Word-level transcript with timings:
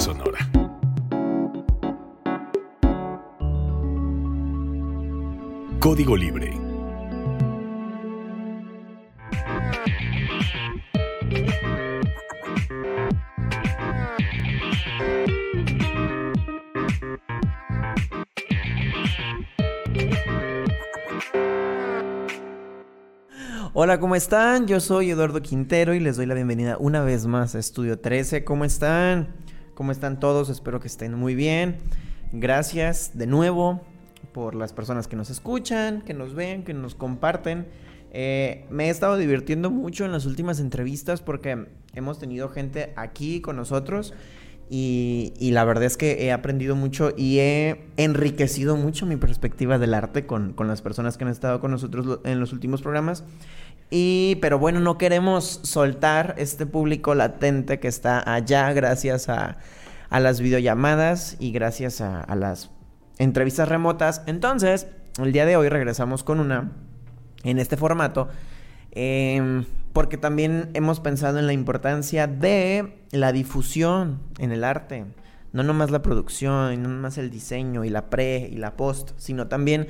sonora. 0.00 0.38
Código 5.78 6.16
Libre 6.16 6.50
Hola, 23.74 24.00
¿cómo 24.00 24.16
están? 24.16 24.66
Yo 24.66 24.80
soy 24.80 25.12
Eduardo 25.12 25.40
Quintero 25.40 25.94
y 25.94 26.00
les 26.00 26.16
doy 26.16 26.26
la 26.26 26.34
bienvenida 26.34 26.76
una 26.80 27.02
vez 27.02 27.26
más 27.26 27.54
a 27.54 27.60
Estudio 27.60 28.00
13. 28.00 28.42
¿Cómo 28.42 28.64
están? 28.64 29.47
¿Cómo 29.78 29.92
están 29.92 30.18
todos? 30.18 30.48
Espero 30.48 30.80
que 30.80 30.88
estén 30.88 31.14
muy 31.14 31.36
bien. 31.36 31.76
Gracias 32.32 33.12
de 33.16 33.28
nuevo 33.28 33.80
por 34.32 34.56
las 34.56 34.72
personas 34.72 35.06
que 35.06 35.14
nos 35.14 35.30
escuchan, 35.30 36.02
que 36.02 36.14
nos 36.14 36.34
ven, 36.34 36.64
que 36.64 36.74
nos 36.74 36.96
comparten. 36.96 37.68
Eh, 38.10 38.66
me 38.70 38.86
he 38.86 38.90
estado 38.90 39.16
divirtiendo 39.16 39.70
mucho 39.70 40.04
en 40.04 40.10
las 40.10 40.26
últimas 40.26 40.58
entrevistas 40.58 41.22
porque 41.22 41.68
hemos 41.94 42.18
tenido 42.18 42.48
gente 42.48 42.92
aquí 42.96 43.40
con 43.40 43.54
nosotros 43.54 44.14
y, 44.68 45.32
la 45.52 45.64
verdad 45.64 45.84
es 45.84 45.96
que 45.96 46.24
he 46.24 46.32
aprendido 46.32 46.74
mucho 46.74 47.12
y 47.16 47.38
he 47.38 47.86
enriquecido 47.96 48.76
mucho 48.76 49.06
mi 49.06 49.16
perspectiva 49.16 49.78
del 49.78 49.94
arte 49.94 50.26
con, 50.26 50.54
con 50.54 50.66
las 50.66 50.82
personas 50.82 51.16
que 51.16 51.22
han 51.24 51.30
estado 51.30 51.60
con 51.60 51.70
nosotros 51.70 52.18
en 52.24 52.40
los 52.40 52.52
últimos 52.52 52.82
programas. 52.82 53.22
Y, 53.90 54.36
pero 54.42 54.58
bueno, 54.58 54.80
no 54.80 54.98
queremos 54.98 55.60
soltar 55.62 56.34
este 56.36 56.66
público 56.66 57.14
latente 57.14 57.80
que 57.80 57.88
está 57.88 58.34
allá 58.34 58.70
gracias 58.74 59.30
a, 59.30 59.56
a 60.10 60.20
las 60.20 60.40
videollamadas 60.40 61.36
y 61.38 61.52
gracias 61.52 62.00
a, 62.00 62.34
las 62.34 62.70
entrevistas 63.18 63.68
remotas. 63.68 64.22
Entonces, 64.26 64.86
el 65.22 65.32
día 65.32 65.46
de 65.46 65.56
hoy 65.56 65.68
regresamos 65.68 66.24
con 66.24 66.40
una 66.40 66.72
en 67.44 67.58
este 67.58 67.76
formato. 67.76 68.28
Eh, 68.92 69.64
porque 69.92 70.16
también 70.16 70.70
hemos 70.74 71.00
pensado 71.00 71.38
en 71.38 71.46
la 71.46 71.52
importancia 71.52 72.26
de 72.26 73.02
la 73.10 73.32
difusión 73.32 74.20
en 74.38 74.52
el 74.52 74.64
arte. 74.64 75.06
No 75.52 75.62
nomás 75.62 75.90
la 75.90 76.02
producción, 76.02 76.80
no 76.82 76.88
nomás 76.88 77.18
el 77.18 77.30
diseño 77.30 77.84
y 77.84 77.90
la 77.90 78.10
pre 78.10 78.48
y 78.48 78.58
la 78.58 78.76
post, 78.76 79.10
sino 79.16 79.48
también 79.48 79.88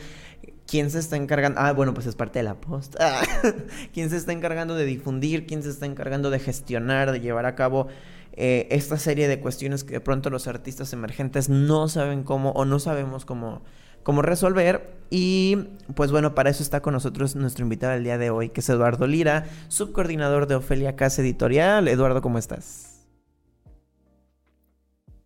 quién 0.66 0.90
se 0.90 0.98
está 0.98 1.16
encargando, 1.16 1.60
ah, 1.60 1.72
bueno, 1.72 1.94
pues 1.94 2.06
es 2.06 2.14
parte 2.14 2.38
de 2.38 2.44
la 2.44 2.54
post, 2.54 2.96
quién 3.92 4.08
se 4.10 4.16
está 4.16 4.32
encargando 4.32 4.74
de 4.76 4.84
difundir, 4.84 5.46
quién 5.46 5.62
se 5.62 5.70
está 5.70 5.86
encargando 5.86 6.30
de 6.30 6.38
gestionar, 6.38 7.10
de 7.10 7.20
llevar 7.20 7.46
a 7.46 7.54
cabo 7.54 7.88
eh, 8.32 8.68
esta 8.70 8.96
serie 8.98 9.28
de 9.28 9.40
cuestiones 9.40 9.84
que 9.84 9.94
de 9.94 10.00
pronto 10.00 10.30
los 10.30 10.46
artistas 10.46 10.92
emergentes 10.92 11.48
no 11.48 11.88
saben 11.88 12.22
cómo 12.24 12.50
o 12.52 12.64
no 12.64 12.78
sabemos 12.78 13.24
cómo, 13.24 13.62
cómo 14.02 14.22
resolver. 14.22 14.96
Y 15.10 15.56
pues 15.94 16.10
bueno, 16.10 16.34
para 16.34 16.50
eso 16.50 16.62
está 16.62 16.82
con 16.82 16.94
nosotros 16.94 17.36
nuestro 17.36 17.64
invitado 17.64 17.94
el 17.94 18.04
día 18.04 18.18
de 18.18 18.30
hoy, 18.30 18.50
que 18.50 18.60
es 18.60 18.68
Eduardo 18.68 19.06
Lira, 19.06 19.46
subcoordinador 19.68 20.46
de 20.46 20.56
Ofelia 20.56 20.96
Casa 20.96 21.22
Editorial. 21.22 21.88
Eduardo, 21.88 22.22
¿cómo 22.22 22.38
estás? 22.38 23.06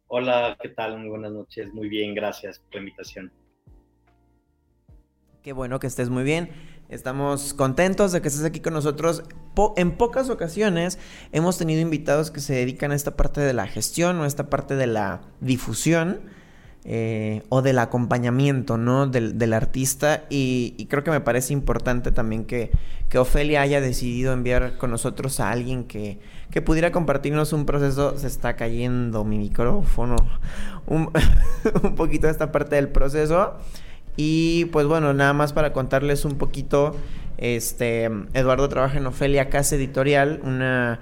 Hola, 0.07 0.59
¿qué 0.61 0.69
tal? 0.69 0.99
Muy 0.99 1.09
buenas 1.09 1.33
noches. 1.33 1.73
Muy 1.73 1.89
bien, 1.89 2.15
gracias 2.15 2.59
por 2.59 2.75
la 2.75 2.81
invitación. 2.81 3.33
Qué 5.43 5.53
bueno 5.53 5.81
que 5.81 5.87
estés 5.87 6.09
muy 6.09 6.23
bien. 6.23 6.51
Estamos 6.93 7.55
contentos 7.55 8.13
de 8.13 8.21
que 8.21 8.29
estés 8.29 8.45
aquí 8.45 8.61
con 8.61 8.75
nosotros. 8.75 9.23
en 9.77 9.93
pocas 9.93 10.29
ocasiones 10.29 10.99
hemos 11.33 11.57
tenido 11.57 11.81
invitados 11.81 12.31
que 12.31 12.41
se 12.41 12.53
dedican 12.53 12.93
a 12.93 12.95
esta 12.95 13.17
parte 13.17 13.41
de 13.41 13.55
la 13.55 13.67
gestión 13.67 14.21
o 14.21 14.25
a 14.25 14.27
esta 14.27 14.51
parte 14.51 14.77
de 14.77 14.87
la 14.87 15.23
difusión. 15.41 16.21
Eh, 16.85 17.45
o 17.49 17.63
del 17.63 17.79
acompañamiento, 17.79 18.77
¿no? 18.77 19.07
Del, 19.07 19.53
artista. 19.55 20.25
Y, 20.29 20.87
creo 20.91 21.03
que 21.03 21.13
me 21.13 21.21
parece 21.21 21.55
importante 21.55 22.13
también 22.13 22.45
que, 22.45 22.73
que, 23.09 23.19
Ofelia 23.19 23.63
haya 23.63 23.81
decidido 23.81 24.33
enviar 24.33 24.77
con 24.79 24.91
nosotros 24.91 25.39
a 25.39 25.51
alguien 25.51 25.85
que, 25.85 26.19
que 26.51 26.61
pudiera 26.61 26.93
compartirnos 26.93 27.55
un 27.55 27.65
proceso. 27.65 28.19
Se 28.19 28.27
está 28.27 28.57
cayendo 28.57 29.25
mi 29.25 29.39
micrófono. 29.39 30.17
Un, 30.87 31.11
un 31.85 31.95
poquito 31.95 32.29
esta 32.29 32.53
parte 32.53 32.75
del 32.75 32.89
proceso. 32.89 33.55
Y 34.17 34.67
pues 34.67 34.87
bueno, 34.87 35.13
nada 35.15 35.33
más 35.33 35.53
para 35.53 35.73
contarles 35.73 36.25
un 36.25 36.37
poquito, 36.37 36.97
este, 37.39 38.11
Eduardo 38.35 38.69
trabaja 38.69 38.99
en 38.99 39.07
Ofelia 39.07 39.49
Casa 39.49 39.77
Editorial, 39.77 40.41
una, 40.45 41.01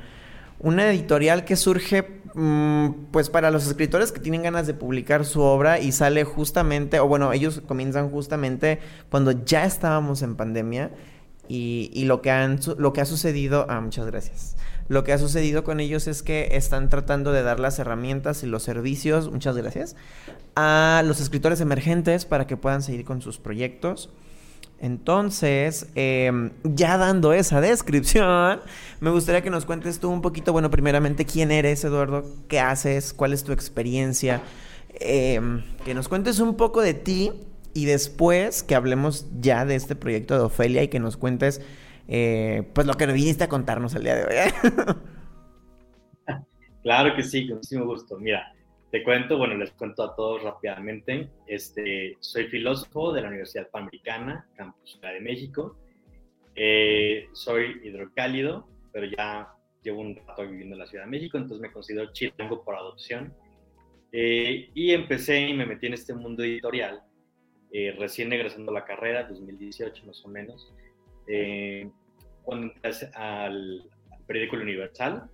una 0.60 0.88
editorial 0.90 1.44
que 1.44 1.56
surge 1.56 2.22
mm, 2.34 2.88
pues 3.10 3.28
para 3.30 3.50
los 3.50 3.66
escritores 3.66 4.12
que 4.12 4.20
tienen 4.20 4.42
ganas 4.42 4.66
de 4.66 4.74
publicar 4.74 5.24
su 5.24 5.40
obra 5.40 5.80
y 5.80 5.92
sale 5.92 6.24
justamente, 6.24 7.00
o 7.00 7.08
bueno, 7.08 7.32
ellos 7.32 7.62
comienzan 7.66 8.10
justamente 8.10 8.78
cuando 9.10 9.32
ya 9.32 9.64
estábamos 9.64 10.22
en 10.22 10.36
pandemia 10.36 10.92
y, 11.48 11.90
y 11.92 12.04
lo, 12.04 12.22
que 12.22 12.30
han, 12.30 12.60
lo 12.78 12.92
que 12.92 13.00
ha 13.00 13.06
sucedido, 13.06 13.66
ah, 13.68 13.80
muchas 13.80 14.06
gracias. 14.06 14.56
Lo 14.90 15.04
que 15.04 15.12
ha 15.12 15.18
sucedido 15.18 15.62
con 15.62 15.78
ellos 15.78 16.08
es 16.08 16.24
que 16.24 16.48
están 16.50 16.88
tratando 16.88 17.30
de 17.30 17.44
dar 17.44 17.60
las 17.60 17.78
herramientas 17.78 18.42
y 18.42 18.48
los 18.48 18.64
servicios, 18.64 19.30
muchas 19.30 19.56
gracias, 19.56 19.94
a 20.56 21.04
los 21.06 21.20
escritores 21.20 21.60
emergentes 21.60 22.24
para 22.24 22.48
que 22.48 22.56
puedan 22.56 22.82
seguir 22.82 23.04
con 23.04 23.22
sus 23.22 23.38
proyectos. 23.38 24.10
Entonces, 24.80 25.86
em, 25.94 26.50
ya 26.64 26.98
dando 26.98 27.32
esa 27.32 27.60
descripción, 27.60 28.58
me 28.98 29.10
gustaría 29.10 29.42
que 29.42 29.50
nos 29.50 29.64
cuentes 29.64 30.00
tú 30.00 30.10
un 30.10 30.22
poquito, 30.22 30.52
bueno, 30.52 30.72
primeramente, 30.72 31.24
quién 31.24 31.52
eres, 31.52 31.84
Eduardo, 31.84 32.24
qué 32.48 32.58
haces, 32.58 33.12
cuál 33.12 33.32
es 33.32 33.44
tu 33.44 33.52
experiencia, 33.52 34.42
em, 34.98 35.62
que 35.84 35.94
nos 35.94 36.08
cuentes 36.08 36.40
un 36.40 36.56
poco 36.56 36.80
de 36.80 36.94
ti 36.94 37.30
y 37.74 37.84
después 37.84 38.64
que 38.64 38.74
hablemos 38.74 39.26
ya 39.40 39.64
de 39.64 39.76
este 39.76 39.94
proyecto 39.94 40.34
de 40.34 40.40
Ofelia 40.40 40.82
y 40.82 40.88
que 40.88 40.98
nos 40.98 41.16
cuentes 41.16 41.60
eh, 42.12 42.64
pues 42.74 42.88
lo 42.88 42.94
que 42.94 43.06
viniste 43.06 43.44
a 43.44 43.48
contarnos 43.48 43.94
el 43.94 44.02
día 44.02 44.16
de 44.16 44.24
hoy. 44.24 44.34
¿eh? 44.34 44.52
claro 46.82 47.14
que 47.14 47.22
sí, 47.22 47.46
con 47.46 47.58
muchísimo 47.58 47.86
gusto. 47.86 48.18
Mira, 48.18 48.52
te 48.90 49.04
cuento, 49.04 49.38
bueno, 49.38 49.54
les 49.54 49.70
cuento 49.70 50.02
a 50.02 50.16
todos 50.16 50.42
rápidamente. 50.42 51.30
Este, 51.46 52.16
soy 52.18 52.48
filósofo 52.48 53.12
de 53.12 53.22
la 53.22 53.28
Universidad 53.28 53.70
Panamericana, 53.70 54.44
Campus 54.56 54.90
Ciudad 54.90 55.12
de 55.12 55.20
México. 55.20 55.76
Eh, 56.56 57.28
soy 57.32 57.80
hidrocálido, 57.84 58.66
pero 58.92 59.06
ya 59.06 59.48
llevo 59.84 60.00
un 60.00 60.16
rato 60.16 60.42
viviendo 60.42 60.74
en 60.74 60.80
la 60.80 60.86
Ciudad 60.88 61.04
de 61.04 61.10
México, 61.10 61.38
entonces 61.38 61.60
me 61.60 61.70
considero 61.70 62.12
chilango 62.12 62.64
por 62.64 62.74
adopción. 62.74 63.32
y 64.12 64.90
empecé 64.90 65.42
y 65.42 65.54
me 65.54 65.64
metí 65.64 65.86
en 65.86 65.94
este 65.94 66.12
mundo 66.12 66.42
editorial, 66.42 67.04
recién 67.98 68.32
egresando 68.32 68.72
la 68.72 68.84
carrera, 68.84 69.28
2018 69.28 70.04
más 70.06 70.24
o 70.24 70.28
menos 70.28 70.74
cuando 72.42 72.72
entré 72.72 72.90
al, 73.14 73.82
periódico 74.26 74.56
Universal, 74.56 75.28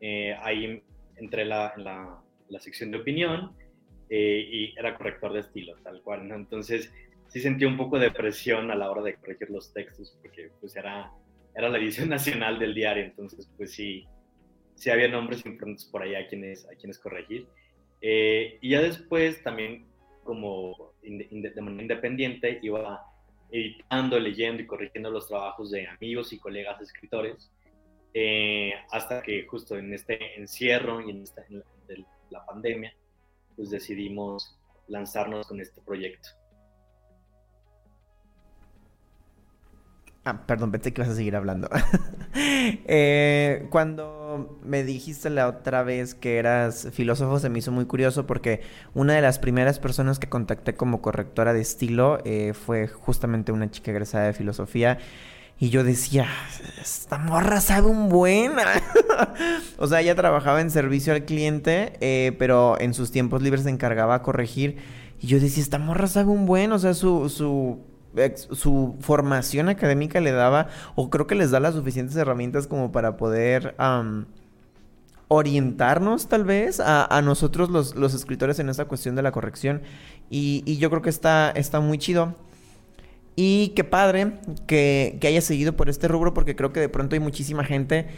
eh, 0.00 0.36
ahí 0.40 0.82
entré 1.16 1.44
la, 1.44 1.72
en 1.76 1.84
la, 1.84 2.60
sección 2.60 2.90
de 2.90 2.98
opinión 2.98 3.52
eh, 4.10 4.46
y 4.50 4.78
era 4.78 4.96
corrector 4.96 5.32
de 5.32 5.40
estilo, 5.40 5.74
tal 5.82 6.02
cual, 6.02 6.28
¿no? 6.28 6.34
Entonces 6.34 6.92
sí 7.28 7.40
sentí 7.40 7.64
un 7.64 7.78
poco 7.78 7.98
de 7.98 8.10
presión 8.10 8.70
a 8.70 8.74
la 8.74 8.90
hora 8.90 9.02
de 9.02 9.14
corregir 9.14 9.50
los 9.50 9.72
textos, 9.72 10.18
porque 10.20 10.50
pues 10.60 10.76
era, 10.76 11.10
era 11.54 11.70
la 11.70 11.78
edición 11.78 12.08
nacional 12.10 12.58
del 12.58 12.74
diario, 12.74 13.04
entonces 13.04 13.50
pues 13.56 13.72
sí, 13.72 14.06
sí 14.74 14.90
había 14.90 15.08
nombres 15.08 15.46
importantes 15.46 15.86
por 15.86 16.02
ahí 16.02 16.14
a 16.14 16.26
quienes, 16.28 16.66
a 16.66 16.74
quienes 16.74 16.98
corregir. 16.98 17.46
Eh, 18.02 18.58
y 18.60 18.70
ya 18.70 18.82
después 18.82 19.42
también 19.42 19.86
como 20.24 20.92
de 21.02 21.60
manera 21.62 21.82
independiente 21.82 22.58
iba 22.62 23.02
editando, 23.52 24.18
leyendo 24.18 24.62
y 24.62 24.66
corrigiendo 24.66 25.10
los 25.10 25.28
trabajos 25.28 25.70
de 25.70 25.86
amigos 25.86 26.32
y 26.32 26.38
colegas 26.38 26.80
escritores, 26.80 27.52
eh, 28.14 28.72
hasta 28.90 29.22
que 29.22 29.46
justo 29.46 29.76
en 29.76 29.92
este 29.92 30.38
encierro 30.38 31.00
y 31.00 31.10
en, 31.10 31.22
esta, 31.22 31.44
la, 32.30 32.44
pandemia, 32.46 32.92
pues 33.54 33.70
decidimos 33.70 34.58
lanzarnos 34.88 35.46
con 35.46 35.60
este 35.60 35.80
proyecto. 35.82 36.30
Ah, 40.24 40.46
perdón, 40.46 40.70
pensé 40.72 40.92
que 40.92 41.02
vas 41.02 41.10
a 41.10 41.14
seguir 41.14 41.36
hablando. 41.36 41.68
eh, 42.34 43.66
cuando 43.70 44.21
me 44.64 44.84
dijiste 44.84 45.30
la 45.30 45.48
otra 45.48 45.82
vez 45.82 46.14
que 46.14 46.38
eras 46.38 46.88
filósofo, 46.92 47.38
se 47.38 47.48
me 47.48 47.58
hizo 47.58 47.72
muy 47.72 47.86
curioso 47.86 48.26
porque 48.26 48.60
una 48.94 49.14
de 49.14 49.22
las 49.22 49.38
primeras 49.38 49.78
personas 49.78 50.18
que 50.18 50.28
contacté 50.28 50.74
como 50.74 51.02
correctora 51.02 51.52
de 51.52 51.60
estilo 51.60 52.18
eh, 52.24 52.52
fue 52.54 52.88
justamente 52.88 53.52
una 53.52 53.70
chica 53.70 53.90
egresada 53.90 54.26
de 54.26 54.32
filosofía. 54.32 54.98
Y 55.58 55.70
yo 55.70 55.84
decía, 55.84 56.26
esta 56.80 57.18
morra 57.18 57.60
sabe 57.60 57.86
un 57.86 58.08
buen. 58.08 58.52
o 59.78 59.86
sea, 59.86 60.00
ella 60.00 60.16
trabajaba 60.16 60.60
en 60.60 60.70
servicio 60.72 61.12
al 61.12 61.24
cliente, 61.24 61.92
eh, 62.00 62.34
pero 62.38 62.80
en 62.80 62.94
sus 62.94 63.12
tiempos 63.12 63.42
libres 63.42 63.62
se 63.62 63.70
encargaba 63.70 64.16
a 64.16 64.22
corregir. 64.22 64.78
Y 65.20 65.28
yo 65.28 65.38
decía, 65.38 65.62
esta 65.62 65.78
morra 65.78 66.08
sabe 66.08 66.30
un 66.30 66.46
buen. 66.46 66.72
O 66.72 66.80
sea, 66.80 66.94
su, 66.94 67.28
su 67.28 67.91
su 68.36 68.96
formación 69.00 69.68
académica 69.68 70.20
le 70.20 70.32
daba, 70.32 70.68
o 70.94 71.10
creo 71.10 71.26
que 71.26 71.34
les 71.34 71.50
da 71.50 71.60
las 71.60 71.74
suficientes 71.74 72.16
herramientas 72.16 72.66
como 72.66 72.92
para 72.92 73.16
poder 73.16 73.74
orientarnos 75.28 76.28
tal 76.28 76.44
vez 76.44 76.80
a, 76.80 77.22
nosotros 77.22 77.70
los, 77.70 78.14
escritores 78.14 78.58
en 78.58 78.68
esa 78.68 78.84
cuestión 78.84 79.16
de 79.16 79.22
la 79.22 79.32
corrección. 79.32 79.82
Y, 80.30 80.76
yo 80.78 80.90
creo 80.90 81.02
que 81.02 81.10
está, 81.10 81.50
está 81.50 81.80
muy 81.80 81.98
chido. 81.98 82.36
Y 83.34 83.68
qué 83.70 83.82
padre 83.82 84.40
que, 84.66 85.16
que 85.20 85.28
haya 85.28 85.40
seguido 85.40 85.74
por 85.74 85.88
este 85.88 86.06
rubro 86.06 86.34
porque 86.34 86.54
creo 86.54 86.72
que 86.72 86.80
de 86.80 86.90
pronto 86.90 87.14
hay 87.14 87.20
muchísima 87.20 87.64
gente 87.64 88.08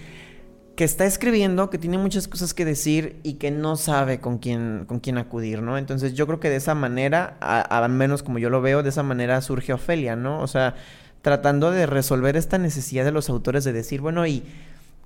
que 0.76 0.85
está 0.85 1.05
escribiendo, 1.05 1.71
que 1.71 1.79
tiene 1.79 1.99
muchas 1.99 2.26
cosas 2.26 2.53
que 2.53 2.65
decir 2.65 3.21
y 3.23 3.35
que 3.35 3.50
no 3.50 3.76
sabe 3.76 4.21
con 4.21 4.38
quién, 4.38 4.85
con 4.87 4.99
quién 4.99 5.19
acudir, 5.19 5.62
¿no? 5.62 5.79
Entonces 5.79 6.15
yo 6.15 6.26
creo 6.26 6.41
que 6.41 6.50
de 6.50 6.56
esa 6.56 6.75
manera, 6.75 7.37
al 7.41 7.91
menos 7.91 8.23
como 8.23 8.38
yo 8.38 8.50
lo 8.50 8.61
veo, 8.61 8.82
de 8.82 8.88
esa 8.88 9.03
manera 9.03 9.41
surge 9.41 9.73
Ofelia, 9.73 10.17
¿no? 10.17 10.41
O 10.41 10.47
sea, 10.49 10.75
tratando 11.23 11.71
de 11.71 11.87
resolver 11.87 12.37
esta 12.37 12.59
necesidad 12.59 13.05
de 13.05 13.12
los 13.12 13.31
autores 13.31 13.62
de 13.65 13.73
decir, 13.73 14.00
bueno, 14.00 14.26
¿y 14.26 14.43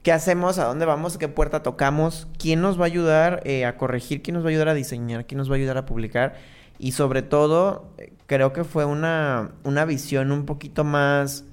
qué 0.03 0.12
hacemos? 0.12 0.59
¿A 0.59 0.65
dónde 0.65 0.87
vamos? 0.87 1.19
¿Qué 1.19 1.29
puerta 1.29 1.62
tocamos? 1.62 2.29
¿Quién 2.38 2.62
nos 2.62 2.79
va 2.79 2.85
a 2.85 2.87
ayudar 2.87 3.43
eh, 3.44 3.67
a 3.67 3.76
corregir? 3.76 4.23
¿Quién 4.23 4.35
nos 4.35 4.44
va 4.44 4.49
a 4.49 4.50
ayudar 4.50 4.69
a 4.69 4.75
diseñar? 4.75 5.26
¿Quién 5.26 5.38
nos 5.38 5.50
va 5.50 5.55
a 5.55 5.59
ayudar 5.59 5.76
a 5.76 5.85
publicar? 5.85 6.37
Y 6.79 6.93
sobre 6.93 7.23
todo, 7.23 7.91
creo 8.26 8.53
que 8.53 8.65
fue 8.65 8.85
una, 8.85 9.50
una 9.65 9.85
visión 9.85 10.32
un 10.32 10.47
poquito 10.47 10.82
más 10.85 11.44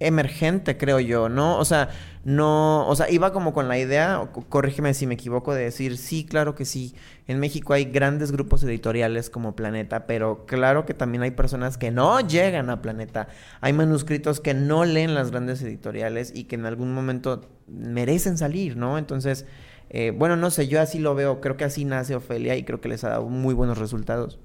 emergente, 0.00 0.76
creo 0.76 1.00
yo, 1.00 1.28
¿no? 1.28 1.58
O 1.58 1.64
sea, 1.64 1.90
no, 2.24 2.86
o 2.86 2.94
sea, 2.94 3.10
iba 3.10 3.32
como 3.32 3.52
con 3.52 3.66
la 3.66 3.78
idea, 3.78 4.30
corrígeme 4.48 4.94
si 4.94 5.08
me 5.08 5.14
equivoco, 5.14 5.54
de 5.54 5.64
decir, 5.64 5.96
sí, 5.96 6.24
claro 6.24 6.54
que 6.54 6.64
sí, 6.64 6.94
en 7.26 7.40
México 7.40 7.72
hay 7.72 7.86
grandes 7.86 8.30
grupos 8.30 8.62
editoriales 8.62 9.28
como 9.28 9.56
Planeta, 9.56 10.06
pero 10.06 10.46
claro 10.46 10.86
que 10.86 10.94
también 10.94 11.22
hay 11.22 11.32
personas 11.32 11.78
que 11.78 11.90
no 11.90 12.20
llegan 12.20 12.70
a 12.70 12.80
Planeta, 12.80 13.26
hay 13.60 13.72
manuscritos 13.72 14.38
que 14.38 14.54
no 14.54 14.84
leen 14.84 15.14
las 15.14 15.32
grandes 15.32 15.62
editoriales 15.62 16.32
y 16.34 16.44
que 16.44 16.54
en 16.54 16.66
algún 16.66 16.94
momento 16.94 17.40
merecen 17.66 18.38
salir, 18.38 18.76
¿no? 18.76 18.98
Entonces, 18.98 19.44
eh, 19.90 20.12
bueno, 20.12 20.36
no 20.36 20.50
sé, 20.50 20.68
yo 20.68 20.80
así 20.80 21.00
lo 21.00 21.16
veo, 21.16 21.40
creo 21.40 21.56
que 21.56 21.64
así 21.64 21.84
nace 21.84 22.14
Ofelia 22.14 22.54
y 22.56 22.62
creo 22.62 22.80
que 22.80 22.88
les 22.88 23.02
ha 23.02 23.08
dado 23.08 23.28
muy 23.28 23.52
buenos 23.52 23.78
resultados. 23.78 24.38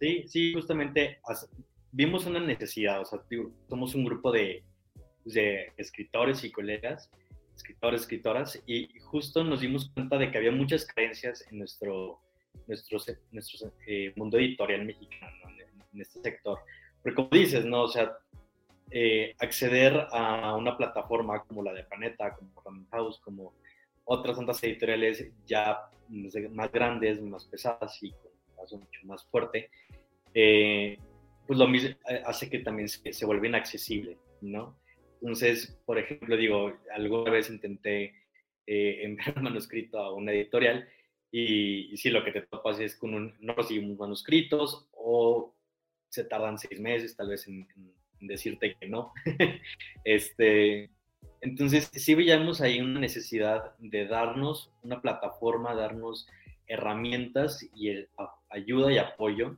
Sí, 0.00 0.24
sí, 0.26 0.52
justamente 0.52 1.20
vimos 1.92 2.26
una 2.26 2.40
necesidad, 2.40 3.00
o 3.00 3.04
sea, 3.04 3.20
somos 3.68 3.94
un 3.94 4.04
grupo 4.04 4.32
de, 4.32 4.64
de 5.24 5.72
escritores 5.76 6.44
y 6.44 6.50
colegas, 6.50 7.10
escritores, 7.56 8.02
escritoras, 8.02 8.62
y 8.66 8.88
justo 9.00 9.44
nos 9.44 9.60
dimos 9.60 9.90
cuenta 9.90 10.18
de 10.18 10.30
que 10.30 10.38
había 10.38 10.52
muchas 10.52 10.86
creencias 10.86 11.44
en 11.50 11.58
nuestro, 11.58 12.20
nuestro, 12.66 12.98
nuestro 13.30 13.72
eh, 13.86 14.12
mundo 14.16 14.38
editorial 14.38 14.84
mexicano, 14.84 15.32
en, 15.92 16.00
este 16.00 16.20
sector. 16.20 16.58
Porque 17.02 17.16
como 17.16 17.28
dices, 17.30 17.64
¿no? 17.64 17.82
O 17.82 17.88
sea, 17.88 18.16
eh, 18.90 19.34
acceder 19.38 20.06
a 20.10 20.56
una 20.56 20.76
plataforma 20.76 21.42
como 21.44 21.62
la 21.62 21.72
de 21.72 21.84
Planeta, 21.84 22.34
como 22.34 22.62
Random 22.64 22.86
House, 22.90 23.20
como 23.20 23.54
otras 24.04 24.36
tantas 24.36 24.62
editoriales 24.64 25.30
ya 25.46 25.88
más 26.08 26.72
grandes, 26.72 27.20
más 27.22 27.44
pesadas 27.44 28.02
y 28.02 28.10
con 28.10 28.32
un 28.32 28.56
caso 28.56 28.78
mucho 28.78 29.00
más 29.04 29.24
fuerte, 29.24 29.70
eh, 30.34 30.98
pues 31.46 31.58
lo 31.58 31.68
mismo 31.68 31.94
hace 32.26 32.48
que 32.48 32.60
también 32.60 32.88
se, 32.88 33.12
se 33.12 33.26
vuelva 33.26 33.46
inaccesible, 33.46 34.18
¿no? 34.40 34.76
Entonces, 35.22 35.78
por 35.86 35.98
ejemplo, 35.98 36.36
digo, 36.36 36.76
alguna 36.92 37.30
vez 37.30 37.48
intenté 37.48 38.12
eh, 38.66 39.00
enviar 39.04 39.36
un 39.36 39.44
manuscrito 39.44 39.98
a 39.98 40.12
una 40.12 40.32
editorial 40.32 40.88
y, 41.30 41.96
si 41.96 42.10
lo 42.10 42.24
que 42.24 42.32
te 42.32 42.42
topas 42.42 42.80
es 42.80 42.96
con 42.96 43.14
un, 43.14 43.34
no 43.40 43.54
recibimos 43.54 43.98
manuscritos 43.98 44.88
o 44.92 45.54
se 46.10 46.24
tardan 46.24 46.58
seis 46.58 46.78
meses 46.78 47.16
tal 47.16 47.28
vez 47.28 47.46
en, 47.46 47.66
decirte 48.20 48.76
que 48.76 48.88
no. 48.88 49.12
este, 50.04 50.90
entonces, 51.40 51.88
sí 51.92 52.14
veíamos 52.14 52.60
ahí 52.60 52.80
una 52.80 53.00
necesidad 53.00 53.76
de 53.78 54.06
darnos 54.06 54.72
una 54.82 55.00
plataforma, 55.00 55.74
darnos 55.74 56.28
herramientas 56.66 57.64
y 57.74 58.06
ayuda 58.50 58.92
y 58.92 58.98
apoyo 58.98 59.56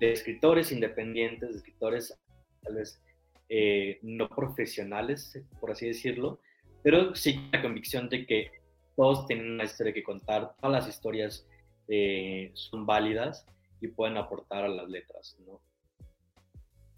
de 0.00 0.12
escritores 0.12 0.72
independientes, 0.72 1.50
de 1.50 1.56
escritores 1.56 2.18
tal 2.62 2.74
vez 2.74 3.00
eh, 3.48 3.98
no 4.02 4.28
profesionales, 4.28 5.40
por 5.60 5.70
así 5.70 5.86
decirlo, 5.86 6.40
pero 6.82 7.14
sí 7.14 7.48
la 7.52 7.62
convicción 7.62 8.08
de 8.08 8.26
que 8.26 8.50
todos 8.96 9.26
tienen 9.26 9.52
una 9.52 9.64
historia 9.64 9.92
que 9.92 10.02
contar, 10.02 10.54
todas 10.60 10.84
las 10.84 10.88
historias 10.88 11.46
eh, 11.88 12.50
son 12.54 12.86
válidas 12.86 13.46
y 13.80 13.88
pueden 13.88 14.16
aportar 14.16 14.64
a 14.64 14.68
las 14.68 14.88
letras, 14.88 15.36
¿no? 15.46 15.60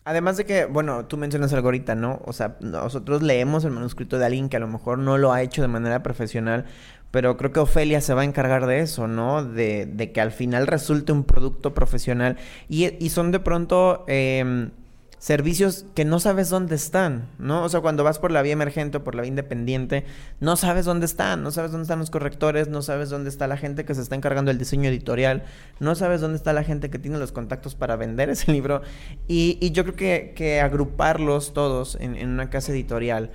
Además 0.04 0.38
de 0.38 0.46
que, 0.46 0.64
bueno, 0.64 1.06
tú 1.06 1.18
mencionas 1.18 1.52
algo 1.52 1.68
ahorita, 1.68 1.94
¿no? 1.94 2.22
O 2.24 2.32
sea, 2.32 2.56
nosotros 2.60 3.20
leemos 3.20 3.64
el 3.64 3.72
manuscrito 3.72 4.18
de 4.18 4.24
alguien 4.24 4.48
que 4.48 4.56
a 4.56 4.60
lo 4.60 4.68
mejor 4.68 4.98
no 4.98 5.18
lo 5.18 5.34
ha 5.34 5.42
hecho 5.42 5.60
de 5.60 5.68
manera 5.68 6.02
profesional, 6.02 6.64
pero 7.10 7.36
creo 7.36 7.52
que 7.52 7.60
Ofelia 7.60 8.00
se 8.00 8.14
va 8.14 8.22
a 8.22 8.24
encargar 8.24 8.66
de 8.66 8.80
eso, 8.80 9.06
¿no? 9.06 9.44
De, 9.44 10.10
que 10.14 10.20
al 10.22 10.32
final 10.32 10.66
resulte 10.66 11.12
un 11.12 11.24
producto 11.24 11.74
profesional. 11.74 12.38
Y, 12.70 13.08
son 13.10 13.32
de 13.32 13.40
pronto 13.40 14.06
eh, 14.08 14.70
servicios 15.18 15.86
que 15.94 16.04
no 16.04 16.20
sabes 16.20 16.48
dónde 16.48 16.74
están, 16.74 17.28
¿no? 17.38 17.64
O 17.64 17.68
sea, 17.68 17.80
cuando 17.80 18.04
vas 18.04 18.18
por 18.18 18.30
la 18.30 18.42
vía 18.42 18.52
emergente 18.52 18.98
o 18.98 19.04
por 19.04 19.14
la 19.14 19.22
vía 19.22 19.30
independiente, 19.30 20.04
no 20.40 20.56
sabes 20.56 20.84
dónde 20.84 21.06
están, 21.06 21.42
no 21.42 21.50
sabes 21.50 21.72
dónde 21.72 21.82
están 21.82 21.98
los 21.98 22.10
correctores, 22.10 22.68
no 22.68 22.82
sabes 22.82 23.10
dónde 23.10 23.30
está 23.30 23.46
la 23.46 23.56
gente 23.56 23.84
que 23.84 23.94
se 23.94 24.02
está 24.02 24.14
encargando 24.14 24.50
del 24.50 24.58
diseño 24.58 24.88
editorial, 24.88 25.44
no 25.80 25.94
sabes 25.94 26.20
dónde 26.20 26.36
está 26.36 26.52
la 26.52 26.64
gente 26.64 26.90
que 26.90 26.98
tiene 26.98 27.18
los 27.18 27.32
contactos 27.32 27.74
para 27.74 27.96
vender 27.96 28.30
ese 28.30 28.52
libro. 28.52 28.82
Y, 29.26 29.58
y 29.60 29.72
yo 29.72 29.84
creo 29.84 29.96
que, 29.96 30.32
que 30.36 30.60
agruparlos 30.60 31.52
todos 31.52 31.96
en, 32.00 32.16
en 32.16 32.28
una 32.28 32.50
casa 32.50 32.72
editorial 32.72 33.30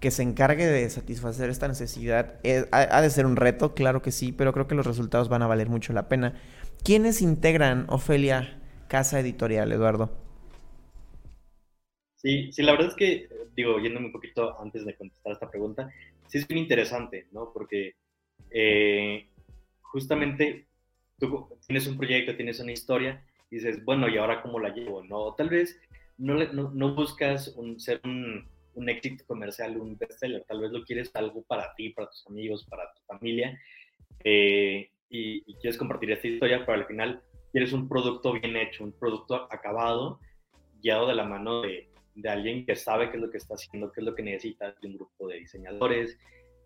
que 0.00 0.10
se 0.10 0.22
encargue 0.22 0.66
de 0.66 0.88
satisfacer 0.90 1.50
esta 1.50 1.68
necesidad. 1.68 2.34
Eh, 2.44 2.66
ha, 2.70 3.00
de 3.00 3.10
ser 3.10 3.26
un 3.26 3.36
reto, 3.36 3.74
claro 3.74 4.02
que 4.02 4.12
sí, 4.12 4.32
pero 4.32 4.52
creo 4.52 4.68
que 4.68 4.74
los 4.74 4.86
resultados 4.86 5.28
van 5.28 5.42
a 5.42 5.46
valer 5.46 5.68
mucho 5.68 5.92
la 5.92 6.08
pena. 6.08 6.34
¿Quiénes 6.84 7.20
integran 7.20 7.86
Ofelia 7.88 8.58
Casa 8.86 9.18
Editorial, 9.18 9.72
Eduardo? 9.72 10.12
Sí, 12.18 12.52
sí, 12.52 12.62
la 12.62 12.72
verdad 12.72 12.88
es 12.88 12.94
que, 12.94 13.28
digo, 13.56 13.78
yéndome 13.78 14.06
un 14.06 14.12
poquito 14.12 14.60
antes 14.60 14.84
de 14.84 14.94
contestar 14.94 15.32
esta 15.32 15.50
pregunta, 15.50 15.90
sí 16.26 16.38
es 16.38 16.50
muy 16.50 16.58
interesante, 16.58 17.26
¿no? 17.32 17.52
Porque 17.52 17.94
eh, 18.50 19.28
justamente 19.80 20.66
tú 21.18 21.48
tienes 21.66 21.86
un 21.86 21.96
proyecto, 21.96 22.36
tienes 22.36 22.60
una 22.60 22.72
historia, 22.72 23.24
y 23.50 23.56
dices, 23.56 23.84
bueno, 23.84 24.08
¿y 24.08 24.18
ahora 24.18 24.42
cómo 24.42 24.58
la 24.58 24.74
llevo? 24.74 25.02
No, 25.02 25.34
tal 25.34 25.48
vez 25.48 25.80
no, 26.18 26.34
no, 26.52 26.70
no 26.74 26.94
buscas 26.94 27.48
un, 27.56 27.80
ser 27.80 28.00
un 28.04 28.46
un 28.78 28.88
éxito 28.88 29.24
comercial, 29.26 29.76
un 29.76 29.98
bestseller. 29.98 30.44
Tal 30.44 30.60
vez 30.60 30.70
lo 30.70 30.84
quieres 30.84 31.10
algo 31.14 31.42
para 31.42 31.74
ti, 31.74 31.90
para 31.90 32.08
tus 32.08 32.26
amigos, 32.26 32.64
para 32.64 32.92
tu 32.94 33.02
familia, 33.02 33.60
eh, 34.24 34.90
y, 35.10 35.42
quieres 35.56 35.78
compartir 35.78 36.10
esta 36.12 36.28
historia, 36.28 36.64
pero 36.64 36.78
al 36.78 36.86
final 36.86 37.22
quieres 37.50 37.72
un 37.72 37.88
producto 37.88 38.32
bien 38.32 38.56
hecho, 38.56 38.84
un 38.84 38.92
producto 38.92 39.48
acabado, 39.50 40.20
guiado 40.80 41.08
de 41.08 41.14
la 41.14 41.24
mano 41.24 41.62
de, 41.62 41.87
de 42.20 42.28
alguien 42.28 42.66
que 42.66 42.74
sabe 42.74 43.10
qué 43.10 43.16
es 43.16 43.22
lo 43.22 43.30
que 43.30 43.38
está 43.38 43.54
haciendo, 43.54 43.92
qué 43.92 44.00
es 44.00 44.06
lo 44.06 44.14
que 44.14 44.22
necesita, 44.22 44.74
de 44.80 44.88
un 44.88 44.96
grupo 44.96 45.28
de 45.28 45.38
diseñadores, 45.38 46.18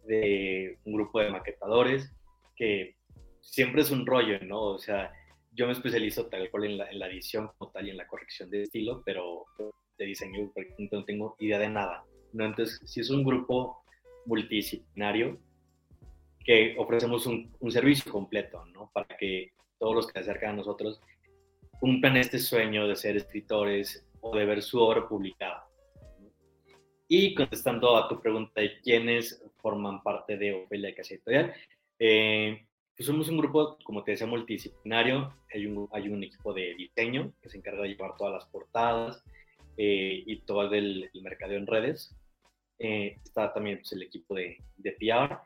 de 0.06 0.78
un 0.84 0.94
grupo 0.94 1.20
de 1.20 1.30
maquetadores, 1.30 2.10
que 2.56 2.96
siempre 3.40 3.82
es 3.82 3.90
un 3.90 4.06
rollo, 4.06 4.40
¿no? 4.40 4.62
O 4.62 4.78
sea, 4.78 5.12
yo 5.52 5.66
me 5.66 5.72
especializo 5.72 6.26
tal 6.26 6.50
cual 6.50 6.64
en 6.64 6.78
la, 6.78 7.06
edición 7.08 7.50
como 7.58 7.70
tal 7.70 7.86
y 7.86 7.90
en 7.90 7.98
la 7.98 8.06
corrección 8.06 8.48
de 8.50 8.62
estilo, 8.62 9.02
pero 9.04 9.44
de 9.98 10.06
diseño, 10.06 10.50
no 10.90 11.04
tengo 11.04 11.36
idea 11.38 11.58
de 11.58 11.68
nada. 11.68 12.04
¿no? 12.32 12.46
Entonces, 12.46 12.80
si 12.86 13.00
es 13.00 13.10
un 13.10 13.22
grupo 13.22 13.84
multidisciplinario 14.24 15.38
que 16.44 16.74
ofrecemos 16.78 17.26
un, 17.26 17.54
un, 17.60 17.70
servicio 17.70 18.10
completo, 18.10 18.64
¿no? 18.66 18.90
Para 18.92 19.16
que 19.16 19.52
todos 19.78 19.94
los 19.94 20.06
que 20.06 20.14
se 20.14 20.20
acercan 20.20 20.50
a 20.50 20.56
nosotros 20.56 21.00
cumplan 21.78 22.16
este 22.16 22.38
sueño 22.38 22.88
de 22.88 22.96
ser 22.96 23.16
escritores 23.16 24.06
o 24.22 24.34
de 24.34 24.46
ver 24.46 24.62
su 24.62 24.80
obra 24.80 25.06
publicada. 25.06 25.68
Y 27.06 27.34
contestando 27.34 27.96
a 27.96 28.08
tu 28.08 28.20
pregunta 28.20 28.62
de 28.62 28.80
quiénes 28.80 29.44
forman 29.58 30.02
parte 30.02 30.38
de 30.38 30.54
Ofelia 30.54 30.94
Casa 30.94 31.14
Editorial, 31.14 31.52
eh, 31.98 32.66
pues 32.96 33.06
somos 33.06 33.28
un 33.28 33.36
grupo, 33.36 33.76
como 33.84 34.02
te 34.02 34.12
decía, 34.12 34.26
multidisciplinario. 34.26 35.34
Hay 35.52 35.66
un, 35.66 35.88
hay 35.92 36.08
un 36.08 36.24
equipo 36.24 36.54
de 36.54 36.74
diseño 36.74 37.34
que 37.42 37.50
se 37.50 37.58
encarga 37.58 37.82
de 37.82 37.88
llevar 37.88 38.16
todas 38.16 38.32
las 38.32 38.46
portadas, 38.46 39.22
eh, 39.76 40.22
y 40.26 40.36
todo 40.42 40.72
el, 40.74 41.10
mercadeo 41.22 41.58
en 41.58 41.66
redes. 41.66 42.14
Eh, 42.78 43.16
está 43.24 43.52
también 43.52 43.78
pues, 43.78 43.92
el 43.92 44.02
equipo 44.02 44.34
de, 44.34 44.58
de 44.76 44.92
PR, 44.92 45.38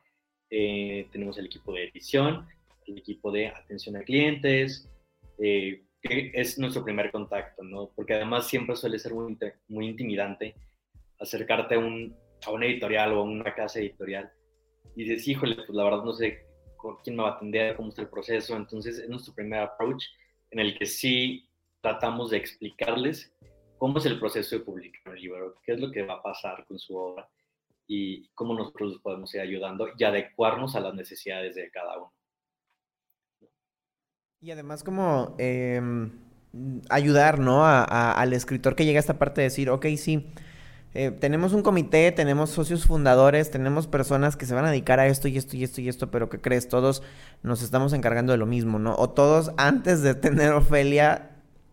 eh, 0.50 1.06
tenemos 1.12 1.38
el 1.38 1.46
equipo 1.46 1.72
de 1.72 1.84
edición, 1.84 2.46
el 2.86 2.98
equipo 2.98 3.30
de 3.30 3.48
atención 3.48 3.96
a 3.96 4.02
clientes, 4.02 4.88
es 6.34 6.58
nuestro 6.58 6.84
primer 6.84 7.10
contacto, 7.10 7.62
¿no? 7.62 7.90
Porque 7.94 8.14
además 8.14 8.46
siempre 8.46 8.76
suele 8.76 8.98
ser 8.98 9.12
muy, 9.14 9.88
intimidante 9.88 10.54
acercarte 11.18 11.74
a, 11.74 11.78
un, 11.78 12.16
una 12.52 12.66
editorial 12.66 13.12
o 13.12 13.20
a 13.20 13.24
una 13.24 13.54
casa 13.54 13.78
editorial 13.78 14.30
y 14.94 15.04
dices, 15.04 15.28
híjole, 15.28 15.56
pues 15.56 15.70
la 15.70 15.84
verdad 15.84 16.04
no 16.04 16.12
sé 16.12 16.46
quién 17.02 17.16
me 17.16 17.22
va 17.22 17.30
a 17.30 17.32
atender, 17.32 17.76
cómo 17.76 17.88
está 17.88 18.02
el 18.02 18.08
proceso. 18.08 18.56
Entonces 18.56 18.98
es 18.98 19.08
nuestro 19.08 19.34
primer 19.34 19.60
approach 19.60 20.04
en 20.50 20.60
el 20.60 20.78
que 20.78 20.86
sí 20.86 21.48
tratamos 21.80 22.30
de 22.30 22.38
explicarles 22.38 23.34
cómo 23.78 23.98
es 23.98 24.06
el 24.06 24.18
proceso 24.18 24.58
de 24.58 24.64
publicar 24.64 25.12
un 25.12 25.20
libro, 25.20 25.54
qué 25.64 25.72
es 25.72 25.80
lo 25.80 25.90
que 25.90 26.02
va 26.02 26.14
a 26.14 26.22
pasar 26.22 26.64
con 26.66 26.78
su 26.78 26.96
obra 26.96 27.28
y 27.86 28.28
cómo 28.30 28.54
nosotros 28.54 28.98
podemos 29.02 29.32
ir 29.34 29.40
ayudando 29.40 29.88
y 29.96 30.04
adecuarnos 30.04 30.74
a 30.74 30.80
las 30.80 30.94
necesidades 30.94 31.54
de 31.54 31.70
cada 31.70 31.98
uno. 31.98 32.12
Y 34.46 34.52
además 34.52 34.84
como 34.84 35.34
em, 35.38 36.12
ayudar, 36.88 37.40
¿no? 37.40 37.66
al 37.66 38.32
escritor 38.32 38.76
que 38.76 38.84
llega 38.84 38.98
a 38.98 39.00
esta 39.00 39.18
parte 39.18 39.40
de 39.40 39.48
decir, 39.48 39.70
ok, 39.70 39.86
sí, 39.96 40.28
eh, 40.94 41.10
tenemos 41.10 41.52
un 41.52 41.62
comité, 41.62 42.12
tenemos 42.12 42.50
socios 42.50 42.86
fundadores, 42.86 43.50
tenemos 43.50 43.88
personas 43.88 44.36
que 44.36 44.46
se 44.46 44.54
van 44.54 44.64
a 44.64 44.70
dedicar 44.70 45.00
a 45.00 45.08
esto 45.08 45.26
y 45.26 45.36
esto 45.36 45.56
y 45.56 45.64
esto 45.64 45.80
y 45.80 45.88
esto, 45.88 46.12
pero 46.12 46.28
¿qué 46.28 46.40
crees? 46.40 46.68
Todos 46.68 47.02
nos 47.42 47.60
estamos 47.60 47.92
encargando 47.92 48.30
de 48.30 48.38
lo 48.38 48.46
mismo, 48.46 48.78
¿no? 48.78 48.94
O 48.96 49.10
todos 49.10 49.50
antes 49.56 50.02
de 50.02 50.14
tener 50.14 50.52
Ofelia 50.52 51.30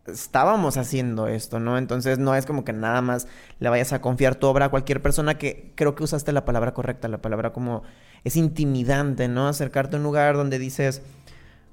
estábamos 0.07 0.75
haciendo 0.77 1.27
esto, 1.27 1.59
¿no? 1.59 1.77
Entonces 1.77 2.17
no 2.17 2.33
es 2.33 2.47
como 2.47 2.65
que 2.65 2.73
nada 2.73 3.01
más 3.03 3.27
le 3.59 3.69
vayas 3.69 3.93
a 3.93 4.01
confiar 4.01 4.33
tu 4.33 4.47
obra 4.47 4.65
a 4.65 4.69
cualquier 4.69 4.99
persona 4.99 5.37
que 5.37 5.73
creo 5.75 5.93
que 5.93 6.05
usaste 6.05 6.31
la 6.31 6.43
palabra 6.43 6.73
correcta, 6.73 7.07
la 7.07 7.21
palabra 7.21 7.53
como 7.53 7.83
es 8.23 8.35
intimidante, 8.35 9.27
¿no? 9.27 9.47
Acercarte 9.47 9.95
a 9.95 9.99
un 9.99 10.03
lugar 10.03 10.35
donde 10.35 10.57
dices, 10.57 11.03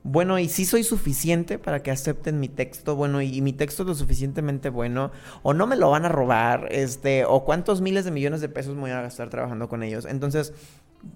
bueno, 0.02 0.38
y 0.38 0.49
si 0.49 0.64
soy 0.64 0.83
suficiente 0.83 1.59
para 1.59 1.83
que 1.83 1.90
acepten 1.90 2.40
mi 2.40 2.49
texto, 2.49 2.97
bueno, 2.97 3.21
y, 3.21 3.40
mi 3.42 3.52
texto 3.52 3.83
es 3.83 3.88
lo 3.88 3.95
suficientemente 3.95 4.71
bueno, 4.71 5.11
o 5.42 5.52
no 5.52 5.66
me 5.66 5.76
lo 5.76 5.90
van 5.90 6.07
a 6.07 6.09
robar, 6.09 6.69
este, 6.71 7.26
o 7.26 7.45
cuántos 7.45 7.83
miles 7.83 8.07
de 8.07 8.11
millones 8.11 8.40
de 8.40 8.49
pesos 8.49 8.75
me 8.75 8.83
voy 8.83 8.90
a 8.92 9.02
gastar 9.02 9.28
trabajando 9.28 9.69
con 9.69 9.83
ellos. 9.83 10.07
Entonces, 10.07 10.54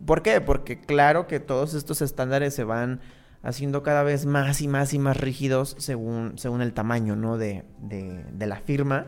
¿por 0.04 0.22
qué? 0.22 0.40
Porque 0.42 0.80
claro 0.80 1.26
que 1.26 1.40
todos 1.40 1.72
estos 1.72 2.02
estándares 2.02 2.54
se 2.54 2.64
van 2.64 3.00
haciendo 3.42 3.82
cada 3.82 4.02
vez 4.02 4.26
más 4.26 4.60
y 4.60 4.68
más 4.68 4.92
y 4.92 4.98
más 4.98 5.16
rígidos 5.16 5.76
según, 5.78 6.36
según 6.36 6.60
el 6.60 6.74
tamaño, 6.74 7.16
¿no? 7.16 7.38
De, 7.38 7.64
de, 7.78 8.46
la 8.46 8.56
firma. 8.56 9.06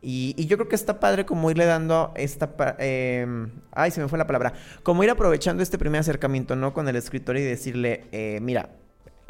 Y, 0.00 0.46
yo 0.46 0.56
creo 0.56 0.68
que 0.68 0.76
está 0.76 1.00
padre 1.00 1.26
como 1.26 1.50
irle 1.50 1.66
dando 1.66 2.12
esta... 2.14 2.54
Eh, 2.78 3.26
ay, 3.72 3.90
se 3.90 4.00
me 4.00 4.08
fue 4.08 4.18
la 4.18 4.26
palabra. 4.26 4.52
Como 4.84 5.02
ir 5.02 5.10
aprovechando 5.10 5.64
este 5.64 5.78
primer 5.78 6.00
acercamiento, 6.00 6.54
¿no? 6.54 6.72
Con 6.72 6.88
el 6.88 6.96
escritor 6.96 7.36
y 7.36 7.42
decirle, 7.42 8.06
eh, 8.12 8.38
mira, 8.40 8.70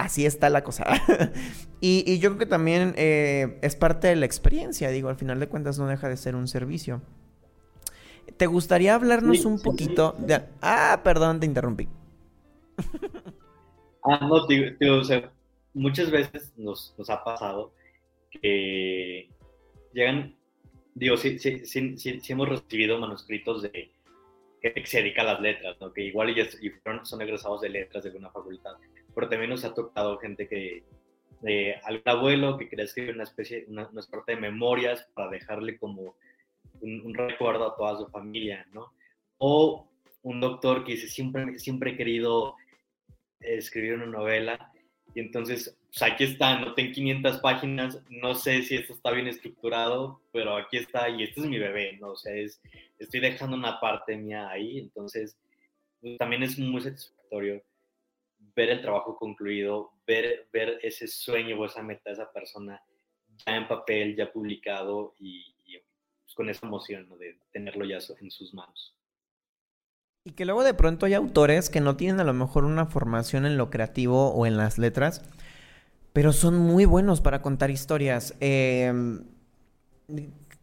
así 0.00 0.26
está 0.26 0.50
la 0.50 0.64
cosa. 0.64 0.84
y, 1.80 2.04
y, 2.10 2.18
yo 2.18 2.30
creo 2.30 2.38
que 2.38 2.46
también 2.46 2.94
eh, 2.96 3.58
es 3.62 3.76
parte 3.76 4.08
de 4.08 4.16
la 4.16 4.26
experiencia, 4.26 4.90
digo, 4.90 5.08
al 5.08 5.16
final 5.16 5.40
de 5.40 5.48
cuentas 5.48 5.78
no 5.78 5.86
deja 5.86 6.08
de 6.08 6.16
ser 6.16 6.34
un 6.34 6.48
servicio. 6.48 7.02
¿Te 8.36 8.46
gustaría 8.46 8.94
hablarnos 8.94 9.44
un 9.44 9.60
poquito 9.60 10.14
de... 10.18 10.42
Ah, 10.62 11.00
perdón, 11.04 11.40
te 11.40 11.46
interrumpí. 11.46 11.88
Ah, 14.02 14.18
no, 14.26 14.46
tío, 14.46 14.72
o 14.98 15.04
sea, 15.04 15.30
muchas 15.74 16.10
veces 16.10 16.54
nos, 16.56 16.94
nos, 16.96 17.10
ha 17.10 17.22
pasado 17.22 17.74
que 18.30 19.28
llegan, 19.92 20.34
digo, 20.94 21.18
sí, 21.18 21.38
sí, 21.38 21.66
sí, 21.66 21.98
sí, 21.98 22.20
hemos 22.32 22.48
recibido 22.48 22.98
manuscritos 22.98 23.60
de 23.60 23.90
que 24.62 24.86
se 24.86 25.02
dedica 25.02 25.20
a 25.20 25.26
las 25.26 25.40
letras, 25.42 25.76
¿no? 25.82 25.92
Que 25.92 26.04
igual 26.04 26.30
ellos 26.30 26.56
son 27.02 27.20
egresados 27.20 27.60
de 27.60 27.68
letras 27.68 28.04
de 28.04 28.08
alguna 28.08 28.30
facultad, 28.30 28.72
pero 29.14 29.28
también 29.28 29.50
nos 29.50 29.64
ha 29.64 29.74
tocado 29.74 30.18
gente 30.18 30.48
que, 30.48 30.84
de 31.40 31.76
algún 31.84 32.08
abuelo 32.08 32.58
que 32.58 32.68
quería 32.68 32.84
escribir 32.84 33.14
una 33.14 33.24
especie, 33.24 33.64
una, 33.68 33.88
una 33.88 34.02
suerte 34.02 34.34
de 34.34 34.40
memorias 34.40 35.06
para 35.14 35.30
dejarle 35.30 35.78
como 35.78 36.16
un, 36.80 37.00
un, 37.02 37.14
recuerdo 37.14 37.66
a 37.66 37.76
toda 37.76 37.98
su 37.98 38.06
familia, 38.08 38.66
¿no? 38.72 38.92
O 39.38 39.88
un 40.22 40.40
doctor 40.40 40.84
que 40.84 40.92
dice, 40.92 41.08
siempre, 41.08 41.58
siempre 41.58 41.92
he 41.92 41.96
querido 41.96 42.56
escribir 43.40 43.94
una 43.94 44.06
novela. 44.06 44.72
Y 45.14 45.20
entonces, 45.20 45.76
pues 45.88 46.02
aquí 46.02 46.24
está, 46.24 46.56
anoté 46.56 46.82
en 46.82 46.92
500 46.92 47.38
páginas, 47.38 48.02
no 48.10 48.34
sé 48.34 48.62
si 48.62 48.76
esto 48.76 48.92
está 48.92 49.10
bien 49.10 49.26
estructurado, 49.26 50.20
pero 50.32 50.56
aquí 50.56 50.76
está 50.76 51.08
y 51.08 51.24
este 51.24 51.40
es 51.40 51.46
mi 51.46 51.58
bebé, 51.58 51.96
¿no? 51.98 52.10
O 52.12 52.16
sea, 52.16 52.34
es, 52.34 52.60
estoy 52.98 53.20
dejando 53.20 53.56
una 53.56 53.80
parte 53.80 54.16
mía 54.16 54.48
ahí, 54.48 54.78
entonces 54.78 55.36
pues, 56.00 56.16
también 56.18 56.44
es 56.44 56.58
muy 56.58 56.80
satisfactorio 56.80 57.60
ver 58.54 58.70
el 58.70 58.80
trabajo 58.80 59.16
concluido, 59.16 59.92
ver, 60.06 60.48
ver 60.52 60.78
ese 60.82 61.06
sueño 61.08 61.58
o 61.58 61.66
esa 61.66 61.82
meta 61.82 62.10
de 62.10 62.14
esa 62.14 62.32
persona 62.32 62.82
ya 63.46 63.56
en 63.56 63.68
papel, 63.68 64.16
ya 64.16 64.32
publicado 64.32 65.14
y, 65.18 65.54
pues, 66.22 66.34
con 66.34 66.48
esa 66.48 66.66
emoción 66.66 67.08
de 67.18 67.38
tenerlo 67.52 67.84
ya 67.84 67.98
en 68.20 68.30
sus 68.30 68.54
manos. 68.54 68.96
Y 70.24 70.32
que 70.32 70.44
luego 70.44 70.62
de 70.64 70.74
pronto 70.74 71.06
hay 71.06 71.14
autores 71.14 71.70
que 71.70 71.80
no 71.80 71.96
tienen 71.96 72.20
a 72.20 72.24
lo 72.24 72.34
mejor 72.34 72.64
una 72.64 72.86
formación 72.86 73.46
en 73.46 73.56
lo 73.56 73.70
creativo 73.70 74.32
o 74.32 74.46
en 74.46 74.56
las 74.56 74.76
letras, 74.76 75.24
pero 76.12 76.32
son 76.32 76.58
muy 76.58 76.84
buenos 76.84 77.20
para 77.20 77.40
contar 77.40 77.70
historias. 77.70 78.36
Em, 78.40 79.24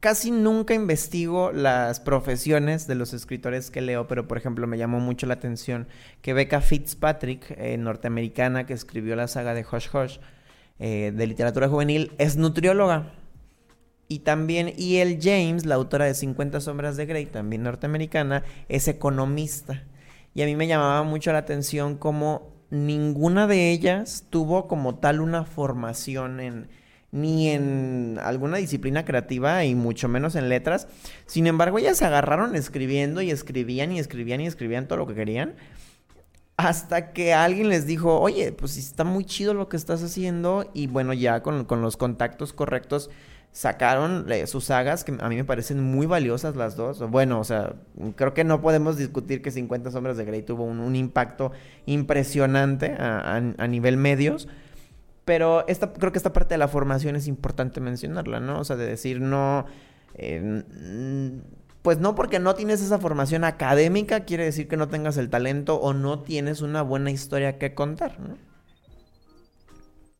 casi 0.07 0.31
nunca 0.31 0.73
investigo 0.73 1.51
las 1.51 1.99
profesiones 1.99 2.87
de 2.87 2.95
los 2.95 3.11
escritores 3.11 3.69
que 3.69 3.81
leo, 3.81 4.07
pero 4.07 4.25
por 4.25 4.37
ejemplo 4.37 4.65
me 4.65 4.77
llamó 4.77 5.01
mucho 5.01 5.27
la 5.27 5.33
atención 5.33 5.85
que 6.21 6.31
Becca 6.31 6.61
Fitzpatrick, 6.61 7.51
eh, 7.57 7.75
norteamericana 7.77 8.65
que 8.65 8.73
escribió 8.73 9.17
la 9.17 9.27
saga 9.27 9.53
de 9.53 9.65
Hush 9.69 9.89
Hush 9.93 10.19
eh, 10.79 11.11
de 11.13 11.27
literatura 11.27 11.67
juvenil, 11.67 12.13
es 12.19 12.37
nutrióloga. 12.37 13.11
Y 14.07 14.19
también 14.19 14.69
E.L. 14.77 15.19
James, 15.21 15.65
la 15.65 15.75
autora 15.75 16.05
de 16.05 16.13
50 16.13 16.61
sombras 16.61 16.95
de 16.95 17.05
Grey, 17.05 17.25
también 17.25 17.63
norteamericana, 17.63 18.45
es 18.69 18.87
economista. 18.87 19.83
Y 20.33 20.41
a 20.41 20.45
mí 20.45 20.55
me 20.55 20.67
llamaba 20.67 21.03
mucho 21.03 21.33
la 21.33 21.39
atención 21.39 21.97
como 21.97 22.53
ninguna 22.69 23.45
de 23.45 23.71
ellas 23.71 24.25
tuvo 24.29 24.69
como 24.69 24.99
tal 24.99 25.19
una 25.19 25.43
formación 25.43 26.39
en 26.39 26.69
ni 27.11 27.49
en 27.49 28.19
alguna 28.21 28.57
disciplina 28.57 29.05
creativa 29.05 29.63
y 29.65 29.75
mucho 29.75 30.07
menos 30.07 30.35
en 30.35 30.49
letras. 30.49 30.87
Sin 31.25 31.47
embargo, 31.47 31.79
ellas 31.79 31.97
se 31.97 32.05
agarraron 32.05 32.55
escribiendo 32.55 33.21
y 33.21 33.31
escribían 33.31 33.91
y 33.91 33.99
escribían 33.99 34.41
y 34.41 34.47
escribían 34.47 34.87
todo 34.87 34.99
lo 34.99 35.07
que 35.07 35.15
querían. 35.15 35.55
Hasta 36.57 37.13
que 37.13 37.33
alguien 37.33 37.69
les 37.69 37.85
dijo, 37.85 38.19
oye, 38.19 38.51
pues 38.51 38.77
está 38.77 39.03
muy 39.03 39.25
chido 39.25 39.53
lo 39.53 39.69
que 39.69 39.77
estás 39.77 40.01
haciendo. 40.03 40.69
Y 40.73 40.87
bueno, 40.87 41.13
ya 41.13 41.43
con, 41.43 41.65
con 41.65 41.81
los 41.81 41.97
contactos 41.97 42.51
correctos 42.51 43.09
sacaron 43.57 44.31
eh, 44.31 44.45
sus 44.45 44.65
sagas, 44.65 45.03
que 45.03 45.17
a 45.19 45.29
mí 45.29 45.35
me 45.35 45.43
parecen 45.43 45.81
muy 45.81 46.05
valiosas 46.05 46.55
las 46.55 46.75
dos. 46.75 46.99
Bueno, 47.09 47.39
o 47.39 47.43
sea, 47.43 47.73
creo 48.15 48.35
que 48.35 48.43
no 48.43 48.61
podemos 48.61 48.97
discutir 48.97 49.41
que 49.41 49.49
50 49.49 49.89
sombras 49.89 50.15
de 50.15 50.25
Grey 50.25 50.43
tuvo 50.43 50.63
un, 50.63 50.95
impacto 50.95 51.51
impresionante 51.87 52.95
a, 52.99 53.39
nivel 53.67 53.97
medios. 53.97 54.47
Pero 55.27 55.67
esta, 55.67 55.93
creo 55.93 56.11
que 56.11 56.17
esta 56.17 56.33
parte 56.33 56.55
de 56.55 56.57
la 56.57 56.67
formación 56.67 57.15
es 57.15 57.27
importante 57.27 57.81
mencionarla, 57.81 58.39
¿no? 58.39 58.59
O 58.59 58.63
sea, 58.63 58.75
de 58.77 58.87
decir 58.87 59.21
no... 59.21 59.67
Eh, 60.15 60.63
pues 61.83 61.99
no 61.99 62.15
porque 62.15 62.39
no 62.39 62.55
tienes 62.55 62.81
esa 62.81 62.97
formación 62.97 63.43
académica 63.43 64.25
quiere 64.25 64.45
decir 64.45 64.67
que 64.67 64.77
no 64.77 64.89
tengas 64.89 65.17
el 65.17 65.29
talento 65.29 65.75
o 65.75 65.93
no 65.93 66.23
tienes 66.23 66.61
una 66.61 66.81
buena 66.81 67.11
historia 67.11 67.59
que 67.59 67.75
contar, 67.75 68.19
¿no? 68.19 68.37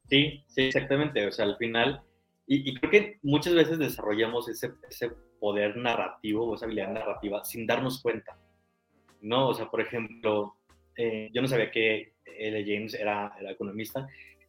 Sí, 0.10 0.44
sí, 0.48 0.62
exactamente. 0.62 1.26
O 1.26 1.32
sea, 1.32 1.46
al 1.46 1.58
final 1.58 2.04
y, 2.50 2.74
creo 2.76 2.92
que 2.92 3.20
muchas 3.24 3.54
veces 3.54 3.78
desarrollamos 3.78 4.48
ese, 4.48 4.72
ese 4.90 5.12
poder 5.40 5.76
narrativo 5.76 6.46
o 6.46 6.56
esa 6.56 6.66
habilidad 6.66 6.94
narrativa 6.94 7.44
sin 7.44 7.68
darnos 7.68 8.02
cuenta, 8.02 8.38
¿no? 9.22 9.50
O 9.50 9.54
sea, 9.54 9.70
por 9.70 9.82
ejemplo, 9.82 10.56
eh, 10.96 11.30
yo 11.34 11.42
no 11.42 11.48
sabía 11.50 11.70
que 11.72 12.14
L. 12.26 12.64
James 12.66 12.94
era, 12.94 13.34
economista 13.50 14.08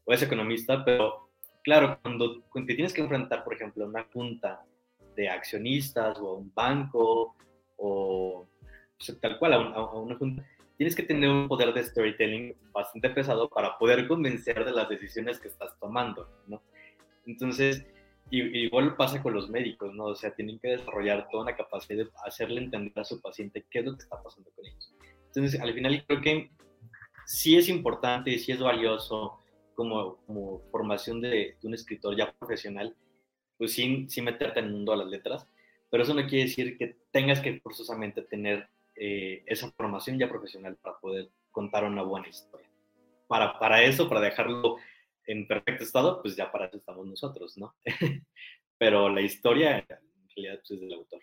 o 0.09 0.13
es 0.15 0.23
economista, 0.23 0.83
pero 0.87 1.29
claro, 1.63 1.99
cuando, 2.01 2.41
te 2.41 2.75
tienes 2.75 2.95
que 2.95 3.03
enfrentar, 3.03 3.45
por 3.45 3.53
ejemplo, 3.53 3.85
a 3.85 3.89
una 3.89 4.05
junta 4.05 4.65
de 5.15 5.29
accionistas 5.29 6.19
o 6.19 6.29
a 6.29 6.39
un 6.39 6.51
banco 6.55 7.37
o, 7.77 8.49
tal 9.21 9.39
cual 9.39 9.53
a, 9.53 9.57
a 9.57 9.93
una 9.99 10.17
junta, 10.17 10.47
tienes 10.79 10.97
que 10.97 11.03
tener 11.03 11.29
un 11.29 11.47
poder 11.47 11.75
de 11.75 11.85
storytelling 11.85 12.57
bastante 12.73 13.11
pesado 13.11 13.51
para 13.51 13.77
poder 13.77 14.09
convencer 14.09 14.65
de 14.65 14.73
las 14.73 14.89
decisiones 14.89 15.39
que 15.39 15.49
estás 15.49 15.79
tomando, 15.79 16.27
¿no? 16.47 16.63
Entonces, 17.27 17.85
igual 18.31 18.97
pasa 18.97 19.23
con 19.23 19.35
los 19.35 19.51
médicos, 19.51 19.93
¿no? 19.95 20.05
O 20.05 20.15
sea, 20.15 20.35
tienen 20.35 20.59
que 20.59 20.69
desarrollar 20.69 21.29
toda 21.31 21.43
una 21.43 21.55
capacidad 21.55 22.05
de 22.05 22.11
hacerle 22.25 22.63
entender 22.63 22.99
a 22.99 23.05
su 23.05 23.21
paciente 23.21 23.67
qué 23.69 23.81
es 23.81 23.85
lo 23.85 23.95
que 23.95 24.05
está 24.05 24.23
pasando 24.23 24.51
con 24.57 24.65
ellos. 24.65 24.91
Entonces, 25.27 25.61
al 25.61 25.75
final 25.75 26.03
creo 26.07 26.21
que 26.23 26.51
sí 27.27 27.59
es 27.59 27.69
importante 27.69 28.31
y 28.31 28.39
sí 28.39 28.53
es 28.53 28.61
valioso 28.61 29.39
como, 29.79 30.61
formación 30.73 31.21
de, 31.21 31.57
un 31.63 31.73
escritor 31.73 32.17
ya 32.17 32.33
profesional, 32.33 32.97
pues 33.57 33.75
sin, 33.75 34.11
sin 34.11 34.25
meterte 34.25 34.59
en 34.59 34.67
el 34.67 34.73
mundo 34.73 34.91
de 34.91 34.99
las 34.99 35.07
letras, 35.07 35.47
pero 35.89 36.03
eso 36.03 36.15
no 36.15 36.27
quiere 36.27 36.47
decir 36.49 36.77
que 36.77 36.97
tengas 37.13 37.41
que 37.41 37.61
forzosamente 37.61 38.23
tener 38.23 38.69
eh, 38.97 39.45
esa 39.47 39.71
formación 39.71 40.19
ya 40.19 40.29
profesional 40.29 40.77
para 40.83 40.99
poder 40.99 41.29
contar 41.53 41.85
una 41.85 42.03
buena 42.03 42.27
historia. 42.27 42.69
Para, 43.29 43.57
para 43.61 43.85
eso, 43.85 44.09
para 44.09 44.21
dejarlo 44.21 44.79
en 45.27 45.47
perfecto 45.47 45.85
estado, 45.85 46.21
pues 46.23 46.35
ya 46.35 46.51
para 46.51 46.67
eso 46.67 46.79
estamos 46.79 47.07
nosotros, 47.07 47.57
¿no? 47.57 47.77
Pero 48.79 49.09
la 49.09 49.21
historia 49.21 49.79
en 49.79 50.29
realidad 50.35 50.59
pues, 50.59 50.71
es 50.73 50.81
del 50.81 50.95
autor. 50.95 51.21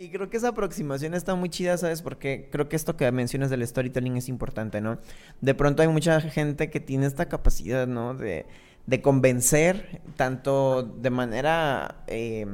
Y 0.00 0.10
creo 0.10 0.30
que 0.30 0.36
esa 0.36 0.50
aproximación 0.50 1.14
está 1.14 1.34
muy 1.34 1.48
chida, 1.48 1.76
¿sabes? 1.76 2.02
Porque 2.02 2.48
creo 2.52 2.68
que 2.68 2.76
esto 2.76 2.96
que 2.96 3.10
mencionas 3.10 3.50
del 3.50 3.66
storytelling 3.66 4.16
es 4.16 4.28
importante, 4.28 4.80
¿no? 4.80 4.98
De 5.40 5.54
pronto 5.54 5.82
hay 5.82 5.88
mucha 5.88 6.20
gente 6.20 6.70
que 6.70 6.78
tiene 6.78 7.06
esta 7.06 7.28
capacidad, 7.28 7.88
¿no? 7.88 8.14
De, 8.14 8.46
de 8.86 9.02
convencer, 9.02 10.00
tanto 10.16 10.84
de 10.84 11.10
manera... 11.10 12.04
Eh, 12.06 12.46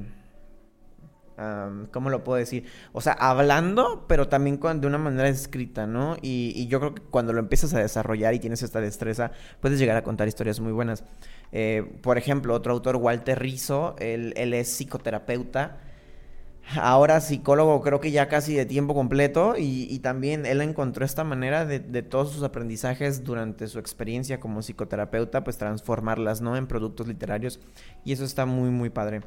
¿cómo 1.91 2.11
lo 2.11 2.25
puedo 2.25 2.39
decir? 2.39 2.65
O 2.93 3.01
sea, 3.01 3.13
hablando, 3.15 4.07
pero 4.09 4.29
también 4.29 4.61
de 4.61 4.87
una 4.87 4.99
manera 4.99 5.29
escrita, 5.29 5.87
¿no? 5.87 6.17
Y, 6.23 6.67
yo 6.69 6.81
creo 6.81 6.95
que 6.95 7.03
cuando 7.03 7.33
lo 7.33 7.41
empiezas 7.41 7.75
a 7.75 7.81
desarrollar 7.81 8.35
y 8.35 8.39
tienes 8.39 8.63
esta 8.63 8.81
destreza, 8.81 9.33
puedes 9.61 9.79
llegar 9.79 9.97
a 9.97 10.05
contar 10.05 10.29
historias 10.29 10.61
muy 10.61 10.73
buenas. 10.73 11.05
Eh, 11.53 11.99
por 12.03 12.19
ejemplo, 12.19 12.55
otro 12.55 12.73
autor, 12.73 12.97
Walter 12.97 13.39
Rizzo, 13.39 13.97
él, 13.99 14.33
es 14.37 14.69
psicoterapeuta, 14.69 15.79
ahora 16.76 17.21
psicólogo 17.21 17.80
creo 17.83 18.00
que 18.00 18.11
ya 18.11 18.28
casi 18.28 18.54
de 18.54 18.66
tiempo 18.66 18.94
completo 18.94 19.54
y, 19.59 19.99
también 20.00 20.47
él 20.47 20.61
encontró 20.61 21.04
esta 21.04 21.25
manera 21.25 21.64
de, 21.64 22.02
todos 22.02 22.33
sus 22.33 22.42
aprendizajes 22.42 23.25
durante 23.25 23.66
su 23.68 23.78
experiencia 23.78 24.40
como 24.40 24.61
psicoterapeuta, 24.61 25.44
pues 25.44 25.59
transformarlas, 25.59 26.40
¿no? 26.40 26.56
En 26.56 26.66
productos 26.66 27.09
literarios 27.09 27.61
y 28.04 28.12
eso 28.12 28.25
está 28.25 28.47
muy, 28.47 28.71
muy 28.71 28.90
padre. 28.90 29.23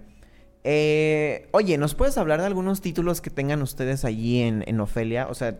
Eh, 0.63 1.47
oye, 1.51 1.77
¿nos 1.77 1.95
puedes 1.95 2.17
hablar 2.17 2.41
de 2.41 2.47
algunos 2.47 2.81
títulos 2.81 3.21
que 3.21 3.29
tengan 3.29 3.61
ustedes 3.61 4.05
allí 4.05 4.41
en, 4.41 4.63
en 4.67 4.79
Ofelia? 4.79 5.27
O 5.27 5.33
sea, 5.33 5.59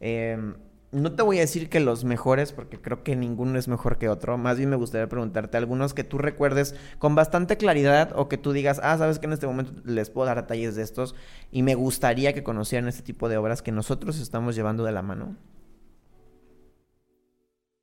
em, 0.00 0.54
no 0.90 1.14
te 1.14 1.22
voy 1.22 1.38
a 1.38 1.42
decir 1.42 1.68
que 1.68 1.80
los 1.80 2.04
mejores, 2.04 2.52
porque 2.52 2.80
creo 2.80 3.02
que 3.02 3.14
ninguno 3.14 3.58
es 3.58 3.68
mejor 3.68 3.98
que 3.98 4.08
otro. 4.08 4.38
Más 4.38 4.56
bien 4.56 4.70
me 4.70 4.76
gustaría 4.76 5.08
preguntarte 5.08 5.56
algunos 5.56 5.92
que 5.92 6.04
tú 6.04 6.18
recuerdes 6.18 6.74
con 6.98 7.14
bastante 7.14 7.56
claridad 7.56 8.12
o 8.16 8.28
que 8.28 8.38
tú 8.38 8.52
digas, 8.52 8.80
ah, 8.82 8.96
sabes 8.96 9.18
que 9.18 9.26
en 9.26 9.32
este 9.34 9.46
momento 9.46 9.72
les 9.84 10.10
puedo 10.10 10.26
dar 10.26 10.40
detalles 10.40 10.76
de 10.76 10.82
estos 10.82 11.14
y 11.52 11.62
me 11.62 11.74
gustaría 11.74 12.32
que 12.32 12.42
conocieran 12.42 12.88
este 12.88 13.02
tipo 13.02 13.28
de 13.28 13.36
obras 13.36 13.60
que 13.60 13.72
nosotros 13.72 14.18
estamos 14.18 14.56
llevando 14.56 14.84
de 14.84 14.92
la 14.92 15.02
mano. 15.02 15.36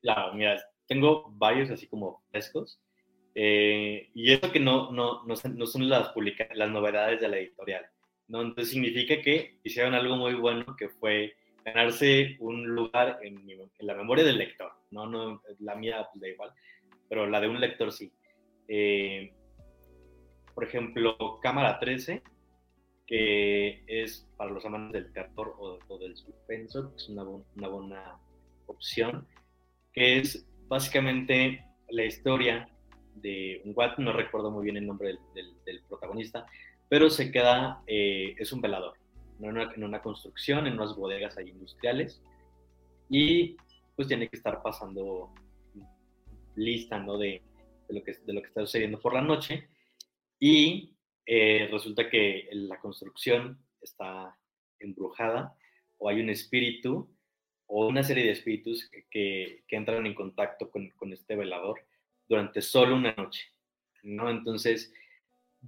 Claro, 0.01 0.33
mira, 0.33 0.59
tengo 0.88 1.31
varios 1.35 1.69
así 1.69 1.88
como 1.88 2.24
frescos. 2.31 2.79
Eh, 3.35 4.09
y 4.13 4.31
eso 4.31 4.51
que 4.51 4.59
no, 4.62 4.91
no, 4.91 5.24
no, 5.25 5.35
son 5.35 5.89
las, 5.89 6.13
las 6.53 6.69
novedades 6.69 7.19
de 7.19 7.27
la 7.27 7.38
editorial, 7.38 7.85
¿no? 8.29 8.41
Entonces 8.41 8.71
significa 8.71 9.21
que 9.21 9.59
hicieron 9.63 9.93
algo 9.93 10.15
muy 10.15 10.35
bueno 10.35 10.75
que 10.77 10.88
fue 10.88 11.35
ganarse 11.65 12.38
un 12.39 12.63
lugar 12.67 13.19
en, 13.24 13.43
la 13.79 13.95
memoria 13.95 14.24
del 14.24 14.38
lector, 14.38 14.72
¿no? 14.91 15.07
no 15.07 15.41
la 15.60 15.75
mía 15.75 16.07
pues 16.12 16.22
da 16.22 16.27
igual, 16.27 16.51
pero 17.10 17.25
la 17.25 17.41
de 17.41 17.50
un 17.50 17.60
lector 17.60 17.91
sí. 17.91 18.13
Eh, 18.67 19.34
por 20.53 20.63
ejemplo, 20.63 21.39
Cámara 21.41 21.79
13, 21.79 22.22
que 23.05 23.84
es 23.88 24.27
para 24.38 24.51
los 24.51 24.65
amantes 24.65 25.03
del 25.03 25.13
terror 25.13 25.55
o, 25.57 25.98
del 25.98 26.15
suspenso, 26.15 26.93
es 26.95 27.10
una, 27.10 27.24
buena 27.67 28.19
opción, 28.67 29.27
que 29.91 30.19
es 30.19 30.48
básicamente 30.67 31.65
la 31.89 32.05
historia 32.05 32.69
de 33.15 33.62
un 33.65 33.74
guat, 33.74 33.98
no 33.98 34.13
recuerdo 34.13 34.51
muy 34.51 34.65
bien 34.65 34.77
el 34.77 34.88
nombre 34.88 35.17
del, 35.34 35.81
protagonista, 35.89 36.45
pero 36.89 37.10
se 37.10 37.31
queda, 37.31 37.81
eh, 37.88 38.36
es 38.38 38.51
un 38.53 38.62
velador, 38.62 38.93
en 39.39 39.83
una, 39.83 40.01
construcción, 40.01 40.67
en 40.67 40.73
unas 40.73 40.95
bodegas 40.95 41.37
ahí 41.37 41.49
industriales, 41.49 42.21
y 43.09 43.55
pues 43.95 44.07
tiene 44.07 44.29
que 44.29 44.37
estar 44.37 44.61
pasando 44.61 45.33
lista, 46.55 46.99
¿no? 46.99 47.17
De, 47.17 47.41
lo, 47.89 48.03
que, 48.03 48.13
de 48.13 48.33
lo 48.33 48.41
que 48.41 48.47
está 48.47 48.61
sucediendo 48.61 48.99
por 48.99 49.13
la 49.13 49.21
noche, 49.21 49.67
y 50.39 50.95
eh, 51.25 51.67
resulta 51.71 52.09
que 52.09 52.47
la 52.51 52.79
construcción 52.79 53.59
está 53.81 54.37
embrujada, 54.79 55.55
o 55.97 56.09
hay 56.09 56.19
un 56.19 56.29
espíritu, 56.29 57.09
o 57.67 57.87
una 57.87 58.03
serie 58.03 58.25
de 58.25 58.31
espíritus 58.31 58.89
que, 59.09 59.63
que 59.67 59.75
entran 59.75 60.05
en 60.05 60.13
contacto 60.13 60.69
con, 60.69 60.89
con 60.91 61.13
este 61.13 61.35
velador, 61.35 61.79
durante 62.27 62.61
solo 62.61 62.95
una 62.95 63.13
noche, 63.13 63.51
¿no? 64.03 64.29
Entonces, 64.29 64.93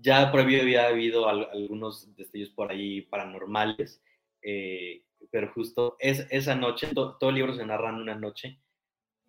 ya 0.02 0.32
previo 0.32 0.62
había 0.62 0.88
habido 0.88 1.28
algunos 1.28 2.16
destellos 2.16 2.50
por 2.50 2.72
ahí 2.72 3.02
paranormales, 3.02 4.02
eh, 4.42 5.04
pero 5.32 5.52
justo 5.54 5.96
es, 6.00 6.28
esa 6.30 6.56
noche, 6.56 6.88
todo 6.94 7.30
el 7.30 7.36
libro 7.36 7.54
se 7.54 7.66
narra 7.66 7.90
en 7.90 7.96
una 7.96 8.16
noche, 8.16 8.60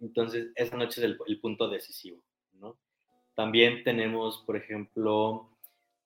entonces 0.01 0.49
esa 0.55 0.77
noche 0.77 1.01
es 1.01 1.17
el, 1.27 1.41
punto 1.41 1.69
decisivo, 1.69 2.23
¿no? 2.53 2.79
También 3.35 3.83
tenemos, 3.85 4.43
por 4.47 4.57
ejemplo, 4.57 5.51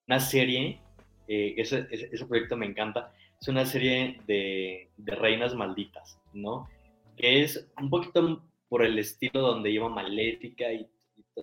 una 0.07 0.21
serie, 0.21 0.81
eh, 1.29 1.55
ese, 1.57 1.87
ese, 1.91 2.27
proyecto 2.27 2.57
me 2.57 2.67
encanta, 2.67 3.13
es 3.41 3.49
una 3.49 3.67
serie 3.67 4.21
de, 4.27 4.91
de 4.97 5.15
reinas 5.15 5.55
malditas, 5.55 6.19
¿no? 6.33 6.69
Que 7.17 7.43
es 7.43 7.69
un 7.81 7.91
poquito 7.91 8.43
por 8.69 8.85
el 8.85 8.99
estilo 8.99 9.41
donde 9.41 9.71
iba 9.71 9.89
Maléfica 9.89 10.73
y 10.73 10.89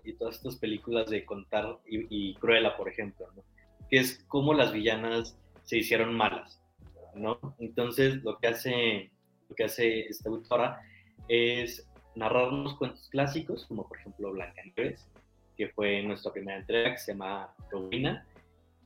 y 0.03 0.13
todas 0.13 0.35
estas 0.35 0.55
películas 0.57 1.09
de 1.09 1.25
contar 1.25 1.79
y, 1.85 2.33
Cruella, 2.35 2.77
por 2.77 2.89
ejemplo, 2.89 3.27
que 3.89 3.99
es 3.99 4.23
como 4.27 4.53
las 4.53 4.71
villanas 4.71 5.37
se 5.63 5.77
hicieron 5.77 6.15
malas, 6.15 6.61
¿no? 7.15 7.39
Entonces 7.59 8.23
lo 8.23 8.37
que 8.37 8.47
hace, 8.47 9.11
lo 9.49 9.55
que 9.55 9.63
hace 9.63 10.01
esta 10.07 10.29
autora 10.29 10.81
es 11.27 11.87
narrarnos 12.15 12.75
cuentos 12.75 13.07
clásicos, 13.09 13.65
como 13.65 13.87
por 13.87 13.97
ejemplo 13.97 14.31
Blancanieves, 14.31 15.07
que 15.57 15.69
fue 15.69 16.01
nuestra 16.03 16.31
primera 16.31 16.59
entrega, 16.59 16.91
que 16.91 16.97
se 16.97 17.11
llama 17.13 17.53
Rowena, 17.71 18.25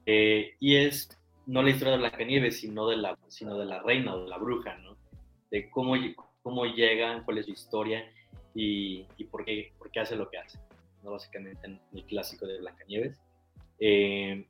eh, 0.06 0.56
y 0.60 0.76
es 0.76 1.10
no 1.46 1.62
la 1.62 1.70
historia 1.70 1.94
de 1.94 2.00
Blancanieves, 2.00 2.60
sino 2.60 2.88
de 2.88 2.98
la, 2.98 3.18
sino 3.28 3.58
de 3.58 3.66
la 3.66 3.82
reina 3.82 4.16
o 4.16 4.24
de 4.24 4.30
la 4.30 4.38
bruja, 4.38 4.78
¿no? 4.78 4.96
De 5.52 5.70
cómo, 5.70 5.96
cómo 6.42 6.66
llegan, 6.66 7.24
cuál 7.24 7.38
es 7.38 7.46
su 7.46 7.52
historia 7.52 8.10
y, 8.56 9.06
y 9.18 9.26
por, 9.26 9.44
qué, 9.46 9.74
por 9.78 9.92
qué 9.92 10.00
hace 10.00 10.16
lo 10.16 10.30
que 10.30 10.38
hace 10.38 10.58
básicamente 11.12 11.68
en 11.68 11.82
el 11.94 12.06
clásico 12.06 12.46
de 12.46 12.60
Blancanieves. 12.60 13.22
Eh, 13.80 14.48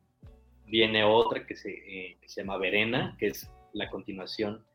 viene 0.66 1.04
otra 1.04 1.46
que 1.46 1.56
se, 1.56 1.72
eh, 1.72 2.18
se, 2.26 2.42
llama 2.42 2.58
Verena, 2.58 3.16
que 3.20 3.28
es 3.28 3.50
la 3.74 3.90
continuación 3.90 4.66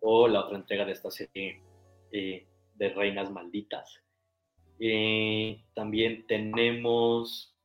o 0.00 0.28
la 0.28 0.40
otra 0.40 0.58
entrega 0.58 0.84
de 0.84 0.92
esta 0.92 1.10
serie 1.10 1.62
eh, 2.10 2.46
de 2.74 2.88
Reinas 2.90 3.30
Malditas. 3.30 4.02
también 5.74 6.26
tenemos 6.26 7.56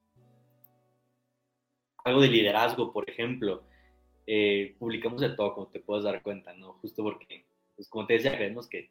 algo 2.05 2.21
de 2.21 2.29
liderazgo, 2.29 2.93
por 2.93 3.09
ejemplo. 3.09 3.63
publicamos 4.79 5.21
de 5.21 5.29
todo, 5.29 5.53
como 5.53 5.67
te 5.67 5.79
puedes 5.79 6.03
dar 6.03 6.21
cuenta, 6.21 6.53
¿no? 6.53 6.73
Justo 6.73 7.03
porque, 7.03 7.45
pues 7.75 7.89
como 7.89 8.05
te 8.05 8.13
decía, 8.13 8.35
creemos 8.35 8.67
que 8.67 8.89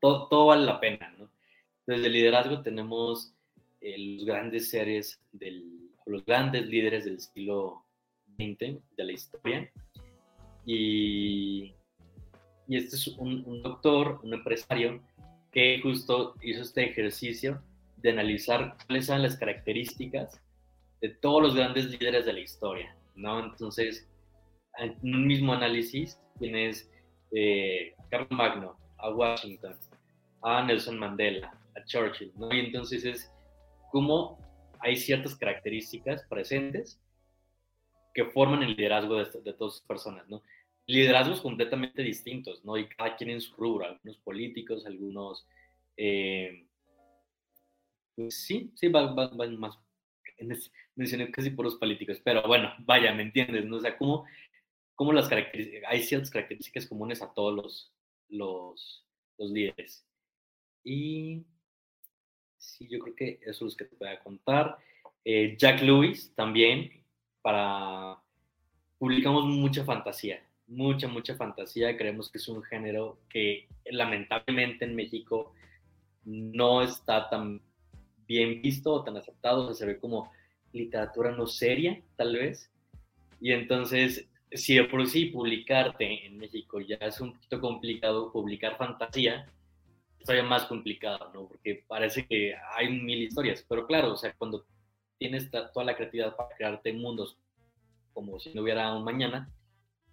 todo, 0.00 0.28
todo 0.28 0.46
vale 0.46 0.64
la 0.64 0.80
pena, 0.80 1.14
¿no? 1.18 1.28
Desde 1.86 2.08
liderazgo 2.08 2.62
tenemos 2.62 3.35
eh, 3.80 3.96
los 3.98 4.24
grandes 4.24 4.70
seres, 4.70 5.20
del, 5.32 5.90
los 6.06 6.24
grandes 6.24 6.66
líderes 6.66 7.04
del 7.04 7.20
siglo 7.20 7.84
XX 8.38 8.80
de 8.96 9.04
la 9.04 9.12
historia. 9.12 9.72
Y, 10.64 11.74
y 12.68 12.76
este 12.76 12.96
es 12.96 13.06
un, 13.08 13.62
doctor, 13.62 14.20
un 14.22 14.34
empresario, 14.34 15.00
que 15.52 15.80
justo 15.82 16.34
hizo 16.42 16.62
este 16.62 16.84
ejercicio 16.90 17.62
de 17.96 18.10
analizar 18.10 18.76
cuáles 18.86 19.06
son 19.06 19.22
las 19.22 19.36
características 19.36 20.40
de 21.00 21.08
todos 21.08 21.42
los 21.42 21.54
grandes 21.54 21.86
líderes 21.86 22.26
de 22.26 22.32
la 22.32 22.40
historia, 22.40 22.94
¿no? 23.14 23.42
Entonces, 23.42 24.08
en 24.78 24.96
un 25.02 25.26
mismo 25.26 25.54
análisis 25.54 26.18
tienes 26.38 26.90
eh, 27.32 27.94
a 27.98 28.08
Carlos 28.08 28.30
Magno, 28.30 28.76
a 28.98 29.10
Washington, 29.10 29.76
a 30.42 30.62
Nelson 30.64 30.98
Mandela, 30.98 31.58
a 31.74 31.84
Churchill, 31.84 32.32
¿no? 32.36 32.52
Y 32.54 32.60
entonces 32.60 33.04
es 33.04 33.32
cómo 33.96 34.38
hay 34.80 34.94
ciertas 34.96 35.34
características 35.36 36.22
presentes 36.28 37.00
que 38.12 38.26
forman 38.26 38.62
el 38.62 38.76
liderazgo 38.76 39.16
de, 39.16 39.24
de 39.40 39.54
todas 39.54 39.76
esas 39.76 39.86
personas, 39.86 40.28
¿no? 40.28 40.42
Liderazgos 40.86 41.40
completamente 41.40 42.02
distintos, 42.02 42.62
¿no? 42.62 42.76
Y 42.76 42.90
cada 42.90 43.16
quien 43.16 43.30
en 43.30 43.40
su 43.40 43.54
rubro, 43.56 43.86
algunos 43.86 44.18
políticos, 44.18 44.84
algunos... 44.84 45.48
Eh, 45.96 46.66
pues 48.14 48.44
sí, 48.44 48.70
sí, 48.74 48.88
van, 48.88 49.14
más... 49.58 49.78
Mencioné 50.94 51.30
casi 51.30 51.48
por 51.48 51.64
los 51.64 51.76
políticos, 51.76 52.20
pero 52.22 52.46
bueno, 52.46 52.74
vaya, 52.80 53.14
¿me 53.14 53.22
entiendes? 53.22 53.64
¿no? 53.64 53.76
O 53.78 53.80
sea, 53.80 53.96
cómo, 53.96 54.26
cómo 54.94 55.14
las 55.14 55.26
características... 55.26 55.90
Hay 55.90 56.02
ciertas 56.02 56.28
características 56.28 56.86
comunes 56.86 57.22
a 57.22 57.32
todos 57.32 57.54
los, 57.54 57.94
los, 58.28 59.06
los 59.38 59.50
líderes. 59.50 60.06
Y 60.84 61.46
sí, 62.66 62.86
yo 62.88 62.98
creo 62.98 63.14
que 63.14 63.38
eso 63.42 63.66
es 63.66 63.72
lo 63.72 63.76
que 63.76 63.84
te 63.84 63.96
voy 63.96 64.08
a 64.08 64.20
contar. 64.20 64.76
Eh, 65.24 65.56
Jack 65.58 65.82
Lewis 65.82 66.32
también, 66.34 66.90
para... 67.42 68.18
Publicamos 68.98 69.44
mucha 69.44 69.84
fantasía, 69.84 70.42
mucha, 70.66 71.06
mucha 71.06 71.36
fantasía. 71.36 71.96
Creemos 71.96 72.30
que 72.30 72.38
es 72.38 72.48
un 72.48 72.62
género 72.62 73.18
que 73.28 73.68
lamentablemente 73.84 74.86
en 74.86 74.96
México 74.96 75.52
no 76.24 76.82
está 76.82 77.28
tan 77.28 77.60
bien 78.26 78.62
visto 78.62 78.92
o 78.92 79.04
tan 79.04 79.18
aceptado, 79.18 79.74
se 79.74 79.84
ve 79.84 80.00
como 80.00 80.32
literatura 80.72 81.30
no 81.30 81.46
seria, 81.46 82.00
tal 82.16 82.36
vez. 82.36 82.70
Y 83.40 83.52
entonces, 83.52 84.26
si 84.50 84.76
de 84.76 84.84
por 84.84 85.06
sí 85.06 85.26
publicarte 85.26 86.26
en 86.26 86.38
México 86.38 86.80
ya 86.80 86.96
es 86.96 87.20
un 87.20 87.34
poquito 87.34 87.60
complicado, 87.60 88.32
publicar 88.32 88.78
fantasía, 88.78 89.46
todavía 90.26 90.48
más 90.48 90.64
complicado, 90.64 91.30
¿no? 91.32 91.48
Porque 91.48 91.84
parece 91.86 92.26
que 92.26 92.54
hay 92.76 92.88
mil 92.90 93.22
historias, 93.22 93.64
pero 93.68 93.86
claro, 93.86 94.12
o 94.12 94.16
sea, 94.16 94.34
cuando 94.36 94.66
tienes 95.18 95.50
toda 95.50 95.84
la 95.84 95.96
creatividad 95.96 96.36
para 96.36 96.54
crearte 96.54 96.92
mundos 96.92 97.38
como 98.12 98.38
si 98.38 98.52
no 98.52 98.62
hubiera 98.62 98.94
un 98.94 99.04
mañana, 99.04 99.50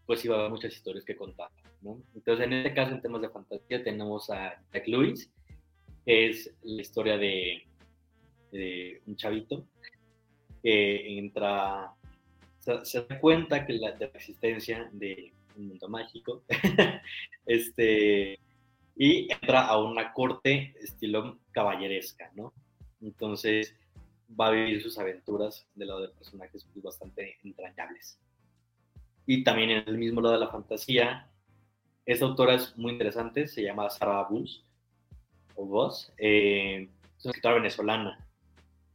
pues 0.05 0.23
iba 0.25 0.35
a 0.35 0.39
haber 0.39 0.51
muchas 0.51 0.73
historias 0.73 1.03
que 1.05 1.15
contar, 1.15 1.49
¿no? 1.81 2.01
Entonces, 2.13 2.45
en 2.45 2.53
este 2.53 2.73
caso, 2.73 2.91
en 2.91 3.01
temas 3.01 3.21
de 3.21 3.29
fantasía, 3.29 3.83
tenemos 3.83 4.29
a 4.29 4.61
Jack 4.71 4.87
Lewis, 4.87 5.31
que 6.05 6.29
es 6.29 6.53
la 6.63 6.81
historia 6.81 7.17
de, 7.17 7.65
de 8.51 9.01
un 9.07 9.15
chavito 9.15 9.65
que 10.61 11.17
entra, 11.17 11.93
se, 12.59 13.01
da 13.01 13.19
cuenta 13.19 13.65
que 13.65 13.73
la, 13.73 13.93
de 13.93 14.07
la 14.07 14.11
existencia 14.13 14.89
de 14.91 15.33
un 15.57 15.69
mundo 15.69 15.87
mágico, 15.87 16.43
este, 17.45 18.39
y 18.95 19.31
entra 19.31 19.67
a 19.67 19.81
una 19.81 20.13
corte 20.13 20.75
estilo 20.79 21.39
caballeresca, 21.51 22.31
¿no? 22.35 22.53
Entonces 23.01 23.75
va 24.39 24.47
a 24.47 24.51
vivir 24.51 24.81
sus 24.81 24.97
aventuras 24.97 25.67
del 25.75 25.89
lado 25.89 26.01
de 26.01 26.09
personajes 26.09 26.65
pues, 26.71 26.83
bastante 26.83 27.37
entrañables. 27.43 28.19
Y 29.25 29.43
también 29.43 29.71
en 29.71 29.87
el 29.87 29.97
mismo 29.97 30.21
lado 30.21 30.33
de 30.35 30.41
la 30.41 30.51
fantasía, 30.51 31.29
esta 32.05 32.25
autora 32.25 32.55
es 32.55 32.77
muy 32.77 32.91
interesante, 32.91 33.47
se 33.47 33.63
llama 33.63 33.89
Sarah 33.89 34.27
Bus, 34.29 34.65
o 35.55 35.65
Vos, 35.65 36.11
eh, 36.17 36.89
es 37.17 37.25
una 37.25 37.31
escritora 37.31 37.55
venezolana, 37.55 38.27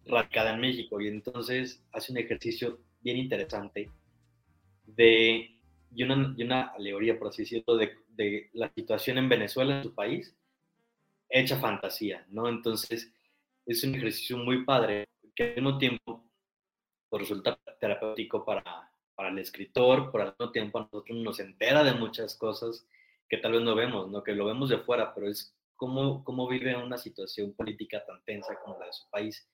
radicada 0.05 0.55
en 0.55 0.61
México, 0.61 1.01
y 1.01 1.09
entonces 1.09 1.83
hace 1.93 2.13
un 2.13 2.19
ejercicio 2.19 2.81
bien 3.01 3.17
interesante 3.17 3.91
de, 4.87 5.57
y 5.95 6.03
una, 6.03 6.35
y 6.37 6.43
una 6.43 6.63
alegoría, 6.69 7.19
por 7.19 7.29
así 7.29 7.43
decirlo, 7.43 7.77
de, 7.77 7.93
de 8.19 8.51
la 8.53 8.69
situación 8.75 9.17
en 9.17 9.29
Venezuela, 9.29 9.79
en 9.79 9.85
su 9.85 9.95
país, 9.95 10.37
hecha 11.29 11.59
fantasía, 11.59 12.27
¿no? 12.29 12.49
Entonces, 12.49 13.13
es 13.65 13.85
un 13.85 13.95
ejercicio 13.95 14.37
muy 14.37 14.65
padre, 14.65 15.09
que 15.35 15.45
al 15.45 15.55
mismo 15.55 15.79
tiempo 15.79 16.25
pues, 17.09 17.23
resulta 17.23 17.59
terapéutico 17.81 18.45
para, 18.45 18.93
para 19.15 19.29
el 19.29 19.39
escritor, 19.39 20.11
por 20.11 20.21
al 20.21 20.35
mismo 20.39 20.51
tiempo 20.51 20.81
nosotros 20.81 21.19
nos 21.19 21.39
entera 21.39 21.85
de 21.85 21.95
muchas 21.95 22.37
cosas 22.37 22.87
que 23.29 23.39
tal 23.39 23.53
vez 23.53 23.63
no 23.63 23.75
vemos, 23.75 24.11
¿no? 24.11 24.23
Que 24.23 24.33
lo 24.33 24.47
vemos 24.47 24.69
de 24.69 24.79
fuera, 24.79 25.15
pero 25.15 25.29
es 25.29 25.55
cómo, 25.77 26.25
cómo 26.25 26.49
vive 26.49 26.75
una 26.77 26.99
situación 26.99 27.55
política 27.55 28.05
tan 28.05 28.23
tensa 28.25 28.59
como 28.65 28.79
la 28.79 28.87
de 28.87 28.93
su 28.93 29.09
país 29.11 29.49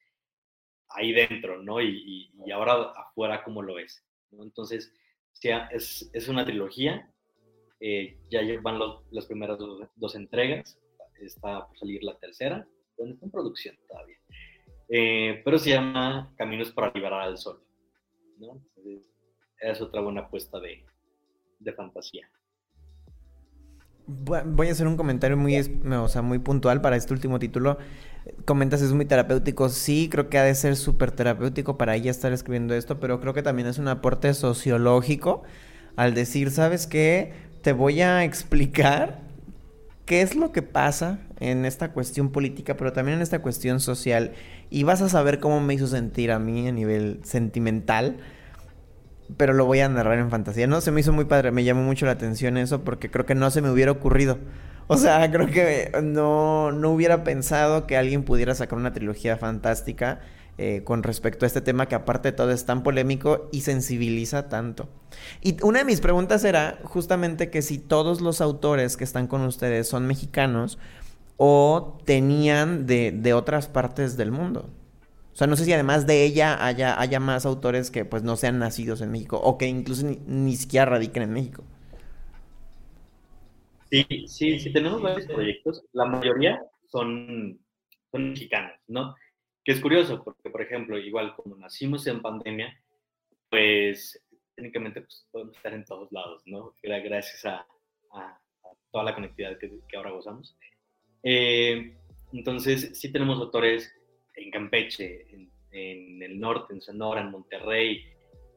ahí 0.89 1.13
dentro, 1.13 1.63
¿no? 1.63 1.83
Y, 1.83 2.31
y, 2.45 2.51
ahora 2.51 2.93
afuera 2.93 3.43
cómo 3.45 3.63
lo 3.63 3.79
es, 3.79 4.03
¿no? 4.31 4.43
Entonces, 4.43 4.93
sea, 5.33 5.69
es, 5.73 6.09
es 6.13 6.29
una 6.29 6.45
trilogía, 6.45 7.13
eh, 7.87 8.17
ya 8.31 8.41
van 8.63 8.81
las 9.11 9.27
primeras 9.27 9.59
dos, 9.59 9.87
dos, 9.97 10.15
entregas, 10.15 10.79
está 11.21 11.67
por 11.67 11.77
salir 11.77 12.03
la 12.03 12.17
tercera, 12.17 12.67
donde 12.97 13.13
está 13.13 13.27
en 13.27 13.31
producción 13.31 13.77
todavía, 13.87 14.17
eh, 14.89 15.43
pero 15.45 15.59
se 15.59 15.69
llama 15.69 16.33
Caminos 16.39 16.73
para 16.73 16.91
liberar 16.95 17.21
al 17.21 17.37
sol, 17.37 17.63
¿no? 18.39 18.59
Entonces, 18.75 19.13
es 19.61 19.83
otra 19.83 20.01
buena 20.01 20.23
apuesta 20.23 20.59
de, 20.61 20.83
de 21.59 21.73
fantasía. 21.75 22.27
Voy 24.07 24.69
a 24.69 24.73
hacer 24.73 24.87
un 24.87 24.97
comentario 24.97 25.37
muy, 25.37 25.55
o 25.59 26.09
sea, 26.09 26.23
muy 26.23 26.39
puntual 26.39 26.81
para 26.81 26.97
este 26.97 27.13
último 27.13 27.39
título. 27.39 27.77
Comentas 28.47 28.81
es 28.81 28.93
muy 28.93 29.05
terapéutico. 29.05 29.69
Sí, 29.69 30.09
creo 30.11 30.31
que 30.31 30.39
ha 30.39 30.45
de 30.45 30.55
ser 30.55 30.77
súper 30.77 31.13
terapéutico 31.13 31.77
para 31.77 31.97
ella 31.97 32.11
estar 32.11 32.33
escribiendo 32.33 32.75
esto, 32.75 32.99
pero 32.99 33.21
creo 33.21 33.35
que 33.35 33.43
también 33.43 33.69
es 33.69 33.79
un 33.79 33.89
aporte 33.89 34.33
sociológico 34.33 35.43
al 35.97 36.15
decir, 36.15 36.51
¿sabes 36.51 36.87
qué? 36.87 37.54
Te 37.65 37.73
voy 37.73 38.01
a 38.03 38.23
explicar 38.23 39.19
qué 40.05 40.23
es 40.23 40.37
lo 40.37 40.53
que 40.53 40.63
pasa 40.63 41.19
en 41.41 41.65
esta 41.65 41.91
cuestión 41.93 42.31
política, 42.31 42.77
pero 42.77 42.93
también 42.93 43.17
en 43.17 43.23
esta 43.23 43.41
cuestión 43.41 43.81
social. 43.81 44.35
Y 44.71 44.85
vas 44.85 45.03
a 45.03 45.09
saber 45.09 45.41
cómo 45.41 45.61
me 45.61 45.75
hizo 45.75 45.89
sentir 45.89 46.31
a 46.31 46.39
mí 46.39 46.69
a 46.69 46.73
nivel 46.73 47.21
sentimental 47.25 48.19
pero 49.37 49.53
lo 49.53 49.65
voy 49.65 49.81
a 49.81 49.89
narrar 49.89 50.19
en 50.19 50.31
fantasía. 50.31 50.67
No, 50.67 50.81
se 50.81 50.91
me 50.91 51.01
hizo 51.01 51.13
muy 51.13 51.25
padre, 51.25 51.51
me 51.51 51.65
llamó 51.65 51.83
mucho 51.83 52.07
la 52.07 52.13
atención 52.13 52.57
eso 52.57 52.85
porque 52.85 53.11
creo 53.11 53.27
que 53.27 53.35
no 53.35 53.51
se 53.51 53.63
me 53.63 53.71
hubiera 53.71 53.91
ocurrido. 53.91 54.39
O 54.87 54.99
sea, 54.99 55.31
creo 55.31 55.47
que 55.47 55.91
no, 56.03 56.71
no 56.73 56.91
hubiera 56.91 57.25
pensado 57.25 57.87
que 57.87 57.97
alguien 57.97 58.23
pudiera 58.23 58.55
sacar 58.55 58.79
una 58.79 58.93
trilogía 58.93 59.37
fantástica 59.39 60.21
eh, 60.59 60.83
con 60.85 61.03
respecto 61.03 61.45
a 61.45 61.49
este 61.49 61.61
tema 61.61 61.87
que 61.87 61.95
aparte 61.95 62.31
de 62.31 62.37
todo 62.37 62.51
es 62.53 62.65
tan 62.65 62.83
polémico 62.83 63.49
y 63.53 63.63
sensibiliza 63.63 64.49
tanto. 64.49 64.89
Y 65.43 65.57
una 65.63 65.81
de 65.81 65.85
mis 65.85 66.01
preguntas 66.01 66.45
era 66.45 66.79
justamente 66.85 67.51
que 67.51 67.63
si 67.63 67.79
todos 67.79 68.21
los 68.21 68.41
autores 68.41 68.97
que 68.97 69.05
están 69.05 69.27
con 69.27 69.43
ustedes 69.43 69.89
son 69.89 70.07
mexicanos 70.07 70.79
o 71.37 71.99
tenían 72.05 72.87
de, 72.87 73.13
de 73.13 73.35
otras 73.35 73.69
partes 73.69 74.17
del 74.17 74.31
mundo. 74.31 74.71
O 75.35 75.37
sea, 75.37 75.49
no 75.49 75.57
sé 75.57 75.65
si 75.65 75.73
además 75.73 76.07
de 76.07 76.25
ella 76.25 76.65
haya, 76.65 77.01
haya 77.01 77.19
más 77.19 77.45
autores 77.45 77.91
que 77.91 78.05
pues 78.05 78.23
no 78.23 78.37
sean 78.37 78.61
nacidos 78.61 79.01
en 79.01 79.11
México 79.11 79.41
o 79.43 79.59
que 79.59 79.67
incluso 79.67 80.07
ni, 80.07 80.55
siquiera 80.55 80.87
radiquen 80.87 81.25
en 81.25 81.33
México. 81.33 81.65
Sí, 83.91 84.07
sí, 84.29 84.61
sí, 84.61 84.73
tenemos 84.73 85.03
varios 85.03 85.27
proyectos. 85.27 85.83
La 85.93 86.05
mayoría 86.05 86.63
son, 86.87 87.59
son 88.13 88.31
mexicanos, 88.31 88.79
¿no? 88.87 89.17
Que 89.65 89.73
es 89.73 89.81
curioso, 89.81 90.23
porque, 90.23 90.51
por 90.51 90.61
ejemplo, 90.61 90.99
igual 90.99 91.35
como 91.35 91.57
nacimos 91.57 92.07
en 92.07 92.21
pandemia, 92.21 92.79
pues 93.49 94.23
técnicamente 94.55 95.01
pues, 95.01 95.27
podemos 95.31 95.57
estar 95.57 95.73
en 95.73 95.85
todos 95.85 96.13
lados, 96.13 96.43
¿no? 96.47 96.75
Gracias 96.83 97.45
a, 97.47 97.67
toda 98.91 99.05
la 99.05 99.15
conectividad 99.15 99.59
que, 99.59 99.97
ahora 99.97 100.11
gozamos. 100.11 100.57
Eh, 101.23 101.97
entonces, 102.33 102.99
sí 102.99 103.11
tenemos 103.11 103.41
autores 103.41 103.93
en 104.37 104.51
Campeche, 104.51 105.27
en, 105.71 106.23
el 106.23 106.39
norte, 106.39 106.73
en 106.73 106.81
Sonora, 106.81 107.21
en 107.21 107.31
Monterrey, 107.31 108.05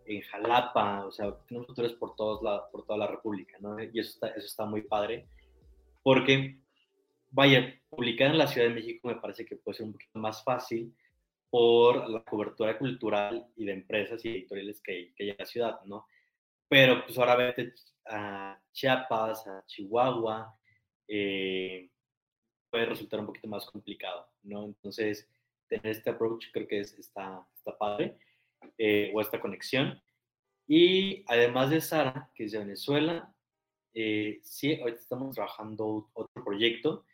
en 0.06 0.22
Jalapa, 0.22 1.06
o 1.06 1.12
sea, 1.12 1.36
tenemos 1.48 1.70
autores 1.70 1.94
por, 1.94 2.16
todos 2.16 2.42
por 2.72 2.86
toda 2.86 3.00
la 3.00 3.08
República, 3.08 3.58
¿no? 3.60 3.82
Y 3.82 4.00
eso 4.00 4.12
está, 4.12 4.28
eso 4.30 4.46
está 4.46 4.66
muy 4.66 4.84
padre, 4.84 5.26
porque, 6.04 6.60
vaya, 7.38 7.80
publicar 7.88 8.32
en 8.32 8.40
la 8.40 8.48
Ciudad 8.48 8.68
de 8.68 8.74
México 8.74 9.08
me 9.08 9.18
parece 9.18 9.46
que 9.46 9.58
puede 9.58 9.78
ser 9.78 9.86
un 9.86 9.94
poquito 9.94 10.18
más 10.18 10.44
fácil 10.44 10.92
por 11.52 12.10
la 12.10 12.24
cobertura 12.24 12.80
cultural 12.80 13.46
y 13.56 13.66
de 13.66 13.74
empresas 13.74 14.26
y 14.26 14.30
editoriales 14.30 14.82
que, 14.82 15.14
que 15.16 15.24
hay 15.24 15.30
en 15.30 15.36
la 15.38 15.46
ciudad, 15.46 15.80
¿no? 15.86 16.08
Pero 16.68 17.06
pues 17.06 17.16
ahora 17.20 17.36
vete 17.36 17.76
a 18.08 18.60
Chiapas, 18.74 19.46
a 19.46 19.64
Chihuahua, 19.68 20.52
eh, 21.08 21.92
puede 22.72 22.88
resultar 22.88 23.20
un 23.20 23.28
poquito 23.28 23.48
más 23.48 23.68
complicado, 23.68 24.28
¿no? 24.42 24.66
Entonces, 24.66 25.30
tener 25.68 25.86
este 25.86 26.10
approach 26.10 26.48
creo 26.52 26.68
que 26.68 26.80
es, 26.80 26.98
está, 26.98 27.48
está 27.56 27.78
padre, 27.78 28.18
eh, 28.80 29.12
o 29.14 29.22
esta 29.22 29.40
conexión. 29.40 30.02
Y 30.68 31.24
además 31.28 31.70
de 31.70 31.82
Sara, 31.82 32.32
que 32.34 32.46
es 32.46 32.52
de 32.52 32.58
Venezuela, 32.58 33.32
eh, 33.94 34.40
sí, 34.42 34.74
ahorita 34.82 35.00
estamos 35.00 35.36
trabajando 35.36 36.10
otro 36.14 36.44
proyecto 36.44 37.06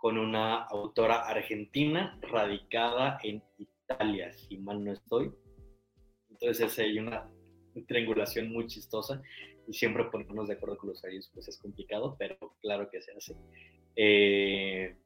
con 0.00 0.16
una 0.16 0.62
autora 0.62 1.28
argentina 1.28 2.18
radicada 2.22 3.18
en 3.22 3.42
Italia, 3.58 4.32
si 4.32 4.56
mal 4.56 4.82
no 4.82 4.92
estoy. 4.92 5.30
Entonces 6.30 6.78
hay 6.78 6.98
una 6.98 7.30
triangulación 7.86 8.50
muy 8.50 8.66
chistosa 8.66 9.20
y 9.68 9.74
siempre 9.74 10.04
ponernos 10.04 10.48
de 10.48 10.54
acuerdo 10.54 10.78
con 10.78 10.88
los 10.88 11.04
horarios 11.04 11.30
pues 11.34 11.48
es 11.48 11.58
complicado, 11.58 12.16
pero 12.18 12.38
claro 12.62 12.88
que 12.88 13.02
se 13.02 13.12
hace. 13.12 13.36
Eh, 13.94 14.96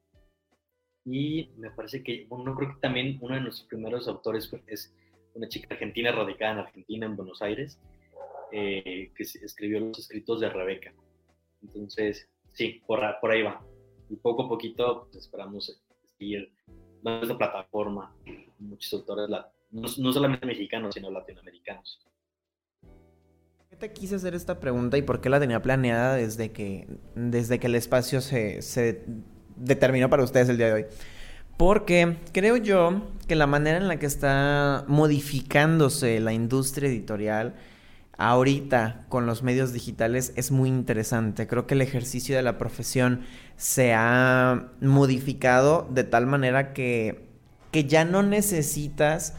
y 1.04 1.50
me 1.56 1.70
parece 1.70 2.04
que, 2.04 2.26
bueno, 2.28 2.54
creo 2.54 2.70
que 2.74 2.80
también 2.80 3.18
uno 3.20 3.34
de 3.34 3.40
nuestros 3.40 3.66
primeros 3.66 4.06
autores 4.06 4.50
es 4.68 4.94
una 5.34 5.48
chica 5.48 5.74
argentina 5.74 6.12
radicada 6.12 6.52
en 6.52 6.58
Argentina, 6.60 7.06
en 7.06 7.16
Buenos 7.16 7.42
Aires, 7.42 7.80
eh, 8.52 9.10
que 9.16 9.22
escribió 9.24 9.80
los 9.80 9.98
escritos 9.98 10.40
de 10.40 10.50
Rebeca. 10.50 10.94
Entonces, 11.62 12.28
sí, 12.52 12.80
por, 12.86 13.00
por 13.20 13.32
ahí 13.32 13.42
va. 13.42 13.60
Y 14.08 14.16
poco 14.16 14.44
a 14.44 14.48
poquito 14.48 15.08
pues, 15.10 15.24
esperamos 15.24 15.80
seguir 16.18 16.52
dando 17.02 17.36
plataforma 17.36 18.14
muchos 18.58 18.92
autores, 18.94 19.28
no, 19.70 19.82
no, 19.98 20.12
solamente 20.12 20.46
mexicanos, 20.46 20.94
sino 20.94 21.10
latinoamericanos. 21.10 22.00
¿Qué 23.68 23.76
te 23.76 23.92
quise 23.92 24.14
hacer 24.14 24.34
esta 24.34 24.60
pregunta 24.60 24.96
y 24.96 25.02
por 25.02 25.20
qué 25.20 25.28
la 25.28 25.40
tenía 25.40 25.60
planeada 25.60 26.14
desde 26.14 26.52
que, 26.52 26.86
desde 27.14 27.58
que 27.58 27.66
el 27.66 27.74
espacio 27.74 28.20
se, 28.20 28.62
se 28.62 29.04
determinó 29.56 30.08
para 30.10 30.22
ustedes 30.22 30.48
el 30.48 30.56
día 30.56 30.66
de 30.66 30.72
hoy. 30.72 30.86
Porque 31.56 32.16
creo 32.32 32.56
yo 32.56 33.02
que 33.28 33.36
la 33.36 33.46
manera 33.46 33.78
en 33.78 33.88
la 33.88 33.98
que 33.98 34.06
está 34.06 34.84
modificándose 34.88 36.20
la 36.20 36.32
industria 36.32 36.88
editorial 36.88 37.54
ahorita 38.16 39.04
con 39.08 39.26
los 39.26 39.42
medios 39.42 39.72
digitales 39.72 40.32
es 40.36 40.50
muy 40.50 40.68
interesante. 40.68 41.46
Creo 41.46 41.66
que 41.66 41.74
el 41.74 41.82
ejercicio 41.82 42.36
de 42.36 42.42
la 42.42 42.58
profesión 42.58 43.22
se 43.56 43.94
ha 43.94 44.68
modificado 44.80 45.88
de 45.90 46.04
tal 46.04 46.26
manera 46.26 46.72
que, 46.72 47.28
que 47.70 47.84
ya 47.84 48.04
no 48.04 48.22
necesitas 48.22 49.34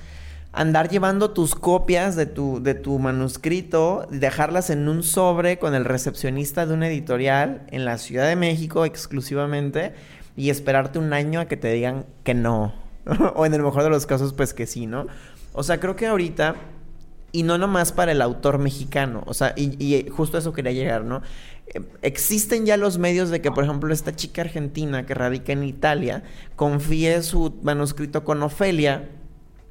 andar 0.55 0.89
llevando 0.89 1.31
tus 1.31 1.53
copias 1.53 2.15
de 2.15 2.25
tu, 2.25 2.63
de 2.63 2.75
tu 2.75 2.97
manuscrito, 2.97 4.07
dejarlas 4.09 4.69
en 4.69 4.87
un 4.87 5.03
sobre 5.03 5.59
con 5.59 5.75
el 5.75 5.83
recepcionista 5.83 6.65
de 6.65 6.73
una 6.73 6.87
editorial 6.87 7.63
en 7.71 7.83
la 7.83 7.97
Ciudad 7.97 8.27
de 8.27 8.37
México 8.37 8.85
exclusivamente 8.85 9.93
y 10.37 10.49
esperarte 10.49 10.97
un 10.97 11.11
año 11.11 11.41
a 11.41 11.45
que 11.45 11.57
te 11.57 11.71
digan 11.73 12.05
que 12.23 12.33
no. 12.33 12.73
o 13.35 13.45
en 13.45 13.53
el 13.53 13.61
mejor 13.61 13.83
de 13.83 13.89
los 13.89 14.05
casos, 14.05 14.33
pues 14.33 14.53
que 14.53 14.65
sí, 14.65 14.87
¿no? 14.87 15.07
O 15.53 15.63
sea, 15.63 15.79
creo 15.79 15.95
que 15.95 16.07
ahorita, 16.07 16.55
y 17.35 17.43
no 17.43 17.57
nomás 17.57 17.91
para 17.91 18.13
el 18.13 18.21
autor 18.21 18.59
mexicano, 18.59 19.21
o 19.25 19.33
sea, 19.33 19.53
y, 19.57 20.07
justo 20.09 20.37
eso 20.37 20.53
quería 20.53 20.71
llegar, 20.71 21.03
¿no? 21.03 21.21
Eh, 21.67 21.81
existen 22.01 22.65
ya 22.65 22.77
los 22.77 22.97
medios 22.97 23.29
de 23.29 23.41
que, 23.41 23.51
por 23.51 23.65
ejemplo, 23.65 23.93
esta 23.93 24.15
chica 24.15 24.43
argentina 24.43 25.05
que 25.05 25.13
radica 25.13 25.51
en 25.51 25.65
Italia 25.65 26.23
confíe 26.55 27.21
su 27.23 27.59
manuscrito 27.61 28.23
con 28.23 28.41
Ofelia 28.41 29.09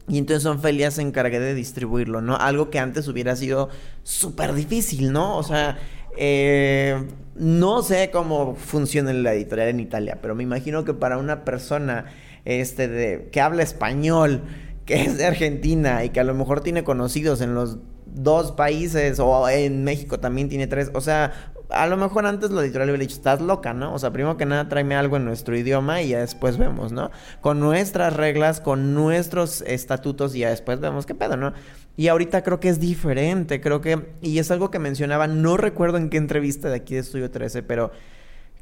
y 0.09 0.19
entonces 0.19 0.45
Ofelia 0.45 0.91
se 0.91 1.01
encargue 1.01 1.41
de 1.41 1.55
distribuirlo, 1.55 2.21
¿no? 2.21 2.37
Algo 2.37 2.69
que 2.69 2.79
antes 2.79 3.09
hubiera 3.09 3.35
sido 3.35 3.71
súper 4.03 4.53
difícil, 4.53 5.11
¿no? 5.11 5.39
O 5.39 5.43
sea, 5.43 5.79
eh, 6.19 7.03
no 7.35 7.83
sé 7.83 8.11
cómo 8.13 8.57
funciona 8.57 9.11
la 9.15 9.33
editorial 9.33 9.69
en 9.69 9.81
Italia, 9.81 10.19
pero 10.21 10.35
me 10.35 10.43
imagino 10.43 10.85
que 10.85 10.93
para 10.93 11.17
una 11.17 11.47
persona 11.47 12.05
este, 12.45 12.89
de, 12.89 13.31
que 13.33 13.41
habla 13.41 13.63
español, 13.63 14.43
que 14.85 15.03
es 15.03 15.19
de 15.19 15.27
Argentina 15.27 16.05
y 16.05 16.11
que 16.11 16.21
a 16.21 16.25
lo 16.25 16.35
mejor 16.35 16.61
tiene 16.61 16.85
conocidos 16.85 17.41
en 17.41 17.55
los 17.55 17.79
dos 18.07 18.53
países 18.53 19.19
o 19.19 19.49
en 19.49 19.85
México 19.85 20.21
también 20.21 20.49
tiene 20.49 20.67
tres, 20.67 20.91
o 20.95 21.01
sea, 21.01 21.33
a 21.71 21.87
lo 21.87 21.97
mejor 21.97 22.27
antes 22.27 22.51
lo 22.51 22.63
editorial 22.63 22.91
hubiera 22.91 23.03
dicho, 23.03 23.17
estás 23.17 23.41
loca, 23.41 23.73
¿no? 23.73 23.95
O 23.95 23.99
sea, 23.99 24.13
primero 24.13 24.37
que 24.37 24.47
nada 24.47 24.69
tráeme 24.69 24.95
algo 24.95 25.17
en 25.17 25.25
nuestro 25.25 25.57
idioma 25.57 26.03
y 26.03 26.11
ya 26.11 26.21
después 26.21 26.59
vemos, 26.59 26.93
¿no? 26.93 27.11
Con 27.41 27.61
nuestras 27.61 28.15
reglas, 28.15 28.61
con 28.61 28.95
nuestros 28.95 29.63
estatutos 29.63 30.35
y 30.35 30.41
ya 30.41 30.51
después 30.51 30.81
vemos 30.81 31.07
qué 31.07 31.15
pedo, 31.15 31.37
¿no? 31.37 31.53
Y 31.97 32.09
ahorita 32.09 32.43
creo 32.43 32.61
que 32.61 32.69
es 32.69 32.81
diferente, 32.81 33.61
creo 33.61 33.81
que, 33.81 34.13
y 34.21 34.39
es 34.39 34.51
algo 34.51 34.71
que 34.71 34.79
mencionaba, 34.79 35.27
no 35.27 35.57
recuerdo 35.57 35.97
en 35.97 36.11
qué 36.11 36.19
entrevista 36.19 36.69
de 36.69 36.77
aquí 36.77 36.95
de 36.95 37.01
Estudio 37.01 37.31
13, 37.31 37.63
pero 37.63 37.91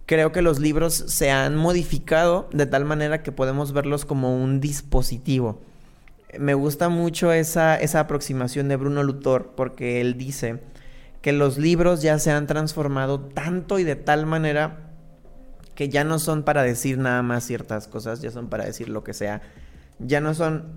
creo 0.06 0.32
que 0.32 0.42
los 0.42 0.58
libros 0.58 0.94
se 0.94 1.30
han 1.30 1.56
modificado 1.56 2.48
de 2.52 2.66
tal 2.66 2.84
manera 2.84 3.22
que 3.22 3.32
podemos 3.32 3.72
verlos 3.72 4.04
como 4.04 4.36
un 4.36 4.60
dispositivo. 4.60 5.60
Me 6.38 6.54
gusta 6.54 6.88
mucho 6.88 7.32
esa, 7.32 7.76
esa 7.76 8.00
aproximación 8.00 8.68
de 8.68 8.76
Bruno 8.76 9.02
Luthor 9.02 9.52
porque 9.54 10.00
él 10.00 10.16
dice 10.16 10.60
que 11.20 11.32
los 11.32 11.58
libros 11.58 12.02
ya 12.02 12.18
se 12.18 12.30
han 12.32 12.46
transformado 12.46 13.20
tanto 13.20 13.78
y 13.78 13.84
de 13.84 13.96
tal 13.96 14.26
manera 14.26 14.90
que 15.74 15.88
ya 15.88 16.04
no 16.04 16.18
son 16.18 16.42
para 16.42 16.62
decir 16.62 16.98
nada 16.98 17.22
más 17.22 17.44
ciertas 17.44 17.88
cosas, 17.88 18.20
ya 18.20 18.30
son 18.30 18.48
para 18.48 18.64
decir 18.64 18.88
lo 18.88 19.04
que 19.04 19.14
sea, 19.14 19.40
ya 19.98 20.20
no 20.20 20.34
son 20.34 20.72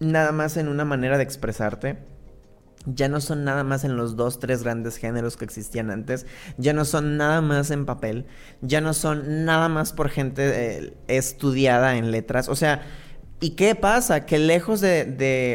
nada 0.00 0.32
más 0.32 0.56
en 0.56 0.68
una 0.68 0.84
manera 0.84 1.16
de 1.16 1.22
expresarte, 1.22 1.98
ya 2.86 3.08
no 3.08 3.20
son 3.20 3.44
nada 3.44 3.64
más 3.64 3.84
en 3.84 3.96
los 3.96 4.16
dos, 4.16 4.40
tres 4.40 4.62
grandes 4.62 4.96
géneros 4.96 5.36
que 5.36 5.44
existían 5.44 5.90
antes, 5.90 6.26
ya 6.56 6.72
no 6.72 6.84
son 6.84 7.16
nada 7.16 7.40
más 7.40 7.70
en 7.70 7.86
papel, 7.86 8.26
ya 8.62 8.80
no 8.80 8.94
son 8.94 9.44
nada 9.44 9.68
más 9.68 9.92
por 9.92 10.08
gente 10.08 10.78
eh, 10.78 10.94
estudiada 11.08 11.96
en 11.96 12.10
letras, 12.10 12.48
o 12.48 12.56
sea, 12.56 12.82
¿y 13.40 13.50
qué 13.50 13.74
pasa? 13.74 14.26
Que 14.26 14.38
lejos 14.38 14.80
de, 14.80 15.04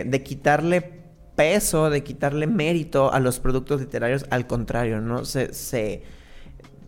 de 0.05 0.23
quitarle 0.23 0.95
peso, 1.35 1.89
de 1.89 2.03
quitarle 2.03 2.47
mérito 2.47 3.11
a 3.11 3.19
los 3.19 3.39
productos 3.39 3.81
literarios, 3.81 4.25
al 4.29 4.47
contrario, 4.47 5.01
¿no? 5.01 5.25
Se, 5.25 5.53
se 5.53 6.03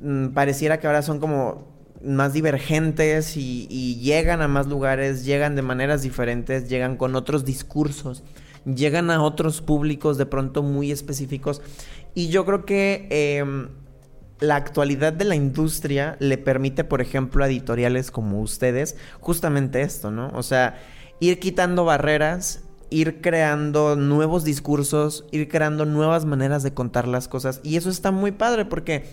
mm, 0.01 0.27
pareciera 0.29 0.79
que 0.79 0.88
ahora 0.88 1.01
son 1.01 1.19
como 1.19 1.77
más 2.03 2.33
divergentes 2.33 3.36
y, 3.38 3.99
llegan 4.01 4.41
a 4.41 4.47
más 4.47 4.67
lugares, 4.67 5.25
llegan 5.25 5.55
de 5.55 5.62
maneras 5.62 6.01
diferentes, 6.01 6.69
llegan 6.69 6.95
con 6.95 7.15
otros 7.15 7.43
discursos, 7.43 8.23
llegan 8.65 9.10
a 9.10 9.21
otros 9.21 9.62
públicos 9.62 10.17
de 10.17 10.25
pronto 10.25 10.63
muy 10.63 10.91
específicos. 10.91 11.62
Y 12.13 12.29
yo 12.29 12.45
creo 12.45 12.65
que 12.65 13.07
em, 13.10 13.69
la 14.39 14.56
actualidad 14.56 15.13
de 15.13 15.26
la 15.26 15.36
industria 15.36 16.15
le 16.19 16.38
permite, 16.38 16.84
por 16.84 17.02
ejemplo, 17.02 17.43
a 17.43 17.47
editoriales 17.47 18.12
como 18.12 18.41
ustedes, 18.41 18.95
justamente 19.19 19.82
esto, 19.82 20.12
¿no? 20.12 20.32
O 20.34 20.43
sea, 20.43 20.78
ir 21.19 21.39
quitando 21.39 21.86
barreras, 21.86 22.62
ir 22.89 23.21
creando 23.21 23.95
nuevos 23.95 24.43
discursos, 24.43 25.26
ir 25.32 25.47
creando 25.50 25.86
nuevas 25.86 26.26
maneras 26.26 26.63
de 26.63 26.73
contar 26.73 27.08
las 27.08 27.28
cosas. 27.28 27.60
Y 27.63 27.78
eso 27.78 27.89
está 27.89 28.12
muy 28.12 28.32
padre 28.32 28.65
porque 28.65 29.06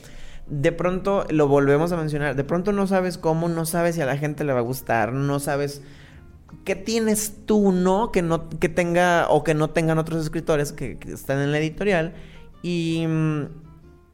de 0.47 0.73
pronto 0.73 1.25
lo 1.31 1.49
volvemos 1.49 1.93
a 1.93 1.97
mencionar, 1.97 2.37
de 2.37 2.45
pronto 2.45 2.73
no 2.73 2.87
sabes 2.87 3.19
cómo, 3.19 3.49
no 3.49 3.65
sabes 3.65 3.95
si 3.95 4.03
a 4.03 4.07
la 4.07 4.19
gente 4.19 4.45
le 4.45 4.53
va 4.53 4.59
a 4.59 4.63
gustar, 4.63 5.13
no 5.13 5.41
sabes 5.41 5.83
qué 6.65 6.77
tienes 6.77 7.35
tú, 7.47 7.73
¿no? 7.73 8.13
Que 8.13 8.23
no 8.23 8.49
que 8.49 8.69
tenga 8.69 9.27
o 9.29 9.43
que 9.43 9.55
no 9.55 9.71
tengan 9.71 9.99
otros 9.99 10.23
escritores 10.23 10.73
que, 10.73 10.99
están 11.09 11.41
en 11.41 11.53
la 11.53 11.59
editorial 11.59 12.15
y 12.63 13.07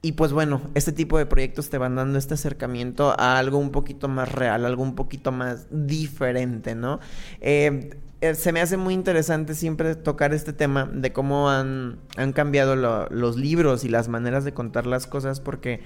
y 0.02 0.12
pues 0.12 0.32
bueno, 0.32 0.62
este 0.74 0.92
tipo 0.92 1.18
de 1.18 1.26
proyectos 1.26 1.68
te 1.68 1.76
van 1.76 1.96
dando 1.96 2.18
este 2.18 2.34
acercamiento 2.34 3.14
a 3.18 3.38
algo 3.38 3.58
un 3.58 3.70
poquito 3.70 4.08
más 4.08 4.32
real, 4.32 4.64
algo 4.64 4.82
un 4.82 4.94
poquito 4.94 5.30
más 5.30 5.66
diferente, 5.70 6.74
¿no? 6.74 7.00
Eh, 7.40 7.90
eh, 8.22 8.34
se 8.34 8.52
me 8.52 8.60
hace 8.60 8.78
muy 8.78 8.94
interesante 8.94 9.54
siempre 9.54 9.94
tocar 9.96 10.32
este 10.32 10.54
tema 10.54 10.86
de 10.86 11.12
cómo 11.12 11.50
han, 11.50 11.98
han 12.16 12.32
cambiado 12.32 12.76
los 13.10 13.36
libros 13.36 13.84
y 13.84 13.88
las 13.88 14.08
maneras 14.08 14.44
de 14.44 14.52
contar 14.52 14.86
las 14.86 15.06
cosas 15.06 15.40
porque 15.40 15.80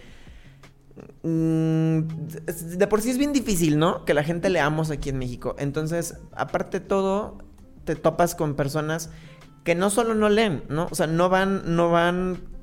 mm, 1.22 1.98
de 2.77 2.87
por 2.87 3.03
sí 3.03 3.11
es 3.11 3.18
bien 3.18 3.33
difícil, 3.33 3.79
¿no? 3.79 4.05
Que 4.05 4.14
la 4.14 4.22
gente 4.22 4.48
leamos 4.48 4.90
aquí 4.90 5.11
en 5.11 5.18
México. 5.18 5.57
Entonces, 5.59 6.18
aparte 6.33 6.79
de 6.81 6.87
todo, 6.87 7.38
te 7.85 7.96
topas 7.96 8.35
con 8.37 8.55
personas 8.55 9.11
que 9.64 9.74
no 9.74 9.90
solo 9.90 10.14
no 10.14 10.29
leen, 10.29 10.62
¿no? 10.68 10.88
O 10.90 10.94
sea, 10.94 11.07
no 11.07 11.29
van, 11.29 11.77
no 11.77 11.90
van 11.90 12.54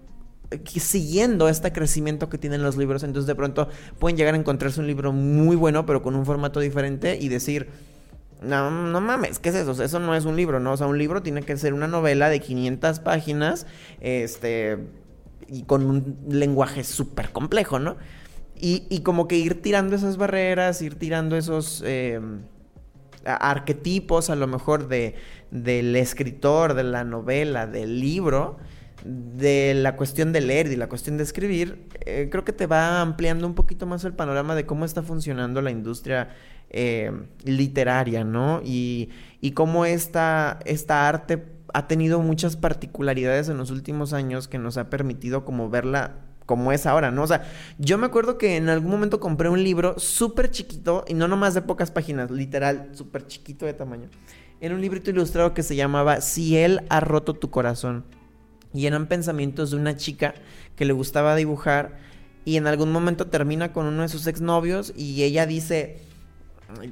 siguiendo 0.65 1.47
este 1.49 1.71
crecimiento 1.71 2.29
que 2.29 2.37
tienen 2.37 2.63
los 2.63 2.77
libros. 2.77 3.03
Entonces, 3.03 3.27
de 3.27 3.35
pronto 3.35 3.69
pueden 3.99 4.17
llegar 4.17 4.33
a 4.33 4.37
encontrarse 4.37 4.79
un 4.79 4.87
libro 4.87 5.11
muy 5.11 5.55
bueno, 5.55 5.85
pero 5.85 6.01
con 6.01 6.15
un 6.15 6.25
formato 6.25 6.59
diferente 6.59 7.17
y 7.19 7.29
decir 7.29 7.69
no, 8.41 8.71
no 8.71 9.01
mames, 9.01 9.37
¿qué 9.37 9.49
es 9.49 9.55
eso? 9.55 9.83
eso 9.83 9.99
no 9.99 10.15
es 10.15 10.25
un 10.25 10.35
libro, 10.35 10.59
¿no? 10.59 10.73
O 10.73 10.77
sea, 10.77 10.87
un 10.87 10.97
libro 10.97 11.21
tiene 11.21 11.43
que 11.43 11.55
ser 11.57 11.73
una 11.73 11.87
novela 11.87 12.27
de 12.27 12.39
500 12.39 12.99
páginas, 12.99 13.67
este, 13.99 14.79
y 15.47 15.63
con 15.63 15.83
un 15.85 16.17
lenguaje 16.27 16.83
súper 16.83 17.31
complejo, 17.31 17.77
¿no? 17.77 17.97
Y, 18.63 19.01
como 19.01 19.27
que 19.27 19.37
ir 19.37 19.59
tirando 19.63 19.95
esas 19.95 20.17
barreras, 20.17 20.83
ir 20.83 20.93
tirando 20.93 21.35
esos 21.35 21.83
em, 21.83 22.41
arquetipos 23.25 24.29
a 24.29 24.35
lo 24.35 24.45
mejor 24.45 24.87
de, 24.87 25.15
del 25.49 25.95
escritor, 25.95 26.75
de 26.75 26.83
la 26.83 27.03
novela, 27.03 27.65
del 27.65 27.99
libro, 27.99 28.57
de 29.03 29.73
la 29.73 29.95
cuestión 29.95 30.31
de 30.33 30.41
leer 30.41 30.67
y 30.67 30.75
la 30.75 30.87
cuestión 30.89 31.17
de 31.17 31.23
escribir, 31.23 31.87
eh, 32.05 32.27
creo 32.31 32.43
que 32.43 32.53
te 32.53 32.67
va 32.67 33.01
ampliando 33.01 33.47
un 33.47 33.55
poquito 33.55 33.85
más 33.85 34.03
el 34.03 34.13
panorama 34.13 34.55
de 34.55 34.65
cómo 34.65 34.85
está 34.85 35.03
funcionando 35.03 35.61
la 35.61 35.71
industria 35.71 36.29
eh, 36.69 37.11
literaria, 37.43 38.23
¿no? 38.23 38.61
Y, 38.63 39.09
y 39.41 39.51
cómo 39.51 39.85
esta, 39.85 40.59
esta 40.65 41.07
arte 41.07 41.43
ha 41.73 41.87
tenido 41.87 42.21
muchas 42.21 42.55
particularidades 42.57 43.49
en 43.49 43.57
los 43.57 43.71
últimos 43.71 44.13
años 44.13 44.47
que 44.47 44.57
nos 44.57 44.77
ha 44.77 44.89
permitido 44.89 45.45
como 45.45 45.69
verla 45.69 46.15
como 46.45 46.73
es 46.73 46.85
ahora, 46.85 47.11
¿no? 47.11 47.23
O 47.23 47.27
sea, 47.27 47.43
yo 47.77 47.97
me 47.97 48.07
acuerdo 48.07 48.37
que 48.37 48.57
en 48.57 48.67
algún 48.67 48.91
momento 48.91 49.21
compré 49.21 49.47
un 49.47 49.63
libro 49.63 49.97
súper 49.97 50.51
chiquito, 50.51 51.05
y 51.07 51.13
no 51.13 51.29
nomás 51.29 51.53
de 51.53 51.61
pocas 51.61 51.91
páginas, 51.91 52.29
literal, 52.29 52.89
súper 52.91 53.25
chiquito 53.25 53.65
de 53.65 53.73
tamaño. 53.73 54.09
Era 54.59 54.75
un 54.75 54.81
librito 54.81 55.09
ilustrado 55.11 55.53
que 55.53 55.63
se 55.63 55.77
llamaba 55.77 56.19
Si 56.19 56.57
él 56.57 56.81
ha 56.89 56.99
roto 56.99 57.35
tu 57.35 57.49
corazón. 57.49 58.03
Y 58.73 58.85
eran 58.85 59.07
pensamientos 59.07 59.71
de 59.71 59.77
una 59.77 59.97
chica 59.97 60.33
que 60.75 60.85
le 60.85 60.93
gustaba 60.93 61.35
dibujar 61.35 61.97
y 62.45 62.57
en 62.57 62.67
algún 62.67 62.91
momento 62.91 63.27
termina 63.27 63.71
con 63.73 63.85
uno 63.85 64.01
de 64.01 64.09
sus 64.09 64.27
exnovios 64.27 64.93
y 64.95 65.23
ella 65.23 65.45
dice, 65.45 65.99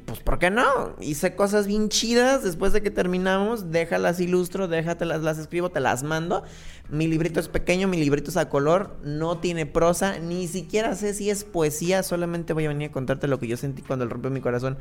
pues 0.05 0.19
¿por 0.19 0.39
qué 0.39 0.51
no? 0.51 0.95
Hice 0.99 1.35
cosas 1.35 1.65
bien 1.65 1.89
chidas 1.89 2.43
después 2.43 2.73
de 2.73 2.81
que 2.81 2.91
terminamos, 2.91 3.71
déjalas 3.71 4.19
ilustro, 4.19 4.67
déjatelas, 4.67 5.21
las 5.21 5.37
escribo, 5.37 5.69
te 5.69 5.79
las 5.79 6.03
mando. 6.03 6.43
Mi 6.89 7.07
librito 7.07 7.39
es 7.39 7.47
pequeño, 7.47 7.87
mi 7.87 7.97
librito 7.97 8.29
es 8.29 8.37
a 8.37 8.49
color, 8.49 8.97
no 9.03 9.39
tiene 9.39 9.65
prosa, 9.65 10.19
ni 10.19 10.47
siquiera 10.47 10.95
sé 10.95 11.13
si 11.13 11.29
es 11.29 11.43
poesía, 11.43 12.03
solamente 12.03 12.53
voy 12.53 12.65
a 12.65 12.69
venir 12.69 12.89
a 12.89 12.91
contarte 12.91 13.27
lo 13.27 13.39
que 13.39 13.47
yo 13.47 13.57
sentí 13.57 13.81
cuando 13.81 14.05
él 14.05 14.11
rompió 14.11 14.29
mi 14.29 14.41
corazón. 14.41 14.77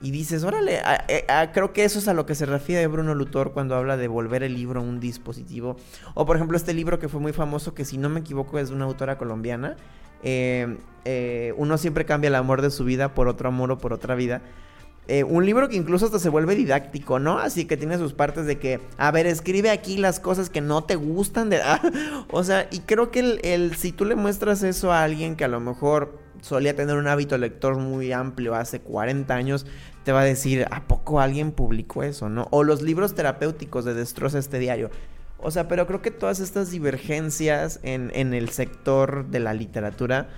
Y 0.00 0.10
dices, 0.10 0.44
órale, 0.44 0.82
creo 1.52 1.72
que 1.72 1.84
eso 1.84 1.98
es 1.98 2.08
a 2.08 2.14
lo 2.14 2.26
que 2.26 2.34
se 2.34 2.46
refiere 2.46 2.86
Bruno 2.86 3.14
Luthor 3.14 3.52
cuando 3.52 3.74
habla 3.74 3.96
de 3.96 4.08
volver 4.08 4.42
el 4.42 4.54
libro 4.54 4.82
un 4.82 5.00
dispositivo. 5.00 5.76
O 6.14 6.26
por 6.26 6.36
ejemplo 6.36 6.56
este 6.56 6.74
libro 6.74 6.98
que 6.98 7.08
fue 7.08 7.20
muy 7.20 7.32
famoso, 7.32 7.74
que 7.74 7.84
si 7.84 7.96
no 7.96 8.08
me 8.08 8.20
equivoco 8.20 8.58
es 8.58 8.68
de 8.68 8.74
una 8.74 8.84
autora 8.84 9.16
colombiana, 9.16 9.76
eh, 10.22 10.76
eh, 11.04 11.54
uno 11.56 11.78
siempre 11.78 12.04
cambia 12.04 12.28
el 12.28 12.34
amor 12.34 12.60
de 12.60 12.70
su 12.70 12.84
vida 12.84 13.14
por 13.14 13.28
otro 13.28 13.48
amor 13.48 13.70
o 13.70 13.78
por 13.78 13.92
otra 13.92 14.14
vida. 14.14 14.42
Eh, 15.06 15.22
un 15.22 15.44
libro 15.44 15.68
que 15.68 15.76
incluso 15.76 16.06
hasta 16.06 16.18
se 16.18 16.30
vuelve 16.30 16.54
didáctico, 16.54 17.18
¿no? 17.18 17.38
Así 17.38 17.66
que 17.66 17.76
tiene 17.76 17.98
sus 17.98 18.14
partes 18.14 18.46
de 18.46 18.58
que, 18.58 18.80
a 18.96 19.10
ver, 19.10 19.26
escribe 19.26 19.68
aquí 19.68 19.98
las 19.98 20.18
cosas 20.18 20.48
que 20.48 20.62
no 20.62 20.84
te 20.84 20.96
gustan 20.96 21.50
de... 21.50 21.60
o 22.30 22.42
sea, 22.42 22.68
y 22.70 22.80
creo 22.80 23.10
que 23.10 23.38
el, 23.42 23.76
si 23.76 23.92
tú 23.92 24.06
le 24.06 24.14
muestras 24.14 24.62
eso 24.62 24.92
a 24.92 25.02
alguien 25.02 25.36
que 25.36 25.44
a 25.44 25.48
lo 25.48 25.60
mejor 25.60 26.18
solía 26.44 26.76
tener 26.76 26.96
un 26.96 27.08
hábito 27.08 27.38
lector 27.38 27.78
muy 27.78 28.12
amplio 28.12 28.54
hace 28.54 28.80
40 28.80 29.34
años, 29.34 29.66
te 30.04 30.12
va 30.12 30.20
a 30.20 30.24
decir, 30.24 30.66
¿a 30.70 30.86
poco 30.86 31.20
alguien 31.20 31.52
publicó 31.52 32.02
eso, 32.02 32.28
no? 32.28 32.48
O 32.50 32.64
los 32.64 32.82
libros 32.82 33.14
terapéuticos 33.14 33.86
de 33.86 33.94
Destroza 33.94 34.38
este 34.38 34.58
diario. 34.58 34.90
O 35.38 35.50
sea, 35.50 35.68
pero 35.68 35.86
creo 35.86 36.02
que 36.02 36.10
todas 36.10 36.40
estas 36.40 36.70
divergencias 36.70 37.80
en, 37.82 38.34
el 38.34 38.50
sector 38.50 39.26
de 39.26 39.40
la 39.40 39.54
literatura 39.54 40.28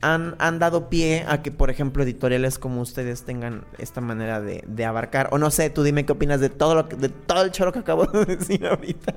han, 0.00 0.36
han, 0.38 0.58
dado 0.58 0.88
pie 0.88 1.24
a 1.28 1.42
que, 1.42 1.52
por 1.52 1.68
ejemplo, 1.68 2.02
editoriales 2.02 2.58
como 2.58 2.80
ustedes 2.80 3.24
tengan 3.24 3.64
esta 3.78 4.00
manera 4.00 4.40
de, 4.40 4.64
de 4.66 4.84
abarcar. 4.86 5.28
O 5.32 5.38
no 5.38 5.50
sé, 5.50 5.68
tú 5.68 5.82
dime 5.82 6.06
qué 6.06 6.12
opinas 6.12 6.40
de 6.40 6.48
todo 6.48 6.74
lo 6.74 6.88
que, 6.88 6.96
de 6.96 7.10
todo 7.10 7.42
el 7.44 7.50
choro 7.50 7.72
que 7.72 7.80
acabo 7.80 8.06
de 8.06 8.24
decir 8.36 8.66
ahorita. 8.66 9.14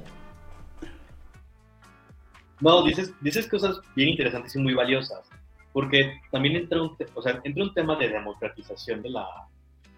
No, 2.60 2.84
dices, 2.84 3.14
dices 3.22 3.48
cosas 3.48 3.80
bien 3.96 4.10
interesantes 4.10 4.56
y 4.56 4.60
muy 4.60 4.74
valiosas, 4.74 5.22
porque 5.76 6.22
también 6.32 6.56
entra 6.56 6.82
un, 6.82 6.96
o 7.16 7.22
sea, 7.22 7.42
entra 7.44 7.62
un 7.66 7.74
tema 7.74 7.98
de 7.98 8.08
democratización 8.08 9.02
de 9.02 9.10
la, 9.10 9.28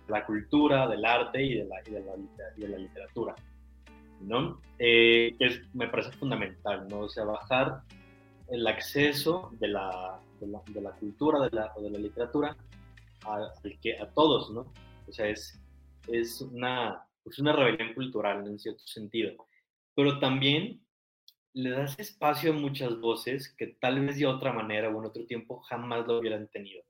la 0.07 0.25
cultura, 0.25 0.87
del 0.87 1.05
arte 1.05 1.43
y 1.43 1.53
de 1.53 1.65
la, 1.65 1.75
y 1.85 1.91
de 1.91 1.99
la, 1.99 2.13
de 2.55 2.67
la 2.67 2.77
literatura, 2.79 3.35
¿no? 4.21 4.59
Eh, 4.79 5.35
es, 5.37 5.61
me 5.75 5.87
parece 5.87 6.11
fundamental, 6.13 6.87
¿no? 6.87 7.01
O 7.01 7.09
sea, 7.09 7.25
bajar 7.25 7.83
el 8.49 8.65
acceso 8.65 9.51
de 9.59 9.67
la, 9.67 10.19
de 10.39 10.47
la, 10.47 10.63
de 10.65 10.99
cultura 10.99 11.41
de 11.41 11.55
la, 11.55 11.71
o 11.75 11.81
de 11.83 11.91
la 11.91 11.99
literatura 11.99 12.57
a, 13.27 13.53
que, 13.79 13.99
a 13.99 14.09
todos, 14.09 14.49
¿no? 14.49 14.73
O 15.07 15.11
sea, 15.11 15.27
es, 15.27 15.61
es 16.07 16.41
una, 16.41 17.05
pues 17.23 17.37
una 17.37 17.53
rebelión 17.53 17.93
cultural 17.93 18.47
en 18.47 18.57
cierto 18.57 18.81
sentido, 18.87 19.45
pero 19.93 20.17
también 20.17 20.81
le 21.57 21.71
das 21.71 21.97
espacio 21.97 22.51
a 22.51 22.55
muchas 22.55 22.99
voces 22.99 23.51
que 23.57 23.65
tal 23.81 24.05
vez 24.05 24.17
de 24.17 24.27
otra 24.27 24.53
manera 24.53 24.89
o 24.89 24.99
en 24.99 25.07
otro 25.07 25.25
tiempo 25.25 25.59
jamás 25.61 26.05
lo 26.05 26.19
hubieran 26.19 26.47
tenido. 26.49 26.83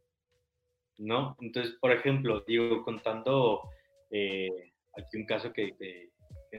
¿No? 0.98 1.38
Entonces, 1.40 1.76
por 1.80 1.92
ejemplo, 1.92 2.44
digo, 2.46 2.84
contando 2.84 3.62
eh, 4.12 4.74
aquí 4.98 5.18
un 5.18 5.26
caso 5.26 5.54
que, 5.54 6.10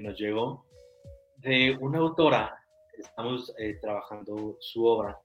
nos 0.00 0.18
llegó 0.18 0.64
de 1.36 1.76
una 1.80 1.98
autora, 1.98 2.56
estamos 2.96 3.52
eh, 3.58 3.78
trabajando 3.80 4.56
su 4.60 4.86
obra 4.86 5.18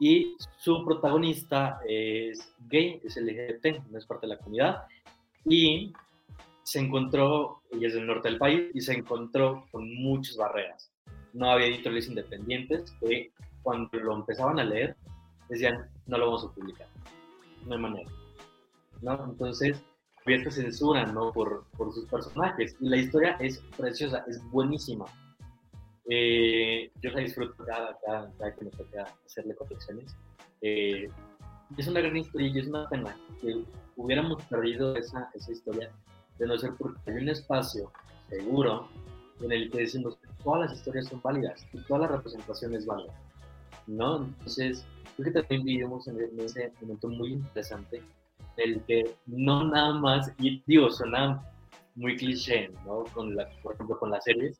y 0.00 0.36
su 0.58 0.84
protagonista 0.84 1.80
es 1.86 2.54
gay, 2.66 3.00
es 3.04 3.16
LGBT, 3.16 3.86
no 3.88 3.98
es 3.98 4.06
parte 4.06 4.26
de 4.26 4.34
la 4.34 4.38
comunidad, 4.38 4.84
y 5.44 5.92
se 6.64 6.80
encontró, 6.80 7.62
ella 7.70 7.88
es 7.88 7.94
del 7.94 8.06
norte 8.06 8.30
del 8.30 8.38
país, 8.38 8.70
y 8.72 8.80
se 8.80 8.94
encontró 8.94 9.66
con 9.70 9.92
muchas 9.94 10.36
barreras 10.36 10.89
no 11.32 11.50
había 11.50 11.68
editoriales 11.68 12.08
independientes 12.08 12.92
que 13.00 13.32
cuando 13.62 13.98
lo 13.98 14.16
empezaban 14.16 14.58
a 14.58 14.64
leer 14.64 14.96
decían, 15.48 15.88
no 16.06 16.18
lo 16.18 16.26
vamos 16.26 16.44
a 16.44 16.54
publicar, 16.54 16.88
no 17.66 17.74
hay 17.74 17.80
manera. 17.80 18.10
¿no? 19.02 19.24
Entonces, 19.24 19.82
había 20.24 20.38
esta 20.38 20.50
censura 20.50 21.06
¿no? 21.06 21.32
por, 21.32 21.64
por 21.76 21.92
sus 21.92 22.08
personajes 22.08 22.76
y 22.80 22.88
la 22.88 22.96
historia 22.96 23.36
es 23.40 23.58
preciosa, 23.76 24.24
es 24.28 24.42
buenísima. 24.50 25.06
Eh, 26.08 26.90
yo 27.02 27.10
la 27.10 27.20
disfruto 27.20 27.64
cada, 27.64 27.96
cada, 28.04 28.32
cada, 28.36 28.54
que 28.54 28.64
me 28.64 28.70
toca 28.70 29.06
hacerle 29.24 29.54
colecciones. 29.54 30.16
Eh, 30.62 31.08
es 31.76 31.86
una 31.86 32.00
gran 32.00 32.16
historia 32.16 32.48
y 32.48 32.58
es 32.58 32.66
una 32.66 32.88
pena 32.88 33.16
que 33.40 33.64
hubiéramos 33.96 34.42
perdido 34.44 34.96
esa, 34.96 35.30
esa 35.34 35.52
historia 35.52 35.90
de 36.38 36.46
no 36.46 36.58
ser 36.58 36.72
porque 36.78 36.98
hay 37.10 37.18
un 37.18 37.28
espacio 37.28 37.92
seguro 38.28 38.88
en 39.40 39.52
el 39.52 39.70
que 39.70 39.78
decimos 39.78 40.18
todas 40.42 40.62
las 40.62 40.78
historias 40.78 41.06
son 41.06 41.20
válidas 41.22 41.66
y 41.72 41.78
toda 41.82 42.00
la 42.00 42.08
representación 42.08 42.74
es 42.74 42.86
válida, 42.86 43.14
¿no? 43.86 44.24
Entonces, 44.24 44.86
creo 45.16 45.32
que 45.32 45.40
también 45.40 45.64
vivimos 45.64 46.08
en, 46.08 46.18
ese 46.40 46.72
momento 46.80 47.08
muy 47.08 47.32
interesante, 47.32 48.02
el 48.56 48.82
que 48.84 49.14
no 49.26 49.64
nada 49.64 49.94
más, 49.94 50.32
y 50.38 50.62
digo, 50.66 50.90
suena 50.90 51.42
muy 51.94 52.16
cliché, 52.16 52.68
¿no? 52.84 53.04
Con 53.12 53.36
la, 53.36 53.48
por 53.62 53.74
ejemplo, 53.74 53.98
con 53.98 54.10
las 54.10 54.24
series, 54.24 54.58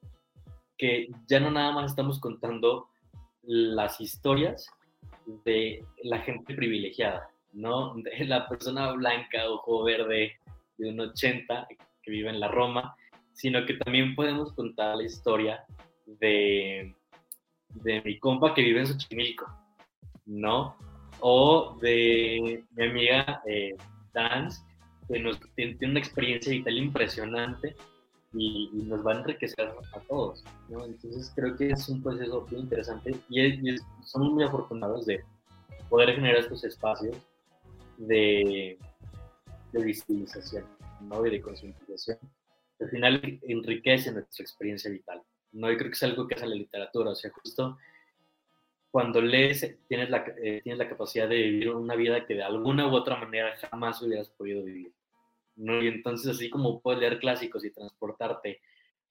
que 0.76 1.08
ya 1.26 1.40
no 1.40 1.50
nada 1.50 1.72
más 1.72 1.90
estamos 1.90 2.18
contando 2.18 2.88
las 3.42 4.00
historias 4.00 4.66
de 5.44 5.84
la 6.02 6.18
gente 6.18 6.54
privilegiada, 6.54 7.28
¿no? 7.52 7.94
De 7.94 8.24
la 8.24 8.48
persona 8.48 8.92
blanca, 8.92 9.48
ojo 9.48 9.84
verde, 9.84 10.32
de 10.78 10.90
un 10.90 11.00
80, 11.00 11.68
que 12.02 12.10
vive 12.10 12.30
en 12.30 12.40
la 12.40 12.48
Roma, 12.48 12.96
sino 13.40 13.64
que 13.64 13.74
también 13.74 14.14
podemos 14.14 14.52
contar 14.52 14.96
la 14.96 15.04
historia 15.04 15.64
de, 16.20 16.94
de 17.70 18.02
mi 18.02 18.18
compa 18.18 18.52
que 18.52 18.60
vive 18.60 18.80
en 18.80 18.86
Xochimilco, 18.86 19.46
¿no? 20.26 20.76
O 21.20 21.78
de 21.80 22.62
mi 22.72 22.84
amiga 22.84 23.42
eh, 23.46 23.74
Dance, 24.12 24.62
que 25.08 25.20
nos, 25.20 25.40
tiene, 25.54 25.78
una 25.80 26.00
experiencia 26.00 26.52
vital 26.52 26.76
impresionante 26.76 27.74
y, 28.34 28.68
nos 28.74 29.04
va 29.06 29.12
a 29.12 29.18
enriquecer 29.20 29.72
a 29.94 30.00
todos, 30.00 30.44
¿no? 30.68 30.84
Entonces 30.84 31.32
creo 31.34 31.56
que 31.56 31.70
es 31.70 31.88
un 31.88 32.02
proceso 32.02 32.46
muy 32.50 32.60
interesante 32.60 33.16
y, 33.30 33.76
somos 34.04 34.32
muy 34.34 34.44
afortunados 34.44 35.06
de 35.06 35.24
poder 35.88 36.14
generar 36.14 36.40
estos 36.40 36.62
espacios 36.64 37.16
de, 37.96 38.78
de 39.72 39.82
visibilización, 39.82 40.66
¿no? 41.08 41.24
Y 41.24 41.30
de 41.30 41.40
concientización 41.40 42.18
al 42.80 42.90
final 42.90 43.40
enriquece 43.42 44.12
nuestra 44.12 44.42
experiencia 44.42 44.90
vital. 44.90 45.22
¿no? 45.52 45.70
Y 45.70 45.76
creo 45.76 45.90
que 45.90 45.94
es 45.94 46.02
algo 46.02 46.26
que 46.26 46.34
hace 46.34 46.46
la 46.46 46.54
literatura, 46.54 47.10
o 47.10 47.14
sea, 47.14 47.30
justo 47.30 47.78
cuando 48.90 49.20
lees 49.20 49.78
tienes 49.86 50.10
la, 50.10 50.24
eh, 50.42 50.60
tienes 50.62 50.78
la 50.78 50.88
capacidad 50.88 51.28
de 51.28 51.36
vivir 51.36 51.70
una 51.70 51.94
vida 51.94 52.26
que 52.26 52.34
de 52.34 52.42
alguna 52.42 52.88
u 52.88 52.94
otra 52.94 53.16
manera 53.16 53.56
jamás 53.56 54.02
hubieras 54.02 54.28
podido 54.30 54.64
vivir. 54.64 54.92
¿no? 55.56 55.82
Y 55.82 55.88
entonces 55.88 56.36
así 56.36 56.50
como 56.50 56.80
puedes 56.80 57.00
leer 57.00 57.18
clásicos 57.18 57.64
y 57.64 57.70
transportarte 57.70 58.60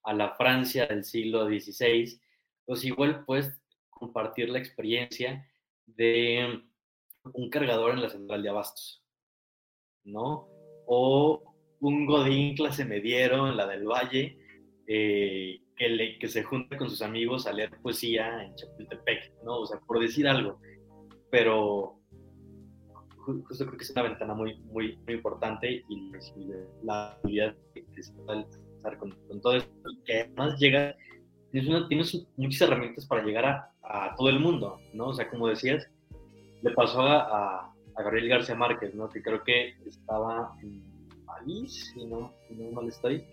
a 0.02 0.12
la 0.12 0.34
Francia 0.34 0.86
del 0.86 1.04
siglo 1.04 1.46
XVI, 1.46 2.20
pues 2.66 2.84
igual 2.84 3.24
puedes 3.24 3.58
compartir 3.88 4.50
la 4.50 4.58
experiencia 4.58 5.48
de 5.86 6.62
un 7.32 7.50
cargador 7.50 7.92
en 7.92 8.02
la 8.02 8.10
central 8.10 8.42
de 8.42 8.48
abastos, 8.48 9.02
¿no? 10.04 10.48
O 10.86 11.49
un 11.80 12.06
godín 12.06 12.54
clase 12.54 12.84
mediero 12.84 13.50
la 13.52 13.66
del 13.66 13.86
Valle, 13.86 14.38
eh, 14.86 15.60
que, 15.76 15.88
le, 15.88 16.18
que 16.18 16.28
se 16.28 16.42
junta 16.42 16.76
con 16.76 16.90
sus 16.90 17.02
amigos 17.02 17.46
a 17.46 17.52
leer 17.52 17.70
poesía 17.82 18.44
en 18.44 18.54
Chapultepec, 18.54 19.32
¿no? 19.44 19.60
O 19.60 19.66
sea, 19.66 19.78
por 19.80 19.98
decir 19.98 20.28
algo. 20.28 20.60
Pero 21.30 22.00
justo 23.24 23.66
creo 23.66 23.78
que 23.78 23.84
es 23.84 23.90
una 23.90 24.02
ventana 24.02 24.34
muy, 24.34 24.58
muy, 24.72 24.96
muy 25.06 25.14
importante 25.14 25.84
y 25.88 26.12
la 26.82 27.12
habilidad 27.12 27.54
de 27.74 27.84
estar 28.76 28.98
con, 28.98 29.10
con, 29.28 29.40
todo 29.40 29.56
esto, 29.56 29.90
que 30.04 30.20
además 30.20 30.58
llega, 30.58 30.94
tienes, 31.52 31.88
tienes, 31.88 32.26
muchas 32.36 32.62
herramientas 32.62 33.06
para 33.06 33.22
llegar 33.22 33.44
a, 33.46 33.72
a, 33.82 34.14
todo 34.16 34.28
el 34.28 34.40
mundo, 34.40 34.80
¿no? 34.92 35.08
O 35.08 35.14
sea, 35.14 35.28
como 35.28 35.48
decías, 35.48 35.88
le 36.62 36.70
pasó 36.72 37.02
a, 37.02 37.20
a, 37.20 37.72
a 37.94 38.02
Gabriel 38.02 38.28
García 38.28 38.54
Márquez, 38.54 38.94
¿no? 38.94 39.08
Que 39.08 39.22
creo 39.22 39.42
que 39.44 39.74
estaba 39.86 40.54
en 40.62 40.89
si 41.68 42.04
no, 42.06 42.32
no 42.50 42.72
mal 42.72 42.88
estoy, 42.88 43.24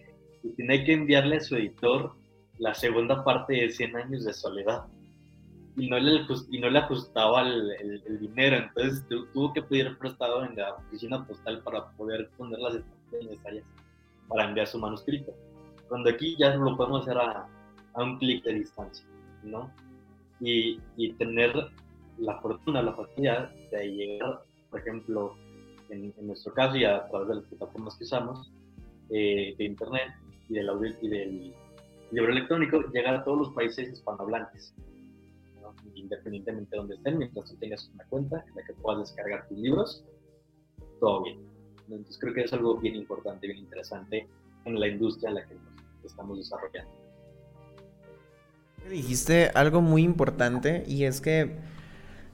y 0.43 0.49
tiene 0.49 0.83
que 0.83 0.93
enviarle 0.93 1.37
a 1.37 1.41
su 1.41 1.55
editor 1.55 2.13
la 2.59 2.73
segunda 2.73 3.23
parte 3.23 3.53
de 3.53 3.69
100 3.69 3.95
años 3.95 4.25
de 4.25 4.33
soledad. 4.33 4.85
Y 5.75 5.89
no 5.89 5.99
le, 5.99 6.25
y 6.49 6.59
no 6.59 6.69
le 6.69 6.79
ajustaba 6.79 7.41
el, 7.43 8.01
el, 8.05 8.19
dinero, 8.19 8.57
entonces 8.57 9.05
tuvo 9.33 9.53
que 9.53 9.61
pedir 9.61 9.95
prestado 9.99 10.43
en 10.43 10.55
la 10.55 10.73
oficina 10.73 11.25
postal 11.25 11.61
para 11.61 11.91
poder 11.91 12.29
poner 12.35 12.57
las 12.59 12.75
estancias 12.75 13.23
necesarias 13.25 13.65
para 14.27 14.45
enviar 14.45 14.65
su 14.65 14.79
manuscrito. 14.79 15.33
Cuando 15.87 16.09
aquí 16.09 16.35
ya 16.39 16.55
lo 16.55 16.75
podemos 16.75 17.03
hacer 17.03 17.17
a, 17.19 17.47
a 17.93 18.03
un 18.03 18.17
clic 18.17 18.43
de 18.43 18.55
distancia, 18.55 19.05
¿no? 19.43 19.71
Y, 20.39 20.79
y 20.97 21.13
tener 21.13 21.53
la 22.17 22.39
fortuna, 22.41 22.81
la 22.81 22.93
facilidad 22.93 23.51
de 23.71 23.87
llegar, 23.87 24.41
por 24.71 24.79
ejemplo, 24.79 25.35
en, 25.89 26.13
nuestro 26.21 26.53
caso 26.53 26.75
y 26.75 26.85
a 26.85 27.07
través 27.07 27.27
de 27.29 27.35
las 27.35 27.43
plataformas 27.45 27.95
que 27.95 28.03
usamos, 28.03 28.51
eh, 29.09 29.55
de 29.57 29.63
Internet 29.63 30.13
y 30.49 30.55
del, 30.55 30.69
audio, 30.69 30.93
y 31.01 31.07
del 31.07 31.53
libro 32.11 32.31
electrónico, 32.31 32.81
llegar 32.91 33.15
a 33.15 33.23
todos 33.23 33.37
los 33.39 33.49
países 33.51 33.89
hispanohablantes, 33.89 34.73
independientemente 35.95 36.71
de 36.71 36.77
donde 36.77 36.95
estén, 36.95 37.17
mientras 37.17 37.49
tú 37.49 37.55
tengas 37.57 37.89
una 37.93 38.03
cuenta 38.05 38.43
en 38.47 38.55
la 38.55 38.63
que 38.63 38.73
puedas 38.73 39.01
descargar 39.01 39.47
tus 39.47 39.57
libros, 39.57 40.03
todo 40.99 41.23
bien. 41.23 41.39
Entonces 41.89 42.17
creo 42.19 42.33
que 42.33 42.41
es 42.41 42.53
algo 42.53 42.77
bien 42.77 42.95
importante, 42.95 43.47
bien 43.47 43.59
interesante 43.59 44.27
en 44.65 44.79
la 44.79 44.87
industria 44.87 45.29
en 45.29 45.35
la 45.35 45.45
que 45.47 45.55
nos 45.55 46.05
estamos 46.05 46.37
desarrollando. 46.37 46.91
Dijiste 48.89 49.51
algo 49.53 49.81
muy 49.81 50.03
importante 50.03 50.83
y 50.87 51.03
es 51.03 51.19
que 51.19 51.57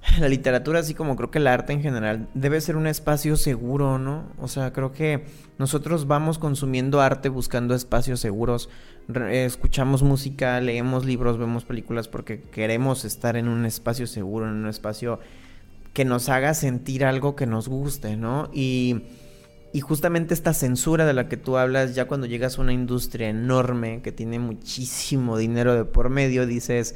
la 0.20 0.28
literatura, 0.28 0.80
así 0.80 0.94
como 0.94 1.16
creo 1.16 1.32
que 1.32 1.40
el 1.40 1.48
arte 1.48 1.74
en 1.74 1.82
general, 1.82 2.28
debe 2.34 2.60
ser 2.62 2.76
un 2.76 2.88
espacio 2.88 3.38
seguro, 3.38 4.00
¿no? 4.00 4.26
O 4.40 4.48
sea, 4.48 4.74
creo 4.74 4.92
que 4.92 5.26
nosotros 5.58 6.08
vamos 6.08 6.40
consumiendo 6.40 7.02
arte 7.02 7.30
buscando 7.30 7.74
espacios 7.74 8.20
seguros, 8.20 8.70
escuchamos 9.30 10.04
música, 10.04 10.60
leemos 10.62 11.06
libros, 11.06 11.38
vemos 11.38 11.66
películas 11.66 12.08
porque 12.08 12.42
queremos 12.42 13.06
estar 13.06 13.38
en 13.38 13.48
un 13.48 13.66
espacio 13.66 14.08
seguro, 14.08 14.48
en 14.48 14.56
un 14.56 14.68
espacio 14.68 15.20
que 15.94 16.06
nos 16.06 16.30
haga 16.30 16.54
sentir 16.54 17.06
algo 17.06 17.36
que 17.36 17.46
nos 17.46 17.68
guste, 17.68 18.18
¿no? 18.18 18.50
Y, 18.52 19.04
y 19.74 19.82
justamente 19.82 20.34
esta 20.34 20.54
censura 20.54 21.06
de 21.06 21.14
la 21.14 21.30
que 21.30 21.38
tú 21.38 21.58
hablas, 21.58 21.96
ya 21.96 22.06
cuando 22.06 22.28
llegas 22.28 22.58
a 22.58 22.62
una 22.62 22.74
industria 22.74 23.30
enorme 23.30 24.02
que 24.02 24.12
tiene 24.12 24.40
muchísimo 24.40 25.38
dinero 25.38 25.76
de 25.76 25.86
por 25.86 26.10
medio, 26.10 26.46
dices 26.48 26.96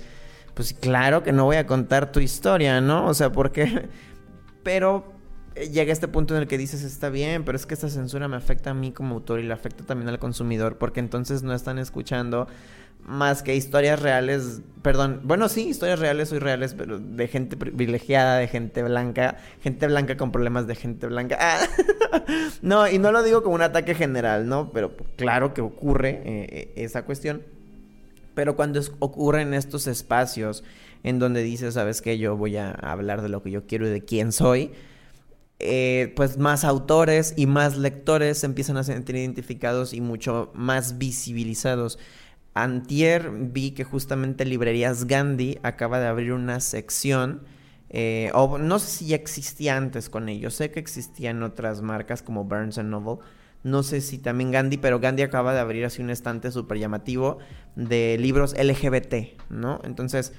pues 0.58 0.74
claro 0.74 1.22
que 1.22 1.32
no 1.32 1.46
voy 1.46 1.58
a 1.58 1.68
contar 1.68 2.12
tu 2.12 2.20
historia, 2.20 2.82
¿no? 2.82 3.06
O 3.06 3.14
sea, 3.14 3.32
porque... 3.32 3.88
Pero 4.64 5.14
eh, 5.54 5.70
llega 5.70 5.94
este 5.94 6.08
punto 6.08 6.36
en 6.36 6.42
el 6.42 6.48
que 6.48 6.58
dices, 6.58 6.84
está 6.84 7.10
bien, 7.10 7.46
pero 7.46 7.56
es 7.56 7.66
que 7.66 7.74
esta 7.74 7.90
censura 7.90 8.28
me 8.28 8.36
afecta 8.36 8.72
a 8.72 8.74
mí 8.74 8.92
como 8.92 9.16
autor 9.16 9.40
y 9.40 9.44
le 9.44 9.54
afecta 9.54 9.86
también 9.86 10.10
al 10.10 10.20
consumidor, 10.20 10.78
porque 10.78 11.00
entonces 11.00 11.42
no 11.42 11.54
están 11.54 11.78
escuchando 11.78 12.48
más 13.06 13.44
que 13.44 13.56
historias 13.56 14.02
reales, 14.02 14.62
perdón, 14.82 15.22
bueno, 15.24 15.48
sí, 15.48 15.70
historias 15.70 16.00
reales, 16.00 16.28
soy 16.28 16.40
reales, 16.40 16.74
pero 16.74 17.00
de 17.00 17.28
gente 17.30 17.56
privilegiada, 17.56 18.38
de 18.38 18.50
gente 18.50 18.84
blanca, 18.84 19.38
gente 19.62 19.88
blanca 19.88 20.18
con 20.18 20.34
problemas 20.34 20.68
de 20.68 20.76
gente 20.76 21.08
blanca. 21.08 21.38
No, 22.62 22.90
y 22.90 22.98
no 22.98 23.12
lo 23.12 23.22
digo 23.22 23.44
como 23.44 23.56
un 23.56 23.62
ataque 23.62 23.94
general, 23.94 24.48
¿no? 24.48 24.72
Pero 24.72 24.96
claro 25.16 25.54
que 25.54 25.62
ocurre 25.62 26.22
eh, 26.26 26.48
eh, 26.52 26.74
esa 26.76 27.06
cuestión. 27.06 27.44
Pero 28.38 28.56
cuando 28.56 28.80
ocurre 29.00 29.42
en 29.42 29.56
estos 29.56 29.88
espacios 29.88 30.64
en 31.02 31.18
donde 31.18 31.42
dices, 31.42 31.74
sabes 31.74 32.04
que 32.04 32.20
yo 32.20 32.38
voy 32.38 32.56
a 32.58 32.70
hablar 32.70 33.24
de 33.24 33.30
lo 33.30 33.42
que 33.42 33.50
yo 33.50 33.66
quiero 33.66 33.88
y 33.88 33.90
de 33.90 34.06
quién 34.06 34.32
soy, 34.32 34.74
eh, 35.58 36.14
pues 36.16 36.38
más 36.38 36.64
autores 36.64 37.34
y 37.36 37.48
más 37.48 37.80
lectores 37.80 38.38
se 38.38 38.46
empiezan 38.46 38.78
a 38.78 38.84
sentir 38.84 39.16
identificados 39.16 39.92
y 39.92 40.02
mucho 40.02 40.52
más 40.54 41.00
visibilizados. 41.00 41.98
Antier 42.54 43.32
vi 43.32 43.72
que 43.72 43.84
justamente 43.84 44.46
Librerías 44.46 45.06
Gandhi 45.06 45.58
acaba 45.64 46.00
de 46.00 46.06
abrir 46.06 46.34
una 46.34 46.60
sección, 46.60 47.42
eh, 47.90 48.30
no 48.36 48.78
sé 48.78 48.88
si 48.98 49.08
ya 49.08 49.16
existía 49.16 49.78
antes 49.78 50.12
con 50.12 50.30
ellos, 50.30 50.54
sé 50.54 50.70
que 50.70 50.80
existían 50.80 51.42
otras 51.42 51.82
marcas 51.82 52.22
como 52.22 52.44
Burns 52.44 52.78
Noble, 52.78 53.18
no 53.64 53.84
sé 53.84 54.02
si 54.02 54.18
también 54.18 54.52
Gandhi, 54.52 54.78
pero 54.78 55.00
Gandhi 55.00 55.24
acaba 55.24 55.54
de 55.54 55.60
abrir 55.60 55.86
así 55.86 56.02
un 56.02 56.10
estante 56.10 56.52
súper 56.52 56.78
llamativo 56.78 57.40
de 57.76 58.18
libros 58.20 58.56
LGBT, 58.58 59.40
¿no? 59.50 59.82
Entonces, 59.84 60.34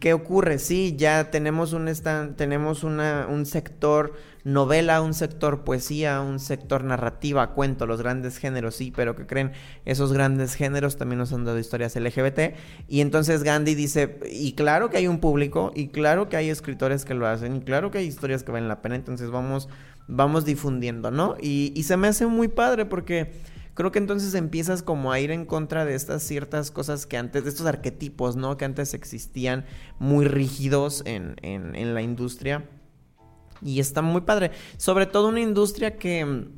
¿Qué 0.00 0.12
ocurre? 0.12 0.58
Sí, 0.58 0.96
ya 0.98 1.30
tenemos 1.30 1.72
un 1.72 1.90
tenemos 2.36 2.84
una, 2.84 3.26
un 3.30 3.46
sector 3.46 4.12
novela, 4.44 5.00
un 5.00 5.14
sector 5.14 5.64
poesía, 5.64 6.20
un 6.20 6.40
sector 6.40 6.84
narrativa, 6.84 7.54
cuento, 7.54 7.86
los 7.86 8.02
grandes 8.02 8.36
géneros, 8.36 8.74
sí, 8.74 8.92
pero 8.94 9.16
que 9.16 9.26
creen 9.26 9.52
esos 9.86 10.12
grandes 10.12 10.56
géneros 10.56 10.98
también 10.98 11.20
nos 11.20 11.32
han 11.32 11.46
dado 11.46 11.58
historias 11.58 11.96
LGBT. 11.96 12.54
Y 12.86 13.00
entonces 13.00 13.44
Gandhi 13.44 13.74
dice, 13.74 14.18
y 14.30 14.52
claro 14.52 14.90
que 14.90 14.98
hay 14.98 15.06
un 15.06 15.20
público, 15.20 15.72
y 15.74 15.88
claro 15.88 16.28
que 16.28 16.36
hay 16.36 16.50
escritores 16.50 17.06
que 17.06 17.14
lo 17.14 17.26
hacen, 17.26 17.56
y 17.56 17.60
claro 17.60 17.90
que 17.90 17.98
hay 17.98 18.06
historias 18.06 18.42
que 18.42 18.52
valen 18.52 18.68
la 18.68 18.82
pena, 18.82 18.96
entonces 18.96 19.30
vamos, 19.30 19.70
vamos 20.12 20.44
difundiendo, 20.44 21.10
¿no? 21.10 21.36
Y, 21.40 21.72
y 21.74 21.82
se 21.84 21.96
me 21.96 22.08
hace 22.08 22.26
muy 22.26 22.48
padre 22.48 22.84
porque 22.84 23.32
creo 23.74 23.90
que 23.92 23.98
entonces 23.98 24.34
empiezas 24.34 24.82
como 24.82 25.12
a 25.12 25.20
ir 25.20 25.30
en 25.30 25.46
contra 25.46 25.84
de 25.84 25.94
estas 25.94 26.22
ciertas 26.22 26.70
cosas 26.70 27.06
que 27.06 27.16
antes, 27.16 27.44
de 27.44 27.50
estos 27.50 27.66
arquetipos, 27.66 28.36
¿no? 28.36 28.56
Que 28.56 28.64
antes 28.64 28.94
existían 28.94 29.64
muy 29.98 30.26
rígidos 30.26 31.02
en, 31.06 31.36
en, 31.42 31.94
la 31.94 32.02
industria. 32.02 32.68
Y 33.62 33.80
está 33.80 34.02
muy 34.02 34.22
padre. 34.22 34.50
Sobre 34.76 35.06
todo 35.06 35.28
una 35.28 35.40
industria 35.40 35.96
que, 35.96 36.48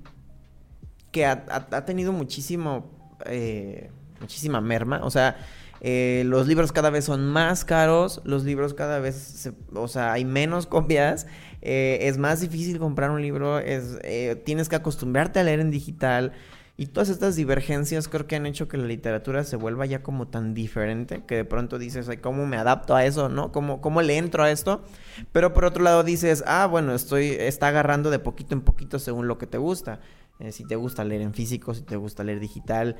que 1.12 1.26
ha, 1.26 1.84
tenido 1.84 2.12
muchísimo, 2.12 2.90
eh, 3.26 3.90
muchísima 4.20 4.60
merma. 4.60 5.00
O 5.04 5.10
sea, 5.10 5.36
eh, 5.80 6.22
los 6.26 6.46
libros 6.46 6.72
cada 6.72 6.88
vez 6.88 7.04
son 7.04 7.26
más 7.26 7.64
caros, 7.64 8.22
los 8.24 8.44
libros 8.44 8.72
cada 8.72 9.00
vez, 9.00 9.52
o 9.74 9.86
sea, 9.86 10.12
hay 10.12 10.24
menos 10.24 10.66
copias, 10.66 11.26
eh, 11.64 11.98
es 12.02 12.18
más 12.18 12.40
difícil 12.40 12.78
comprar 12.78 13.10
un 13.10 13.22
libro, 13.22 13.58
es, 13.58 13.98
tienes 14.44 14.68
que 14.68 14.76
acostumbrarte 14.76 15.40
a 15.40 15.42
leer 15.44 15.60
en 15.60 15.70
digital. 15.70 16.32
Y 16.76 16.86
todas 16.86 17.08
estas 17.08 17.36
divergencias 17.36 18.08
creo 18.08 18.26
que 18.26 18.34
han 18.34 18.46
hecho 18.46 18.66
que 18.66 18.76
la 18.76 18.86
literatura 18.86 19.44
se 19.44 19.54
vuelva 19.54 19.86
ya 19.86 20.02
como 20.02 20.26
tan 20.26 20.54
diferente 20.54 21.22
que 21.24 21.36
de 21.36 21.44
pronto 21.44 21.78
dices, 21.78 22.08
ay, 22.08 22.16
¿cómo 22.16 22.46
me 22.46 22.56
adapto 22.56 22.96
a 22.96 23.04
eso, 23.04 23.28
no? 23.28 23.52
¿Cómo, 23.52 23.80
cómo 23.80 24.02
le 24.02 24.16
entro 24.16 24.42
a 24.42 24.50
esto? 24.50 24.82
Pero 25.30 25.52
por 25.52 25.66
otro 25.66 25.84
lado 25.84 26.02
dices, 26.02 26.42
ah, 26.48 26.66
bueno, 26.66 26.92
estoy, 26.92 27.28
está 27.28 27.68
agarrando 27.68 28.10
de 28.10 28.18
poquito 28.18 28.56
en 28.56 28.62
poquito 28.62 28.98
según 28.98 29.28
lo 29.28 29.38
que 29.38 29.46
te 29.46 29.56
gusta. 29.56 30.00
Eh, 30.40 30.50
si 30.50 30.66
te 30.66 30.74
gusta 30.74 31.04
leer 31.04 31.22
en 31.22 31.32
físico, 31.32 31.74
si 31.74 31.82
te 31.82 31.94
gusta 31.94 32.24
leer 32.24 32.40
digital. 32.40 32.96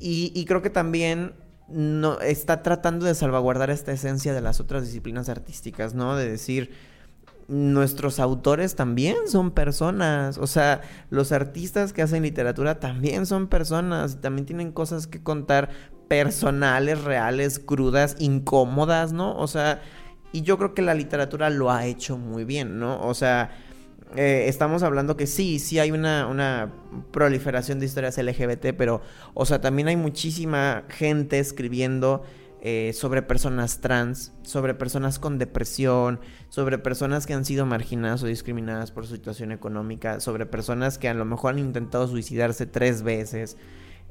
Y, 0.00 0.32
y 0.34 0.44
creo 0.44 0.60
que 0.60 0.70
también 0.70 1.34
no, 1.68 2.18
está 2.20 2.62
tratando 2.62 3.06
de 3.06 3.14
salvaguardar 3.14 3.70
esta 3.70 3.92
esencia 3.92 4.34
de 4.34 4.40
las 4.40 4.58
otras 4.58 4.84
disciplinas 4.84 5.28
artísticas, 5.28 5.94
¿no? 5.94 6.16
De 6.16 6.28
decir, 6.28 6.72
nuestros 7.50 8.20
autores 8.20 8.76
también 8.76 9.16
son 9.26 9.50
personas. 9.50 10.38
O 10.38 10.46
sea, 10.46 10.82
los 11.10 11.32
artistas 11.32 11.92
que 11.92 12.00
hacen 12.00 12.22
literatura 12.22 12.78
también 12.78 13.26
son 13.26 13.48
personas. 13.48 14.20
También 14.20 14.46
tienen 14.46 14.70
cosas 14.70 15.08
que 15.08 15.22
contar 15.22 15.70
personales, 16.08 17.02
reales, 17.02 17.58
crudas, 17.58 18.16
incómodas, 18.20 19.12
¿no? 19.12 19.36
O 19.36 19.48
sea, 19.48 19.82
y 20.32 20.42
yo 20.42 20.58
creo 20.58 20.74
que 20.74 20.82
la 20.82 20.94
literatura 20.94 21.50
lo 21.50 21.70
ha 21.72 21.86
hecho 21.86 22.16
muy 22.16 22.44
bien, 22.44 22.78
¿no? 22.78 23.00
O 23.00 23.14
sea, 23.14 23.50
eh, 24.16 24.44
estamos 24.46 24.84
hablando 24.84 25.16
que 25.16 25.26
sí, 25.26 25.58
sí 25.58 25.80
hay 25.80 25.90
una, 25.90 26.26
una 26.28 26.72
proliferación 27.10 27.80
de 27.80 27.86
historias 27.86 28.16
LGBT, 28.16 28.76
pero, 28.76 29.02
o 29.34 29.44
sea, 29.44 29.60
también 29.60 29.88
hay 29.88 29.96
muchísima 29.96 30.84
gente 30.88 31.40
escribiendo 31.40 32.22
eh, 32.62 32.92
sobre 32.92 33.22
personas 33.22 33.80
trans, 33.80 34.34
sobre 34.42 34.74
personas 34.74 35.18
con 35.18 35.38
depresión, 35.38 36.20
sobre 36.50 36.76
personas 36.76 37.24
que 37.24 37.32
han 37.32 37.46
sido 37.46 37.64
marginadas 37.64 38.22
o 38.22 38.26
discriminadas 38.26 38.90
por 38.90 39.06
su 39.06 39.14
situación 39.14 39.50
económica, 39.50 40.20
sobre 40.20 40.44
personas 40.44 40.98
que 40.98 41.08
a 41.08 41.14
lo 41.14 41.24
mejor 41.24 41.54
han 41.54 41.58
intentado 41.58 42.06
suicidarse 42.06 42.66
tres 42.66 43.02
veces, 43.02 43.56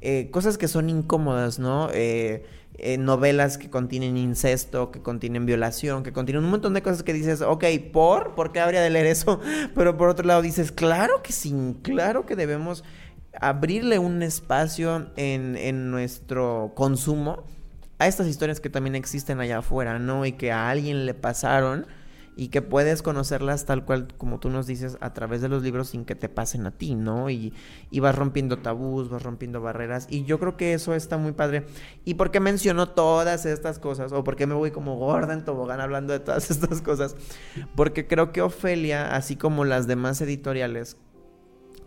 eh, 0.01 0.31
cosas 0.31 0.57
que 0.57 0.67
son 0.67 0.89
incómodas, 0.89 1.59
¿no? 1.59 1.89
Eh, 1.93 2.43
novelas 2.97 3.59
que 3.59 3.69
contienen 3.69 4.17
incesto, 4.17 4.89
que 4.89 5.01
contienen 5.01 5.45
violación, 5.45 6.01
que 6.01 6.11
contienen 6.11 6.43
un 6.43 6.49
montón 6.49 6.73
de 6.73 6.81
cosas 6.81 7.03
que 7.03 7.13
dices, 7.13 7.41
ok, 7.41 7.65
¿por? 7.93 8.33
¿Por 8.33 8.51
qué 8.51 8.61
habría 8.61 8.81
de 8.81 8.89
leer 8.89 9.05
eso? 9.05 9.39
Pero 9.75 9.95
por 9.95 10.09
otro 10.09 10.25
lado 10.25 10.41
dices, 10.41 10.71
claro 10.71 11.21
que 11.21 11.33
sí, 11.33 11.53
claro 11.83 12.25
que 12.25 12.35
debemos 12.35 12.83
abrirle 13.39 13.99
un 13.99 14.23
espacio 14.23 15.11
en, 15.17 15.55
en 15.55 15.91
nuestro 15.91 16.71
consumo 16.75 17.43
a 17.99 18.07
estas 18.07 18.27
historias 18.27 18.59
que 18.59 18.69
también 18.69 18.95
existen 18.95 19.39
allá 19.39 19.59
afuera, 19.59 19.99
¿no? 19.99 20.25
Y 20.25 20.31
que 20.31 20.51
a 20.51 20.69
alguien 20.69 21.05
le 21.05 21.13
pasaron 21.13 21.85
y 22.39 22.47
que 22.47 22.61
puedes 22.61 23.01
conocerlas 23.01 23.65
tal 23.65 23.83
cual 23.83 24.07
como 24.17 24.39
tú 24.39 24.49
nos 24.49 24.65
dices 24.65 24.97
a 25.01 25.13
través 25.13 25.41
de 25.41 25.49
los 25.49 25.61
libros 25.61 25.89
sin 25.89 26.05
que 26.05 26.15
te 26.15 26.29
pasen 26.29 26.65
a 26.65 26.71
ti, 26.71 26.95
¿no? 26.95 27.29
Y, 27.29 27.53
y 27.91 27.99
vas 27.99 28.15
rompiendo 28.15 28.59
tabús, 28.59 29.09
vas 29.09 29.23
rompiendo 29.23 29.59
barreras 29.59 30.07
y 30.09 30.23
yo 30.23 30.39
creo 30.39 30.55
que 30.55 30.73
eso 30.73 30.95
está 30.95 31.17
muy 31.17 31.33
padre. 31.33 31.65
¿Y 32.05 32.13
por 32.13 32.31
qué 32.31 32.39
menciono 32.39 32.87
todas 32.87 33.45
estas 33.45 33.77
cosas? 33.77 34.13
¿O 34.13 34.23
por 34.23 34.37
qué 34.37 34.47
me 34.47 34.53
voy 34.53 34.71
como 34.71 34.95
gorda 34.95 35.33
en 35.33 35.43
tobogán 35.43 35.81
hablando 35.81 36.13
de 36.13 36.21
todas 36.21 36.49
estas 36.51 36.81
cosas? 36.81 37.17
Porque 37.75 38.07
creo 38.07 38.31
que 38.31 38.41
Ofelia, 38.41 39.13
así 39.13 39.35
como 39.35 39.65
las 39.65 39.85
demás 39.87 40.21
editoriales 40.21 40.95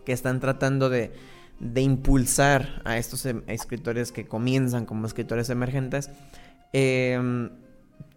que 0.05 0.13
están 0.13 0.39
tratando 0.39 0.91
de 0.91 1.13
de 1.59 1.81
impulsar 1.81 2.81
a 2.83 2.97
estos 2.97 3.25
em, 3.25 3.43
escritores 3.47 4.11
que 4.11 4.25
comienzan 4.25 4.85
como 4.85 5.05
escritores 5.05 5.49
emergentes, 5.49 6.09
em, 6.73 7.49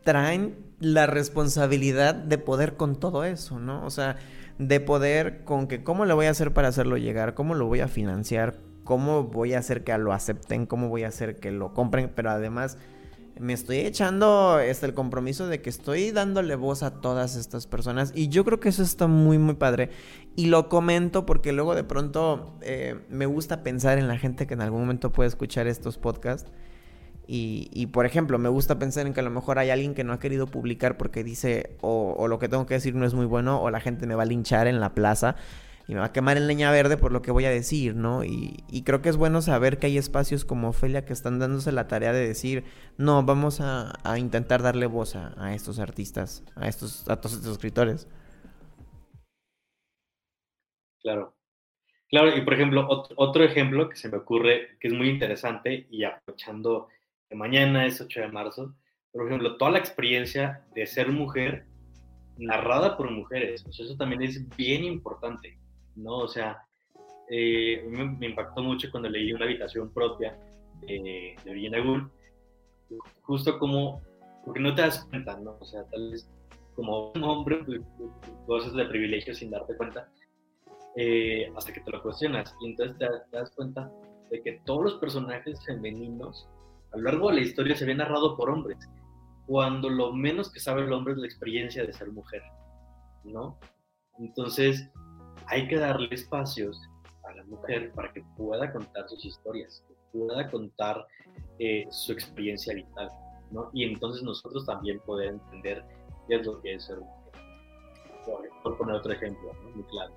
traen 0.05 0.55
la 0.81 1.07
responsabilidad 1.07 2.15
de 2.15 2.39
poder 2.39 2.77
con 2.77 2.97
todo 2.97 3.25
eso, 3.25 3.59
¿no? 3.59 3.85
O 3.85 3.91
sea, 3.91 4.17
de 4.59 4.81
poder 4.81 5.45
con 5.45 5.67
que 5.67 5.83
cómo 5.83 6.05
le 6.05 6.15
voy 6.15 6.27
a 6.27 6.31
hacer 6.31 6.53
para 6.53 6.69
hacerlo 6.69 6.97
llegar, 6.97 7.35
cómo 7.35 7.55
lo 7.55 7.67
voy 7.67 7.81
a 7.81 7.89
financiar, 7.89 8.59
cómo 8.85 9.25
voy 9.25 9.55
a 9.55 9.59
hacer 9.59 9.85
que 9.85 9.97
lo 9.99 10.13
acepten, 10.13 10.67
cómo 10.67 10.89
voy 10.89 11.05
a 11.05 11.09
hacer 11.09 11.37
que 11.37 11.51
lo 11.51 11.75
compren, 11.75 12.11
pero 12.15 12.31
además 12.31 12.79
me 13.39 13.53
estoy 13.53 13.79
echando 13.79 14.61
este, 14.61 14.87
el 14.87 14.95
compromiso 14.95 15.47
de 15.47 15.61
que 15.61 15.71
estoy 15.71 16.11
dándole 16.11 16.55
voz 16.55 16.83
a 16.83 17.01
todas 17.01 17.37
estas 17.37 17.67
personas 17.67 18.13
y 18.15 18.29
yo 18.29 18.45
creo 18.45 18.61
que 18.61 18.71
eso 18.71 18.83
está 18.83 19.07
muy 19.07 19.39
muy 19.39 19.55
padre. 19.55 19.91
Y 20.37 20.47
lo 20.47 20.69
comento 20.69 21.27
porque 21.27 21.53
luego 21.53 21.75
de 21.75 21.85
pronto 21.85 22.59
eh, 22.63 23.01
me 23.11 23.27
gusta 23.27 23.63
pensar 23.63 23.99
en 23.99 24.09
la 24.09 24.19
gente 24.19 24.47
que 24.47 24.55
en 24.55 24.63
algún 24.63 24.81
momento 24.81 25.13
puede 25.13 25.29
escuchar 25.29 25.67
estos 25.67 25.99
podcasts. 25.99 26.51
Y, 27.29 27.71
y, 27.73 27.87
por 27.87 28.07
ejemplo 28.07 28.39
me 28.39 28.49
gusta 28.49 28.79
pensar 28.79 29.05
en 29.05 29.13
que 29.13 29.19
a 29.19 29.25
lo 29.25 29.31
mejor 29.31 29.59
hay 29.59 29.71
alguien 29.71 29.95
que 29.95 30.05
no 30.05 30.13
ha 30.13 30.21
querido 30.21 30.47
publicar 30.47 30.97
porque 30.97 31.25
dice 31.25 31.77
o, 31.81 32.15
o 32.17 32.29
lo 32.29 32.39
que 32.39 32.49
tengo 32.49 32.67
que 32.67 32.75
decir 32.75 32.95
no 32.95 33.05
es 33.05 33.15
muy 33.15 33.27
bueno 33.27 33.61
o 33.61 33.69
la 33.69 33.81
gente 33.81 34.07
me 34.07 34.15
va 34.15 34.23
a 34.23 34.27
linchar 34.27 34.69
en 34.69 34.79
la 34.79 34.95
plaza 34.95 35.35
y 35.89 35.95
me 35.95 36.01
va 36.01 36.07
a 36.07 36.13
quemar 36.13 36.37
en 36.37 36.49
leña 36.49 36.71
verde 36.71 36.97
por 36.97 37.13
lo 37.13 37.23
que 37.23 37.31
voy 37.31 37.45
a 37.45 37.51
decir, 37.51 37.95
¿no? 37.95 38.25
Y, 38.25 38.65
creo 38.85 39.03
que 39.03 39.09
es 39.09 39.17
bueno 39.17 39.41
saber 39.41 39.79
que 39.79 39.87
hay 39.87 39.99
espacios 39.99 40.45
como 40.45 40.69
Ofelia 40.69 41.05
que 41.05 41.13
están 41.13 41.39
dándose 41.39 41.73
la 41.73 41.87
tarea 41.87 42.13
de 42.13 42.27
decir, 42.27 42.65
no, 42.99 43.23
vamos 43.23 43.61
a, 43.61 43.93
intentar 44.19 44.63
darle 44.63 44.87
voz 44.87 45.15
a, 45.17 45.55
estos 45.55 45.79
artistas, 45.79 46.45
a 46.57 46.69
estos, 46.69 47.09
a 47.09 47.17
todos 47.17 47.37
estos 47.37 47.53
escritores. 47.53 48.09
Claro. 51.01 51.35
Claro, 52.09 52.37
y 52.37 52.41
por 52.43 52.55
ejemplo, 52.55 52.87
otro, 52.89 53.45
ejemplo 53.45 53.89
que 53.89 53.97
se 53.97 54.09
me 54.09 54.19
ocurre 54.19 54.77
que 54.79 54.89
es 54.89 54.95
muy 54.95 55.09
interesante 55.09 55.87
y 55.91 56.05
aprovechando 56.05 56.89
que 57.29 57.35
mañana 57.35 57.85
es 57.87 58.01
8 58.01 58.21
de 58.21 58.29
marzo, 58.29 58.77
por 59.13 59.27
ejemplo, 59.27 59.57
toda 59.57 59.73
la 59.73 59.79
experiencia 59.79 60.65
de 60.75 60.87
ser 60.87 61.11
mujer 61.11 61.67
narrada 62.39 62.97
por 62.97 63.11
mujeres, 63.11 63.65
eso 63.67 63.97
también 63.97 64.23
es 64.23 64.49
bien 64.57 64.85
importante. 64.85 65.59
¿No? 65.97 66.19
O 66.19 66.29
sea, 66.29 66.63
eh, 67.29 67.85
me, 67.89 68.27
impactó 68.27 68.63
mucho 68.63 68.89
cuando 68.91 69.09
leí 69.09 69.33
Una 69.33 69.47
habitación 69.47 69.93
propia 69.93 70.39
de 70.83 71.35
Virginia 71.45 71.83
Woolf, 71.83 72.11
justo 73.23 73.59
como, 73.59 74.03
porque 74.45 74.61
no 74.61 74.75
te 74.75 74.83
das 74.83 75.05
cuenta, 75.11 75.37
¿no? 75.41 75.57
O 75.59 75.65
sea, 75.65 75.85
tal 75.91 76.11
vez 76.11 76.29
como 76.77 77.11
un 77.13 77.25
hombre, 77.25 77.65
pues, 77.65 77.81
cosas 78.47 78.75
de 78.75 78.85
privilegio 78.85 79.35
sin 79.35 79.51
darte 79.51 79.77
cuenta, 79.77 80.09
eh, 80.95 81.51
hasta 81.57 81.73
que 81.73 81.81
te 81.81 81.91
lo 81.91 82.03
cuestionas. 82.03 82.55
Y 82.61 82.71
entonces 82.71 82.97
te, 82.99 83.07
das 83.37 83.51
cuenta 83.57 83.91
de 84.31 84.43
que 84.43 84.61
todos 84.65 84.83
los 84.83 84.95
personajes 84.95 85.65
femeninos 85.65 86.49
a 86.93 86.99
lo 86.99 87.05
largo 87.05 87.31
de 87.31 87.37
la 87.37 87.41
historia 87.41 87.75
se 87.75 87.87
ven 87.87 87.99
narrado 87.99 88.37
por 88.37 88.51
hombres, 88.51 88.79
cuando 89.47 89.89
lo 89.89 90.13
menos 90.13 90.53
que 90.53 90.61
sabe 90.61 90.83
el 90.83 90.93
hombre 90.93 91.15
es 91.15 91.19
la 91.19 91.27
experiencia 91.27 91.85
de 91.85 91.93
ser 91.93 92.13
mujer, 92.13 92.43
¿no? 93.25 93.59
Entonces, 94.19 94.91
hay 95.49 95.69
que 95.69 95.77
darle 95.77 96.09
espacios 96.11 96.81
a 97.25 97.33
la 97.35 97.45
mujer 97.45 97.93
para 97.93 98.13
que 98.13 98.23
pueda 98.37 98.73
contar 98.73 99.09
sus 99.09 99.25
historias, 99.25 99.85
que 99.89 100.19
pueda 100.19 100.51
contar 100.51 101.07
eh, 101.59 101.87
su 101.91 102.13
experiencia 102.13 102.75
vital, 102.75 103.11
¿no? 103.51 103.71
Y 103.73 103.85
entonces 103.85 104.23
nosotros 104.23 104.67
también 104.67 105.01
poder 105.01 105.31
entender 105.31 105.85
qué 106.29 106.37
es 106.37 106.47
lo 106.47 106.61
que 106.61 106.75
es 106.75 106.85
ser 106.85 106.99
mujer. 106.99 107.17
Por, 108.63 108.77
poner 108.77 108.97
otro 108.97 109.13
ejemplo, 109.13 109.53
¿no? 109.63 109.71
Muy 109.71 109.85
claro. 109.85 110.13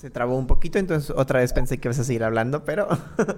Se 0.00 0.08
trabó 0.08 0.38
un 0.38 0.46
poquito, 0.46 0.78
entonces 0.78 1.12
otra 1.14 1.40
vez 1.40 1.52
pensé 1.52 1.76
que 1.76 1.88
ibas 1.88 1.98
a 1.98 2.04
seguir 2.04 2.24
hablando, 2.24 2.64
pero 2.64 2.88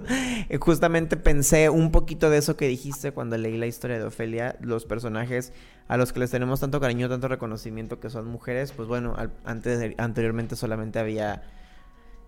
justamente 0.61 1.17
pensé 1.17 1.69
un 1.69 1.91
poquito 1.91 2.29
de 2.29 2.37
eso 2.37 2.55
que 2.55 2.69
dijiste 2.69 3.11
cuando 3.11 3.37
leí 3.37 3.57
la 3.57 3.65
historia 3.65 3.99
de 3.99 4.05
Ofelia, 4.05 4.55
los 4.61 4.85
personajes 4.85 5.51
a 5.89 5.97
los 5.97 6.13
que 6.13 6.21
les 6.21 6.31
tenemos 6.31 6.61
tanto 6.61 6.79
cariño, 6.79 7.09
tanto 7.09 7.27
reconocimiento 7.27 7.99
que 7.99 8.09
son 8.09 8.27
mujeres, 8.27 8.71
pues 8.71 8.87
bueno, 8.87 9.13
antes 9.43 9.93
anteriormente 9.97 10.55
solamente 10.55 10.99
había 10.99 11.43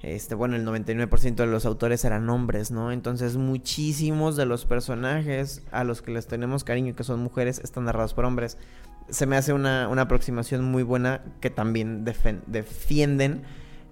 este, 0.01 0.35
bueno, 0.35 0.57
el 0.57 0.65
99% 0.65 1.35
de 1.35 1.47
los 1.47 1.65
autores 1.65 2.03
eran 2.03 2.29
hombres, 2.29 2.71
¿no? 2.71 2.91
Entonces 2.91 3.37
muchísimos 3.37 4.35
de 4.35 4.45
los 4.45 4.65
personajes 4.65 5.63
a 5.71 5.85
los 5.85 6.01
que 6.01 6.11
les 6.11 6.27
tenemos 6.27 6.65
cariño 6.65 6.93
que 6.93 7.05
son 7.05 7.21
mujeres 7.21 7.59
están 7.59 7.85
narrados 7.85 8.13
por 8.13 8.25
hombres. 8.25 8.57
Se 9.07 9.27
me 9.27 9.37
hace 9.37 9.53
una, 9.53 9.87
una 9.87 10.01
aproximación 10.01 10.65
muy 10.65 10.83
buena 10.83 11.21
que 11.39 11.49
también 11.49 12.03
defienden 12.03 13.43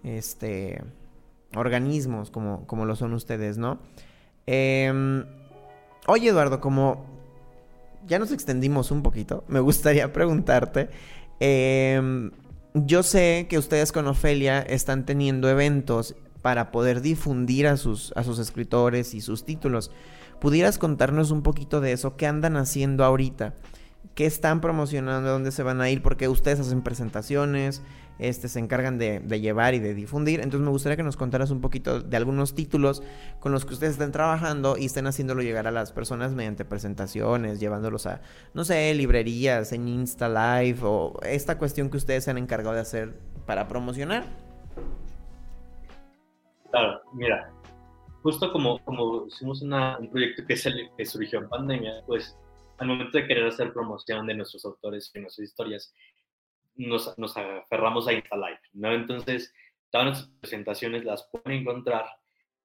este, 0.03 0.83
organismos 1.55 2.29
como, 2.29 2.65
como 2.67 2.85
lo 2.85 2.95
son 2.95 3.13
ustedes, 3.13 3.57
¿no? 3.57 3.79
Em, 4.45 5.25
oye, 6.07 6.29
Eduardo, 6.29 6.59
como 6.59 7.05
ya 8.07 8.19
nos 8.19 8.31
extendimos 8.31 8.91
un 8.91 9.03
poquito, 9.03 9.43
me 9.47 9.59
gustaría 9.59 10.11
preguntarte, 10.13 10.89
em, 11.39 12.31
yo 12.73 13.03
sé 13.03 13.47
que 13.49 13.57
ustedes 13.57 13.91
con 13.91 14.07
Ofelia 14.07 14.61
están 14.61 15.05
teniendo 15.05 15.49
eventos 15.49 16.15
para 16.41 16.71
poder 16.71 17.01
difundir 17.01 17.67
a 17.67 17.77
sus, 17.77 18.11
a 18.15 18.23
sus 18.23 18.39
escritores 18.39 19.13
y 19.13 19.21
sus 19.21 19.45
títulos. 19.45 19.91
¿Pudieras 20.41 20.77
contarnos 20.77 21.31
un 21.31 21.41
poquito 21.41 21.79
de 21.79 21.93
eso? 21.93 22.17
¿Qué 22.17 22.27
andan 22.27 22.57
haciendo 22.57 23.05
ahorita? 23.05 23.53
¿Qué 24.15 24.25
están 24.25 24.59
promocionando? 24.59 25.29
¿Dónde 25.29 25.51
se 25.51 25.63
van 25.63 25.79
a 25.79 25.89
ir? 25.89 26.01
Porque 26.01 26.27
ustedes 26.27 26.59
hacen 26.59 26.81
presentaciones, 26.81 27.81
este, 28.20 28.47
se 28.47 28.59
encargan 28.59 28.97
de, 28.97 29.20
llevar 29.39 29.74
y 29.74 29.80
de 29.80 29.93
difundir. 29.93 30.39
Entonces 30.39 30.61
me 30.61 30.70
gustaría 30.70 30.97
que 30.97 31.03
nos 31.03 31.18
contaras 31.18 31.51
un 31.51 31.61
poquito 31.61 31.99
de 31.99 32.18
algunos 32.18 32.55
títulos 32.55 33.03
con 33.39 33.51
los 33.51 33.66
que 33.66 33.74
ustedes 33.74 33.93
estén 33.93 34.11
trabajando 34.11 34.78
y 34.78 34.86
estén 34.86 35.07
haciéndolo 35.07 35.41
llegar 35.41 35.68
a 35.68 35.72
las 35.72 35.91
personas 35.91 36.34
mediante 36.34 36.66
presentaciones, 36.66 37.59
llevándolos 37.59 38.05
a, 38.05 38.22
no 38.53 38.64
sé, 38.64 38.93
librerías, 38.93 39.74
en 39.74 39.88
Insta 39.88 40.30
Live 40.30 40.80
o 40.84 41.20
esta 41.24 41.57
cuestión 41.57 41.89
que 41.89 41.97
ustedes 41.97 42.24
se 42.24 42.32
han 42.32 42.38
encargado 42.38 42.76
de 42.76 42.82
hacer 42.82 43.14
para 43.45 43.68
promocionar. 43.68 44.26
Claro, 46.72 47.01
mira, 47.14 47.51
justo 48.24 48.51
como, 48.51 48.80
como 48.84 49.28
hicimos 49.28 49.61
un 49.61 50.09
proyecto 50.09 50.43
que, 50.47 50.55
que 50.97 51.05
surgió 51.05 51.39
en 51.39 51.49
pandemia, 51.49 52.01
pues 52.07 52.36
al 52.78 52.88
momento 52.88 53.18
de 53.18 53.28
querer 53.28 53.45
hacer 53.45 53.72
promoción 53.72 54.26
de 54.26 54.34
nuestros 54.34 54.66
autores 54.66 55.11
y 55.14 55.20
nuestras 55.20 55.47
historias, 55.47 55.93
nos, 56.76 57.15
aferramos 57.38 58.07
a 58.07 58.13
InstaLive, 58.13 58.59
¿no? 58.74 58.93
Entonces, 58.93 59.53
todas 59.91 60.07
nuestras 60.07 60.39
presentaciones 60.39 61.05
las 61.05 61.28
pueden 61.30 61.61
encontrar 61.61 62.05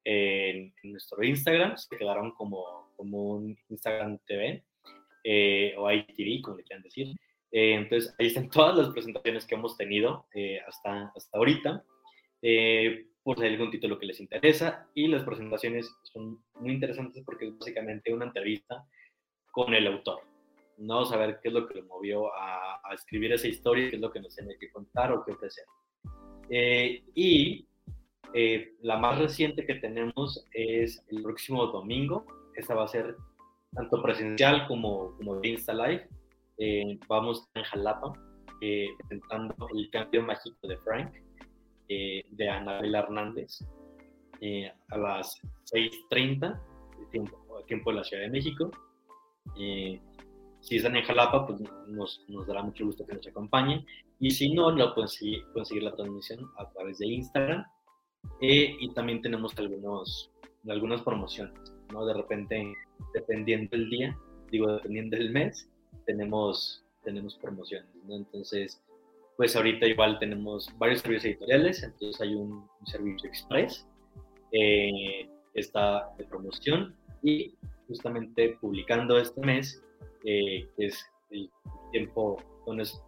en, 0.05 0.75
nuestro 0.85 1.23
Instagram, 1.23 1.77
se 1.77 1.97
quedaron 1.97 2.33
como, 2.33 2.93
como 2.97 3.31
un 3.31 3.59
Instagram 3.69 4.19
TV 4.27 4.65
eh, 5.25 5.75
o 5.77 5.91
ITV, 5.91 6.43
como 6.43 6.57
le 6.57 6.65
quieran 6.65 6.83
decir. 6.83 7.09
Eh, 7.51 7.75
entonces, 7.75 8.15
ahí 8.19 8.27
están 8.27 8.49
todas 8.51 8.77
las 8.77 8.89
presentaciones 8.91 9.45
que 9.45 9.55
hemos 9.55 9.77
tenido 9.77 10.27
eh, 10.35 10.61
hasta, 10.67 11.13
hasta 11.15 11.39
ahorita, 11.39 11.85
por 13.23 13.37
si 13.37 13.45
hay 13.45 13.53
algún 13.53 13.71
título 13.71 13.99
que 13.99 14.07
les 14.07 14.21
interesa. 14.21 14.89
Y 14.95 15.09
las 15.09 15.25
presentaciones 15.25 15.91
son 16.05 16.43
muy 16.55 16.73
interesantes 16.73 17.23
porque 17.25 17.47
es 17.47 17.59
básicamente 17.59 18.13
una 18.13 18.27
entrevista 18.27 18.87
con 19.51 19.75
el 19.75 19.87
autor, 19.87 20.23
¿no? 20.79 21.05
Saber 21.05 21.41
qué 21.43 21.49
es 21.49 21.55
lo 21.55 21.67
que 21.67 21.81
lo 21.81 21.87
movió 21.87 22.33
a, 22.35 22.81
escribir 22.95 23.33
esa 23.33 23.49
historia, 23.49 23.91
qué 23.91 23.97
es 23.97 24.03
lo 24.03 24.11
que 24.11 24.21
nos 24.21 24.35
tiene 24.35 24.57
que 24.59 24.71
contar 24.71 25.13
o 25.13 25.23
qué 25.25 25.33
ofrecer. 25.33 25.65
Eh, 26.49 27.03
y 27.15 27.67
eh, 28.33 28.75
la 28.81 28.97
más 28.97 29.19
reciente 29.19 29.67
que 29.67 29.75
tenemos 29.75 30.47
es 30.53 31.05
el 31.09 31.23
próximo 31.23 31.67
domingo. 31.67 32.25
Esta 32.57 32.75
va 32.75 32.85
a 32.85 32.89
ser 32.89 33.15
tanto 33.75 34.03
presencial 34.03 34.67
como, 34.67 35.15
como 35.17 35.37
de 35.37 35.49
Insta 35.49 35.75
Live. 35.75 36.09
Eh, 36.57 36.99
vamos 37.09 37.47
en 37.55 37.63
Jalapa 37.65 38.13
presentando 38.59 39.69
el 39.75 39.91
cambio 39.91 40.23
mágico 40.23 40.67
de 40.67 40.77
Frank 40.79 41.15
de 41.89 42.49
Anabel 42.51 42.95
Hernández 42.95 43.61
a 44.91 44.99
las 44.99 45.41
6.30 45.73 46.61
tiempo, 47.13 47.63
tiempo 47.67 47.91
de 47.91 47.97
la 47.97 48.05
Ciudad 48.05 48.25
de 48.25 48.31
México 48.31 48.71
si 50.69 50.77
están 50.77 50.97
en 50.97 51.05
Jalapa, 51.05 51.47
pues 51.47 51.61
nos, 51.87 52.23
nos, 52.29 52.47
dará 52.47 52.63
mucho 52.63 52.85
gusto 52.85 53.07
que 53.07 53.15
nos 53.15 53.27
acompañen. 53.27 53.87
Y 54.21 54.31
si 54.33 54.53
no, 54.53 54.71
lo 54.71 54.95
pueden 54.95 55.09
seguir, 55.09 55.83
la 55.83 55.97
transmisión 55.97 56.47
a 56.59 56.69
través 56.69 56.99
de 56.99 57.07
Instagram. 57.07 57.65
Eh, 58.43 58.77
y 58.79 58.93
también 58.93 59.23
tenemos 59.23 59.57
algunos, 59.57 60.31
algunas 60.69 61.01
promociones, 61.01 61.73
¿no? 61.91 62.05
De 62.05 62.13
repente, 62.13 62.75
dependiendo 63.15 63.71
del 63.71 63.89
día, 63.89 64.19
digo, 64.51 64.71
dependiendo 64.73 65.17
del 65.17 65.31
mes, 65.31 65.71
tenemos, 66.05 66.85
tenemos 67.03 67.37
promociones, 67.37 67.89
¿no? 68.07 68.17
Entonces, 68.17 68.83
pues 69.39 69.57
ahorita 69.57 69.87
igual 69.87 70.19
tenemos 70.19 70.69
varios 70.77 71.01
servicios 71.01 71.25
editoriales, 71.25 71.83
entonces 71.83 72.21
hay 72.21 72.35
un, 72.35 72.69
servicio 72.85 73.27
express, 73.27 73.87
eh, 74.53 75.31
está 75.55 76.13
de 76.19 76.25
promoción 76.25 76.95
y 77.23 77.55
justamente 77.87 78.59
publicando 78.61 79.17
este 79.17 79.41
mes 79.41 79.83
eh, 80.25 80.69
es 80.79 81.05
el 81.31 81.51
tiempo, 81.93 82.43
bueno, 82.67 82.83
es, 82.83 83.03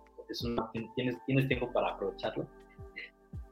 tienes, 0.95 1.17
tienes 1.27 1.49
tiempo 1.49 1.73
para 1.73 1.95
aprovecharlo 1.95 2.47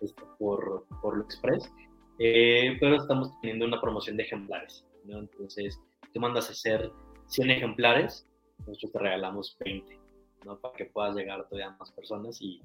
este, 0.01 0.23
por, 0.39 0.87
por 1.03 1.17
lo 1.17 1.25
express, 1.25 1.71
eh, 2.19 2.77
pero 2.81 2.97
estamos 2.97 3.33
teniendo 3.41 3.67
una 3.67 3.81
promoción 3.81 4.17
de 4.17 4.25
ejemplares, 4.25 4.85
¿no? 5.05 5.19
Entonces, 5.19 5.81
te 6.13 6.21
mandas 6.21 6.49
a 6.49 6.53
hacer 6.53 6.91
100 7.27 7.51
ejemplares, 7.51 8.27
nosotros 8.67 8.93
te 8.93 8.99
regalamos 8.99 9.57
20, 9.65 9.99
¿no? 10.45 10.59
Para 10.59 10.75
que 10.75 10.87
puedas 10.87 11.15
llegar 11.15 11.41
a 11.41 11.49
todavía 11.49 11.77
más 11.79 11.91
personas 11.93 12.41
y 12.41 12.61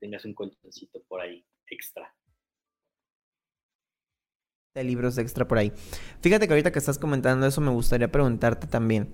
tengas 0.00 0.24
un 0.24 0.34
colchoncito 0.34 1.00
por 1.08 1.20
ahí 1.20 1.44
extra 1.68 2.12
de 4.74 4.84
libros 4.84 5.18
extra 5.18 5.46
por 5.48 5.58
ahí. 5.58 5.72
Fíjate 6.20 6.46
que 6.46 6.52
ahorita 6.52 6.70
que 6.70 6.78
estás 6.78 6.98
comentando 6.98 7.44
eso 7.46 7.60
me 7.60 7.70
gustaría 7.70 8.10
preguntarte 8.10 8.68
también 8.68 9.12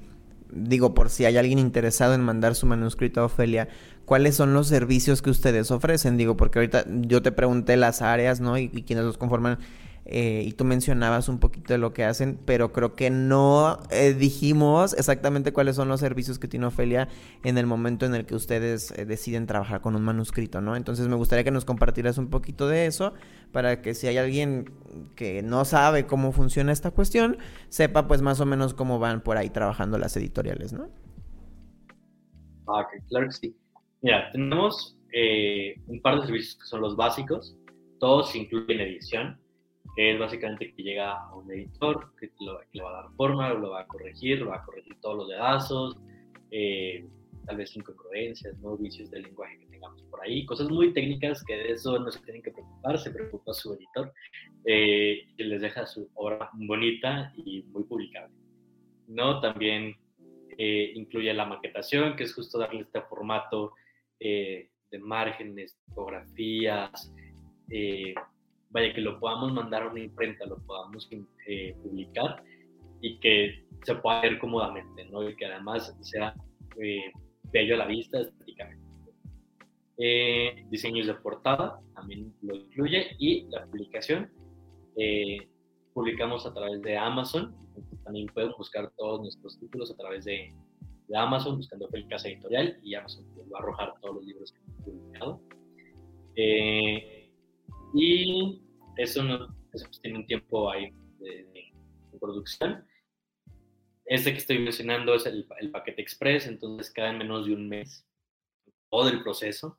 digo, 0.51 0.95
por 0.95 1.11
si 1.11 1.25
hay 1.25 1.37
alguien 1.37 1.59
interesado 1.59 2.15
en 2.15 2.23
mandar 2.23 2.55
su 2.55 2.67
manuscrito 2.67 3.21
a 3.21 3.25
Ofelia, 3.25 3.69
¿cuáles 4.05 4.37
son 4.37 4.55
los 4.55 4.69
servicios 4.69 5.23
que 5.23 5.31
ustedes 5.31 5.71
ofrecen? 5.71 6.17
Digo, 6.17 6.37
porque 6.37 6.59
ahorita 6.59 6.85
yo 6.89 7.23
te 7.23 7.33
pregunté 7.33 7.77
las 7.77 8.03
áreas, 8.03 8.41
¿no? 8.41 8.59
Y, 8.59 8.69
quienes 8.69 9.05
los 9.05 9.19
conforman. 9.19 9.59
Eh, 10.09 10.45
y 10.47 10.53
tú 10.53 10.65
mencionabas 10.65 11.29
un 11.29 11.41
poquito 11.41 11.73
de 11.73 11.79
lo 11.79 11.93
que 11.93 12.05
hacen, 12.05 12.39
pero 12.47 12.73
creo 12.73 12.95
que 12.95 13.11
no 13.11 13.81
eh, 13.91 14.15
dijimos 14.15 14.95
exactamente 14.95 15.53
cuáles 15.53 15.75
son 15.75 15.89
los 15.89 15.99
servicios 15.99 16.39
que 16.39 16.47
tiene 16.47 16.67
Ofelia 16.67 17.09
en 17.43 17.59
el 17.59 17.67
momento 17.67 18.07
en 18.07 18.15
el 18.15 18.25
que 18.25 18.37
ustedes 18.37 18.93
eh, 18.93 19.05
deciden 19.05 19.49
trabajar 19.49 19.81
con 19.81 19.97
un 19.97 20.03
manuscrito, 20.03 20.61
¿no? 20.61 20.77
Entonces 20.77 21.09
me 21.09 21.17
gustaría 21.17 21.43
que 21.43 21.51
nos 21.51 21.65
compartieras 21.65 22.19
un 22.19 22.31
poquito 22.31 22.69
de 22.69 22.87
eso 22.87 23.15
para 23.51 23.83
que 23.83 23.95
si 23.95 24.07
hay 24.07 24.17
alguien 24.17 24.71
que 25.17 25.43
no 25.43 25.65
sabe 25.65 26.07
cómo 26.07 26.31
funciona 26.31 26.71
esta 26.71 26.93
cuestión, 26.93 27.39
sepa 27.69 28.07
pues 28.07 28.23
más 28.23 28.39
o 28.41 28.47
menos 28.47 28.75
cómo 28.75 29.01
van 29.01 29.23
por 29.23 29.39
ahí 29.39 29.51
trabajando 29.51 29.99
las 29.99 30.17
editoriales, 30.17 30.73
¿no? 30.73 30.89
Ah, 32.69 32.87
claro 33.09 33.27
que 33.27 33.33
sí. 33.33 33.57
Mira, 34.03 34.31
tenemos 34.31 34.97
un 35.89 36.01
par 36.01 36.21
de 36.21 36.27
servicios 36.27 36.57
que 36.57 36.67
son 36.67 36.83
los 36.83 36.95
básicos, 36.95 37.57
todos 37.99 38.37
incluyen 38.37 38.81
edición 38.81 39.46
es 39.97 40.19
básicamente 40.19 40.73
que 40.73 40.83
llega 40.83 41.13
a 41.13 41.35
un 41.35 41.51
editor 41.51 42.13
que, 42.19 42.31
le 42.73 42.83
va 42.83 42.91
a 42.91 43.03
dar 43.03 43.13
forma, 43.17 43.53
lo 43.55 43.71
va 43.71 43.81
a 43.81 43.87
corregir, 43.87 44.41
lo 44.41 44.51
va 44.51 44.57
a 44.57 44.65
corregir 44.65 44.95
todos 45.01 45.17
los 45.17 45.29
dedazos, 45.29 45.97
eh, 46.51 47.07
tal 47.47 47.57
vez 47.57 47.75
incongruencias, 47.77 48.59
¿no? 48.59 48.77
vicios 48.77 49.11
del 49.11 49.23
lenguaje 49.23 49.59
que 49.59 49.67
tengamos 49.67 50.03
por 50.05 50.23
ahí, 50.23 50.45
cosas 50.45 50.69
muy 50.69 50.93
técnicas 50.93 51.43
que 51.45 51.57
de 51.57 51.73
eso 51.73 51.99
no 51.99 52.11
se 52.11 52.21
tienen 52.21 52.43
que 52.43 52.51
preocupar, 52.51 52.99
se 52.99 53.11
preocupa 53.11 53.53
su 53.53 53.75
editor, 53.75 54.13
eh, 54.65 55.29
y 55.37 55.45
les 55.45 55.61
deja 55.61 55.87
su 55.87 56.09
obra 56.15 56.51
bonita 56.55 57.33
y 57.37 57.63
muy 57.65 57.85
publicable. 57.85 58.35
¿no? 59.09 59.41
También 59.41 59.95
eh, 60.59 60.93
incluye 60.95 61.33
la 61.35 61.45
maquetación, 61.45 62.17
que 62.17 62.25
es 62.25 62.35
justo 62.35 62.59
darle 62.59 62.83
este 62.83 63.01
formato 63.03 63.73
eh, 64.19 64.71
de 64.91 64.99
márgenes, 64.99 65.79
fotografías, 65.89 67.13
eh, 67.71 68.15
vaya, 68.81 68.95
que 68.95 69.01
lo 69.01 69.19
podamos 69.19 69.53
mandar 69.53 69.83
a 69.83 69.91
una 69.91 70.01
imprenta, 70.01 70.47
lo 70.47 70.59
podamos 70.59 71.09
publicar 71.83 72.43
y 73.01 73.19
que 73.19 73.65
se 73.83 73.95
pueda 73.97 74.21
ver 74.23 74.39
cómodamente, 74.39 75.05
¿no? 75.07 75.29
Y 75.29 75.35
que 75.37 75.47
además 75.47 75.97
sea 76.01 76.35
bello 77.53 77.75
a 77.75 77.79
la 77.79 77.87
vista 77.87 78.21
estéticamente. 78.21 78.85
diseños 80.71 81.07
de 81.07 81.15
portada 81.15 81.81
también 81.95 82.35
lo 82.43 82.55
incluye 82.55 83.17
y 83.19 83.47
la 83.49 83.65
publicación 83.67 84.31
publicamos 85.95 86.47
a 86.47 86.53
través 86.53 86.83
de 86.83 86.97
Amazon 86.97 87.55
también 88.07 88.27
pueden 88.29 88.53
buscar 88.57 88.91
todos 88.97 89.21
nuestros 89.21 89.59
títulos 89.59 89.91
a 89.91 89.97
través 89.97 90.25
de, 90.25 90.55
Amazon, 91.15 91.57
buscando 91.57 91.89
el 91.93 92.09
Casa 92.09 92.29
Editorial, 92.29 92.79
y 92.83 92.95
Amazon 92.95 93.25
va 93.53 93.59
a 93.59 93.63
arrojar 93.63 93.95
todos 94.01 94.17
los 94.17 94.25
libros 94.25 94.53
que 94.53 94.59
hemos 94.59 94.81
publicado. 94.83 95.41
Eh, 96.35 97.31
y 97.95 98.61
eso, 98.97 99.23
no, 99.23 99.55
pues, 99.71 99.89
tiene 100.03 100.19
un 100.19 100.27
tiempo 100.27 100.71
ahí 100.71 100.93
de, 101.19 101.73
producción. 102.21 102.87
Este 104.07 104.33
que 104.33 104.39
estoy 104.39 104.59
mencionando 104.59 105.15
es 105.15 105.27
el, 105.27 105.47
el, 105.59 105.71
paquete 105.71 106.01
express, 106.01 106.47
entonces 106.47 106.93
queda 106.93 107.11
en 107.11 107.19
menos 107.19 107.47
de 107.47 107.53
un 107.53 107.69
mes 107.69 108.07
todo 108.91 109.09
el 109.09 109.23
proceso. 109.23 109.79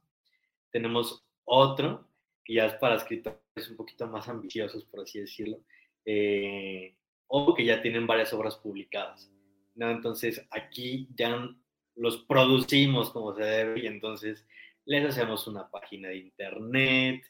Tenemos 0.72 1.26
otro 1.46 2.08
que 2.44 2.56
ya 2.56 2.68
es 2.68 2.74
para 2.76 2.96
escritores 2.96 3.42
un 3.70 3.76
poquito 3.76 4.08
más 4.08 4.28
ambiciosos, 4.30 4.86
por 4.86 5.02
así 5.02 5.20
decirlo, 5.20 5.60
eh, 6.06 6.96
o 7.28 7.54
que 7.54 7.66
ya 7.66 7.82
tienen 7.82 8.08
varias 8.08 8.32
obras 8.34 8.56
publicadas. 8.56 9.32
¿no? 9.76 9.90
Entonces 9.90 10.46
aquí 10.52 11.10
ya 11.16 11.50
los 11.96 12.18
producimos 12.24 13.10
como 13.10 13.36
se 13.36 13.44
debe 13.44 13.82
y 13.82 13.88
entonces 13.88 14.46
les 14.88 15.06
hacemos 15.06 15.46
una 15.48 15.70
página 15.70 16.10
de 16.10 16.18
internet, 16.18 17.22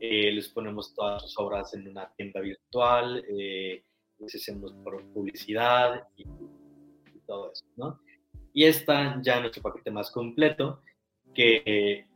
eh, 0.00 0.32
les 0.32 0.48
ponemos 0.48 0.94
todas 0.94 1.22
sus 1.22 1.38
obras 1.38 1.74
en 1.74 1.86
una 1.86 2.10
tienda 2.16 2.40
virtual, 2.40 3.22
eh, 3.28 3.84
les 4.18 4.34
hacemos 4.34 4.72
publicidad 5.12 6.08
y, 6.16 6.24
todo 7.26 7.52
eso, 7.52 7.64
¿no? 7.76 8.00
Y 8.52 8.64
está 8.64 9.20
ya 9.22 9.40
nuestro 9.40 9.62
paquete 9.62 9.90
más 9.90 10.10
completo, 10.10 10.82
que 11.34 12.06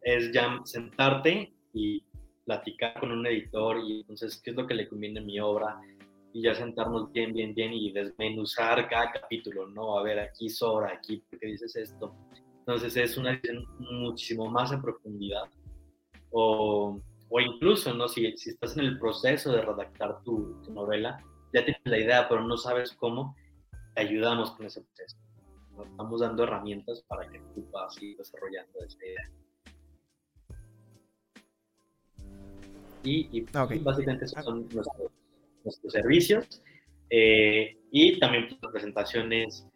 es 0.00 0.32
ya 0.32 0.60
sentarte 0.64 1.52
y 1.74 2.02
platicar 2.44 2.98
con 2.98 3.12
un 3.12 3.26
editor 3.26 3.78
y 3.78 4.00
entonces 4.00 4.40
qué 4.42 4.50
es 4.50 4.56
lo 4.56 4.66
que 4.66 4.74
le 4.74 4.88
conviene 4.88 5.20
a 5.20 5.22
mi 5.22 5.38
obra, 5.38 5.80
y 6.32 6.42
ya 6.42 6.54
sentarnos 6.54 7.12
bien, 7.12 7.32
bien, 7.32 7.54
bien 7.54 7.72
y 7.72 7.92
desmenuzar 7.92 8.88
cada 8.88 9.12
capítulo, 9.12 9.68
¿no? 9.68 9.98
A 9.98 10.02
ver, 10.02 10.18
aquí 10.18 10.48
sobra, 10.48 10.92
aquí, 10.94 11.18
¿por 11.18 11.38
qué 11.38 11.46
dices 11.48 11.76
esto? 11.76 12.14
Entonces 12.62 12.96
es 12.96 13.16
una 13.16 13.32
edición 13.32 13.66
muchísimo 13.78 14.48
más 14.48 14.70
en 14.70 14.80
profundidad. 14.80 15.50
O, 16.30 17.00
o 17.28 17.40
incluso, 17.40 17.92
¿no? 17.92 18.06
Si, 18.06 18.36
si, 18.36 18.50
estás 18.50 18.76
en 18.76 18.84
el 18.84 19.00
proceso 19.00 19.50
de 19.50 19.62
redactar 19.62 20.22
tu, 20.22 20.62
novela, 20.70 21.18
ya 21.52 21.64
tienes 21.64 21.82
la 21.84 21.98
idea, 21.98 22.28
pero 22.28 22.44
no 22.44 22.56
sabes 22.56 22.92
cómo, 22.92 23.36
te 23.94 24.02
ayudamos 24.02 24.52
con 24.52 24.66
ese 24.66 24.80
proceso. 24.80 25.16
Nos 25.76 25.88
estamos 25.88 26.20
dando 26.20 26.44
herramientas 26.44 27.02
para 27.08 27.28
que 27.28 27.40
tú 27.52 27.68
puedas 27.68 28.00
ir 28.00 28.16
desarrollando 28.16 28.78
esa 28.78 28.98
idea. 29.04 29.30
Y, 33.02 33.28
y 33.38 33.40
básicamente 33.80 34.26
esos 34.26 34.44
son 34.44 34.68
nuestros 34.68 35.10
nuestros 35.64 35.92
servicios 35.92 36.62
eh, 37.10 37.76
y 37.90 38.18
también 38.18 38.48
pues, 38.60 38.72
presentaciones 38.72 39.66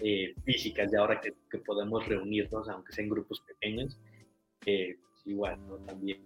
eh, 0.00 0.34
físicas 0.44 0.90
de 0.90 0.98
ahora 0.98 1.20
que, 1.20 1.34
podemos 1.60 2.06
reunirnos, 2.06 2.68
aunque 2.68 2.92
sean 2.92 3.08
grupos 3.08 3.40
pequeños, 3.40 3.98
eh, 4.66 4.96
pues, 5.00 5.26
igual, 5.26 5.58
¿no? 5.66 5.76
También 5.78 6.22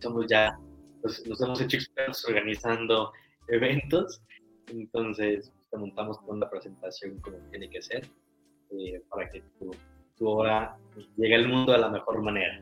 somos 0.00 0.26
ya, 0.28 0.58
pues, 1.00 1.26
nos 1.26 1.40
hemos 1.40 1.60
hecho 1.60 1.76
expertos 1.78 2.24
organizando 2.26 3.12
eventos, 3.48 4.22
entonces 4.68 5.52
te 5.70 5.78
montamos 5.78 6.20
toda 6.20 6.34
una 6.34 6.50
presentación 6.50 7.18
como 7.20 7.38
tiene 7.50 7.68
que 7.70 7.82
ser 7.82 8.08
para 9.08 9.30
que 9.30 9.42
tu 10.16 10.28
obra 10.28 10.76
llegue 11.16 11.36
al 11.36 11.48
mundo 11.48 11.72
de 11.72 11.78
la 11.78 11.88
mejor 11.88 12.22
manera. 12.22 12.60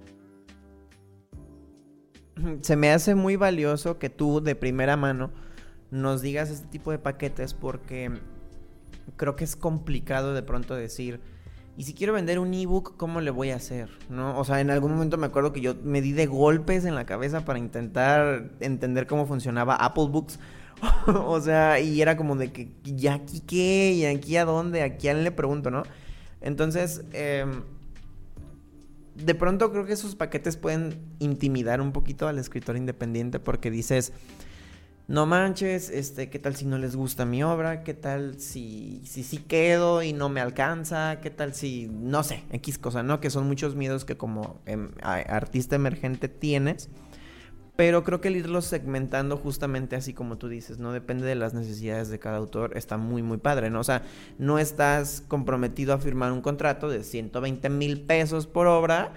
Se 2.61 2.77
me 2.77 2.91
hace 2.91 3.15
muy 3.15 3.37
valioso 3.37 3.99
que 3.99 4.11
tú 4.11 4.43
de 4.43 4.55
primera 4.55 4.97
mano 4.97 5.31
nos 5.91 6.23
digas 6.23 6.51
este 6.51 6.67
tipo 6.69 6.91
de 6.91 6.99
paquetes 6.99 7.55
porque 7.55 8.11
creo 9.17 9.37
que 9.37 9.45
es 9.45 9.57
complicado 9.57 10.35
de 10.35 10.43
pronto 10.43 10.75
decir, 10.75 11.21
y 11.77 11.85
si 11.85 11.95
quiero 11.95 12.13
vender 12.13 12.39
un 12.39 12.53
ebook, 12.53 12.97
¿cómo 12.97 13.21
le 13.21 13.31
voy 13.31 13.51
a 13.51 13.57
hacer? 13.57 13.89
¿No? 14.11 14.39
O 14.39 14.45
sea, 14.45 14.61
en 14.61 14.71
algún 14.71 14.93
momento 14.93 15.17
me 15.17 15.27
acuerdo 15.27 15.53
que 15.53 15.63
yo 15.63 15.75
me 15.83 16.03
di 16.03 16.13
de 16.13 16.27
golpes 16.27 16.85
en 16.85 16.95
la 16.95 17.07
cabeza 17.07 17.45
para 17.45 17.59
intentar 17.59 18.51
entender 18.61 19.07
cómo 19.07 19.27
funcionaba 19.27 19.77
Apple 19.77 20.09
Books. 20.11 20.39
o 21.07 21.41
sea, 21.41 21.81
y 21.81 22.03
era 22.03 22.17
como 22.17 22.37
de 22.37 22.53
que, 22.53 22.73
¿y 22.85 23.07
aquí 23.07 23.41
qué? 23.41 23.93
¿Y 23.93 24.05
aquí 24.05 24.37
a 24.37 24.45
dónde? 24.45 24.83
¿A 24.83 24.97
quién 24.97 25.25
le 25.25 25.31
pregunto, 25.31 25.71
no? 25.71 25.85
Entonces, 26.43 27.05
em, 27.13 27.63
de 29.15 29.35
pronto 29.35 29.71
creo 29.73 29.87
que 29.87 29.95
esos 29.95 30.15
paquetes 30.15 30.57
pueden 30.57 31.01
intimidar 31.21 31.81
un 31.81 31.93
poquito 31.93 32.29
al 32.29 32.39
escritor 32.39 32.77
independiente 32.77 33.39
porque 33.39 33.71
dices, 33.71 34.13
no 35.13 35.27
manches, 35.27 35.91
este, 35.91 36.31
¿qué 36.31 36.39
tal 36.39 36.57
si 36.57 36.65
no 36.65 36.79
les 36.79 36.97
gusta 36.97 37.27
mi 37.27 37.43
obra? 37.43 37.85
¿Qué 37.85 37.93
tal 37.93 38.41
si 38.41 39.03
si 39.05 39.23
sí 39.23 39.37
quedo 39.37 40.03
y 40.03 40.15
no 40.15 40.31
me 40.31 40.41
alcanza? 40.41 41.21
¿Qué 41.21 41.29
tal 41.29 41.53
si, 41.53 41.87
no 41.87 42.23
sé, 42.23 42.45
X 42.51 42.79
cosa, 42.79 43.03
¿no? 43.03 43.21
Que 43.21 43.29
son 43.29 43.47
muchos 43.47 43.75
miedos 43.75 44.07
que 44.07 44.17
como 44.17 44.63
em, 44.65 44.91
artista 45.03 45.77
emergente 45.77 46.29
tienes. 46.29 46.89
Pero 47.77 48.05
creo 48.05 48.23
que 48.23 48.29
el 48.29 48.37
irlos 48.37 48.65
segmentando 48.65 49.37
justamente 49.37 49.97
así 49.97 50.15
como 50.15 50.39
tú 50.39 50.49
dices, 50.49 50.79
¿no? 50.79 50.93
Depende 50.95 51.27
de 51.27 51.35
las 51.35 51.53
necesidades 51.53 52.09
de 52.09 52.19
cada 52.19 52.39
autor, 52.39 52.75
está 52.75 52.97
muy, 52.97 53.23
muy 53.23 53.37
padre, 53.37 53.69
¿no? 53.69 53.81
O 53.81 53.85
sea, 53.85 54.05
no 54.39 54.59
estás 54.59 55.23
comprometido 55.29 55.93
a 55.93 55.99
firmar 55.99 56.33
un 56.33 56.41
contrato 56.41 56.89
de 56.89 57.05
120 57.05 57.69
mil 57.69 58.01
pesos 58.01 58.47
por 58.47 58.67
obra 58.67 59.13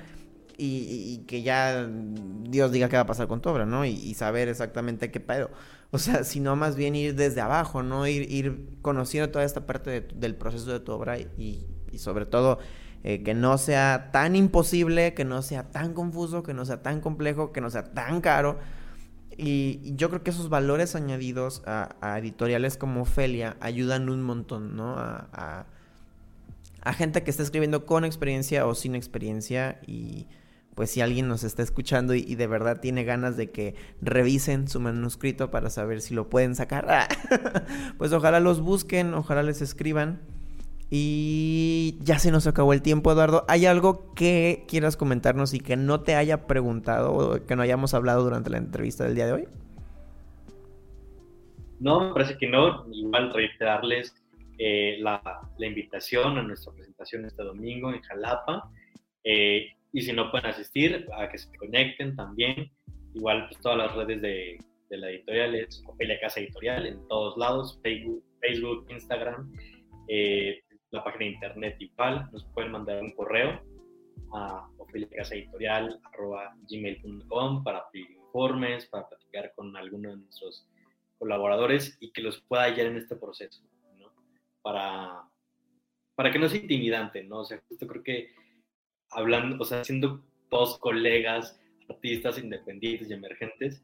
y, 0.57 1.23
que 1.27 1.41
ya 1.41 1.87
Dios 1.87 2.71
diga 2.71 2.89
qué 2.89 2.95
va 2.95 3.03
a 3.03 3.05
pasar 3.05 3.27
con 3.27 3.41
tu 3.41 3.49
obra, 3.49 3.65
¿no? 3.65 3.85
Y, 3.85 4.13
saber 4.13 4.47
exactamente 4.47 5.11
qué 5.11 5.19
pedo. 5.19 5.49
O 5.91 5.97
sea, 5.97 6.23
sino 6.23 6.55
más 6.55 6.75
bien 6.75 6.95
ir 6.95 7.15
desde 7.15 7.41
abajo, 7.41 7.83
¿no? 7.83 8.07
Ir, 8.07 8.29
ir 8.31 8.77
conociendo 8.81 9.29
toda 9.31 9.45
esta 9.45 9.65
parte 9.65 10.01
del 10.01 10.35
proceso 10.35 10.71
de 10.71 10.79
tu 10.79 10.91
obra 10.91 11.17
y, 11.17 11.65
sobre 11.97 12.25
todo 12.25 12.59
eh, 13.03 13.23
que 13.23 13.33
no 13.33 13.57
sea 13.57 14.09
tan 14.11 14.35
imposible, 14.35 15.13
que 15.13 15.23
no 15.23 15.41
sea 15.41 15.69
tan 15.71 15.93
confuso, 15.93 16.43
que 16.43 16.53
no 16.53 16.65
sea 16.65 16.81
tan 16.81 16.99
complejo, 16.99 17.51
que 17.53 17.61
no 17.61 17.69
sea 17.69 17.93
tan 17.93 18.19
caro. 18.19 18.59
Y, 19.37 19.93
yo 19.95 20.09
creo 20.09 20.23
que 20.23 20.31
esos 20.31 20.49
valores 20.49 20.95
añadidos 20.95 21.61
a, 21.65 22.17
editoriales 22.17 22.77
como 22.77 23.03
Ofelia 23.03 23.55
ayudan 23.59 24.09
un 24.09 24.21
montón, 24.21 24.75
¿no? 24.75 24.95
A, 24.97 25.65
a 26.81 26.93
gente 26.93 27.23
que 27.23 27.31
está 27.31 27.43
escribiendo 27.43 27.85
con 27.85 28.05
experiencia 28.05 28.67
o 28.67 28.75
sin 28.75 28.95
experiencia 28.95 29.79
y 29.87 30.27
pues 30.75 30.91
si 30.91 31.01
alguien 31.01 31.27
nos 31.27 31.43
está 31.43 31.63
escuchando 31.63 32.13
y, 32.13 32.35
de 32.35 32.47
verdad 32.47 32.81
tiene 32.81 33.05
ganas 33.05 33.37
de 33.37 33.49
que 33.49 33.75
revisen 34.01 34.67
su 34.67 34.79
manuscrito 34.81 35.49
para 35.49 35.69
saber 35.69 36.01
si 36.01 36.13
lo 36.13 36.29
pueden 36.29 36.53
sacar, 36.53 37.07
pues 37.97 38.11
ojalá 38.11 38.41
los 38.41 38.59
busquen, 38.59 39.13
ojalá 39.13 39.41
les 39.41 39.61
escriban. 39.61 40.21
Y 40.91 41.97
ya 42.01 42.19
se 42.19 42.31
nos 42.31 42.45
acabó 42.45 42.71
el 42.71 42.83
tiempo, 42.83 43.11
Eduardo. 43.11 43.43
¿Hay 43.47 43.65
algo 43.65 44.13
que 44.13 44.65
quieras 44.67 44.97
comentarnos 44.97 45.53
y 45.55 45.59
que 45.59 45.77
no 45.77 46.01
te 46.01 46.15
haya 46.15 46.45
preguntado 46.45 47.11
o 47.13 47.45
que 47.45 47.55
no 47.55 47.63
hayamos 47.63 47.95
hablado 47.95 48.23
durante 48.23 48.51
la 48.51 48.57
entrevista 48.57 49.03
del 49.03 49.15
día 49.15 49.25
de 49.25 49.33
hoy? 49.33 49.47
No, 51.79 52.01
me 52.01 52.13
parece 52.13 52.37
que 52.37 52.47
no. 52.47 52.85
Igual 52.91 53.33
reiterarles 53.33 54.15
eh, 54.59 54.97
la, 54.99 55.21
la, 55.57 55.65
invitación 55.65 56.37
a 56.37 56.43
nuestra 56.43 56.71
presentación 56.71 57.25
este 57.25 57.43
domingo 57.43 57.91
en 57.91 58.01
Jalapa. 58.01 58.69
Eh, 59.23 59.75
y 59.95 60.01
si 60.01 60.11
no 60.11 60.29
pueden 60.29 60.47
asistir, 60.47 61.07
a 61.17 61.29
que 61.29 61.37
se 61.37 61.49
conecten 61.55 62.17
también. 62.17 62.69
Igual 63.13 63.47
pues, 63.47 63.61
todas 63.61 63.77
las 63.77 63.95
redes 63.95 64.21
de, 64.21 64.59
de 64.89 64.97
la 64.97 65.09
editorial 65.09 65.55
es 65.55 65.81
Ofelia 65.87 66.19
Casa 66.19 66.41
Editorial 66.41 66.85
en 66.85 67.07
todos 67.07 67.37
lados, 67.37 67.79
Facebook, 67.81 68.21
Facebook 68.41 68.85
Instagram, 68.89 69.53
eh, 70.09 70.61
la 70.91 71.01
página 71.01 71.25
de 71.25 71.31
internet 71.31 71.77
igual. 71.79 72.29
Nos 72.33 72.43
pueden 72.53 72.73
mandar 72.73 73.01
un 73.01 73.11
correo 73.11 73.63
a 74.33 74.67
gmail.com 76.69 77.63
para 77.63 77.89
pedir 77.89 78.11
informes, 78.11 78.87
para 78.87 79.07
platicar 79.07 79.53
con 79.55 79.77
alguno 79.77 80.09
de 80.09 80.17
nuestros 80.17 80.67
colaboradores 81.17 81.95
y 82.01 82.11
que 82.11 82.21
los 82.21 82.41
pueda 82.41 82.63
hallar 82.63 82.87
en 82.87 82.97
este 82.97 83.15
proceso, 83.15 83.63
¿no? 83.97 84.11
Para, 84.61 85.23
para 86.15 86.33
que 86.33 86.39
no 86.39 86.49
sea 86.49 86.59
intimidante, 86.59 87.23
¿no? 87.23 87.39
O 87.39 87.45
sea, 87.45 87.61
justo 87.69 87.87
creo 87.87 88.03
que 88.03 88.35
hablando, 89.11 89.57
o 89.59 89.65
sea, 89.65 89.83
siendo 89.83 90.23
todos 90.49 90.77
colegas, 90.79 91.59
artistas 91.89 92.37
independientes 92.39 93.09
y 93.09 93.13
emergentes, 93.13 93.83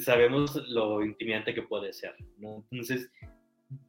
sabemos 0.00 0.56
lo 0.68 1.04
intimidante 1.04 1.54
que 1.54 1.62
puede 1.62 1.92
ser. 1.92 2.14
Entonces, 2.40 3.10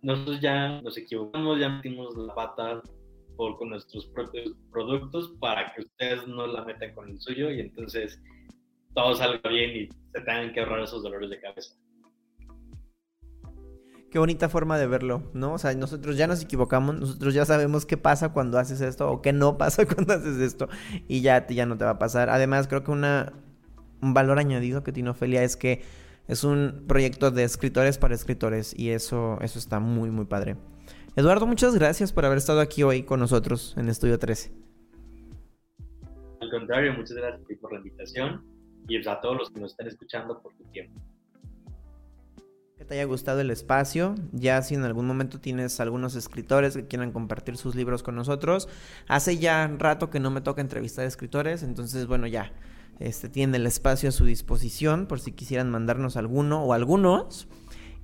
nosotros 0.01 0.41
ya 0.41 0.81
nos 0.81 0.97
equivocamos, 0.97 1.59
ya 1.59 1.69
metimos 1.69 2.15
la 2.17 2.33
pata 2.33 2.81
por, 3.35 3.57
con 3.57 3.69
nuestros 3.69 4.07
propios 4.07 4.53
productos 4.71 5.33
para 5.39 5.73
que 5.73 5.81
ustedes 5.81 6.27
no 6.27 6.47
la 6.47 6.65
metan 6.65 6.93
con 6.93 7.09
el 7.09 7.19
suyo 7.19 7.49
y 7.51 7.61
entonces 7.61 8.21
todo 8.93 9.15
salga 9.15 9.49
bien 9.49 9.75
y 9.75 9.89
se 10.11 10.21
tengan 10.21 10.51
que 10.51 10.59
ahorrar 10.59 10.81
esos 10.81 11.03
dolores 11.03 11.29
de 11.29 11.39
cabeza. 11.39 11.75
Qué 14.09 14.17
bonita 14.17 14.49
forma 14.49 14.79
de 14.79 14.87
verlo, 14.87 15.29
¿no? 15.33 15.53
O 15.53 15.57
sea, 15.59 15.73
nosotros 15.75 16.17
ya 16.17 16.25
nos 16.25 16.41
equivocamos, 16.41 16.99
nosotros 16.99 17.33
ya 17.35 17.45
sabemos 17.45 17.85
qué 17.85 17.95
pasa 17.95 18.33
cuando 18.33 18.57
haces 18.57 18.81
esto 18.81 19.09
o 19.09 19.21
qué 19.21 19.33
no 19.33 19.57
pasa 19.59 19.85
cuando 19.85 20.13
haces 20.13 20.37
esto 20.39 20.67
y 21.07 21.21
ya, 21.21 21.45
ya 21.47 21.67
no 21.67 21.77
te 21.77 21.85
va 21.85 21.91
a 21.91 21.99
pasar. 21.99 22.29
Además, 22.29 22.67
creo 22.67 22.83
que 22.83 22.91
un 22.91 23.03
valor 24.01 24.39
añadido 24.39 24.83
que 24.83 24.91
tiene 24.91 25.11
Ofelia 25.11 25.43
es 25.43 25.55
que 25.55 25.83
es 26.27 26.43
un 26.43 26.85
proyecto 26.87 27.29
de 27.29 27.43
escritores 27.43 27.99
para 27.99 28.15
escritores 28.15 28.77
y 28.77 28.89
eso, 28.89 29.37
eso 29.41 29.59
está 29.59 29.79
muy, 29.79 30.09
muy 30.09 30.25
padre. 30.25 30.57
Eduardo, 31.15 31.45
muchas 31.45 31.75
gracias 31.75 32.11
por 32.11 32.25
haber 32.25 32.39
estado 32.39 32.61
aquí 32.61 32.81
hoy 32.81 33.03
con 33.03 33.19
nosotros 33.19 33.75
en 33.77 33.89
Estudio 33.89 34.17
13. 34.17 34.51
Al 36.41 36.49
contrario, 36.49 36.93
muchas 36.93 37.17
gracias 37.17 37.59
por 37.59 37.73
la 37.73 37.79
invitación 37.79 38.43
y 38.87 39.07
a 39.07 39.21
todos 39.21 39.37
los 39.37 39.49
que 39.51 39.59
nos 39.59 39.71
están 39.71 39.87
escuchando 39.87 40.41
por 40.41 40.53
tu 40.55 40.63
tiempo 40.65 40.99
te 42.89 42.95
haya 42.95 43.05
gustado 43.05 43.39
el 43.39 43.51
espacio. 43.51 44.15
Ya 44.33 44.61
si 44.63 44.73
en 44.73 44.83
algún 44.83 45.05
momento 45.05 45.39
tienes 45.39 45.79
algunos 45.79 46.15
escritores 46.15 46.75
que 46.75 46.87
quieran 46.87 47.11
compartir 47.11 47.55
sus 47.55 47.75
libros 47.75 48.01
con 48.01 48.15
nosotros. 48.15 48.67
Hace 49.07 49.37
ya 49.37 49.67
rato 49.77 50.09
que 50.09 50.19
no 50.19 50.31
me 50.31 50.41
toca 50.41 50.61
entrevistar 50.61 51.05
escritores, 51.05 51.61
entonces 51.61 52.07
bueno, 52.07 52.25
ya 52.25 52.51
este 52.99 53.29
tienen 53.29 53.55
el 53.55 53.67
espacio 53.67 54.09
a 54.09 54.11
su 54.11 54.25
disposición 54.25 55.05
por 55.05 55.19
si 55.19 55.31
quisieran 55.31 55.69
mandarnos 55.69 56.17
alguno 56.17 56.63
o 56.63 56.73
algunos. 56.73 57.47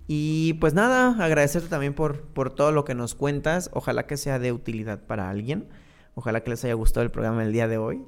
Y 0.07 0.53
pues 0.61 0.75
nada, 0.75 1.15
agradecerte 1.19 1.67
también 1.67 1.95
por, 1.95 2.21
por 2.21 2.53
todo 2.53 2.71
lo 2.71 2.86
que 2.86 2.93
nos 2.93 3.15
cuentas. 3.15 3.71
Ojalá 3.73 4.05
que 4.05 4.17
sea 4.17 4.38
de 4.38 4.51
utilidad 4.51 4.99
para 5.07 5.31
alguien. 5.31 5.67
Ojalá 6.13 6.43
que 6.43 6.51
les 6.51 6.63
haya 6.63 6.75
gustado 6.75 7.03
el 7.03 7.09
programa 7.09 7.43
el 7.43 7.51
día 7.51 7.67
de 7.67 7.79
hoy. 7.79 8.05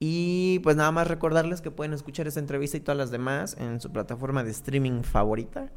Y 0.00 0.58
pues 0.64 0.74
nada 0.74 0.90
más 0.90 1.06
recordarles 1.06 1.60
que 1.60 1.70
pueden 1.70 1.92
escuchar 1.92 2.26
esta 2.26 2.40
entrevista 2.40 2.76
y 2.76 2.80
todas 2.80 2.98
las 2.98 3.12
demás 3.12 3.56
en 3.60 3.80
su 3.80 3.92
plataforma 3.92 4.42
de 4.42 4.50
streaming 4.50 5.02
favorita. 5.04 5.70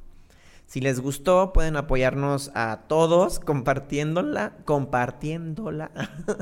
Si 0.70 0.82
les 0.82 1.00
gustó, 1.00 1.52
pueden 1.52 1.78
apoyarnos 1.78 2.52
a 2.54 2.82
todos 2.88 3.40
compartiéndola, 3.40 4.54
compartiéndola. 4.66 5.90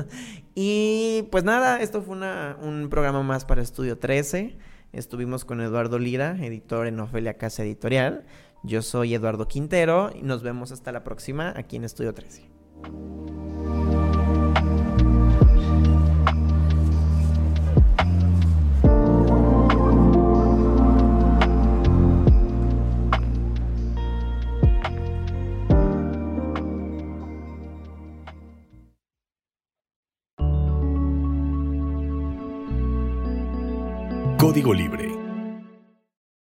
y 0.54 1.22
pues 1.30 1.44
nada, 1.44 1.80
esto 1.80 2.02
fue 2.02 2.18
un 2.60 2.88
programa 2.90 3.22
más 3.22 3.46
para 3.46 3.62
Estudio 3.62 3.96
13. 3.96 4.58
Estuvimos 4.92 5.46
con 5.46 5.62
Eduardo 5.62 5.98
Lira, 5.98 6.36
editor 6.42 6.86
en 6.86 7.00
Ofelia 7.00 7.38
Casa 7.38 7.62
Editorial. 7.62 8.26
Yo 8.62 8.82
soy 8.82 9.14
Eduardo 9.14 9.48
Quintero 9.48 10.10
y 10.14 10.20
nos 10.20 10.42
vemos 10.42 10.72
hasta 10.72 10.92
la 10.92 11.04
próxima 11.04 11.54
aquí 11.56 11.76
en 11.76 11.84
Estudio 11.84 12.12
13. 12.12 13.57
Código 34.48 34.72
Libre 34.72 35.17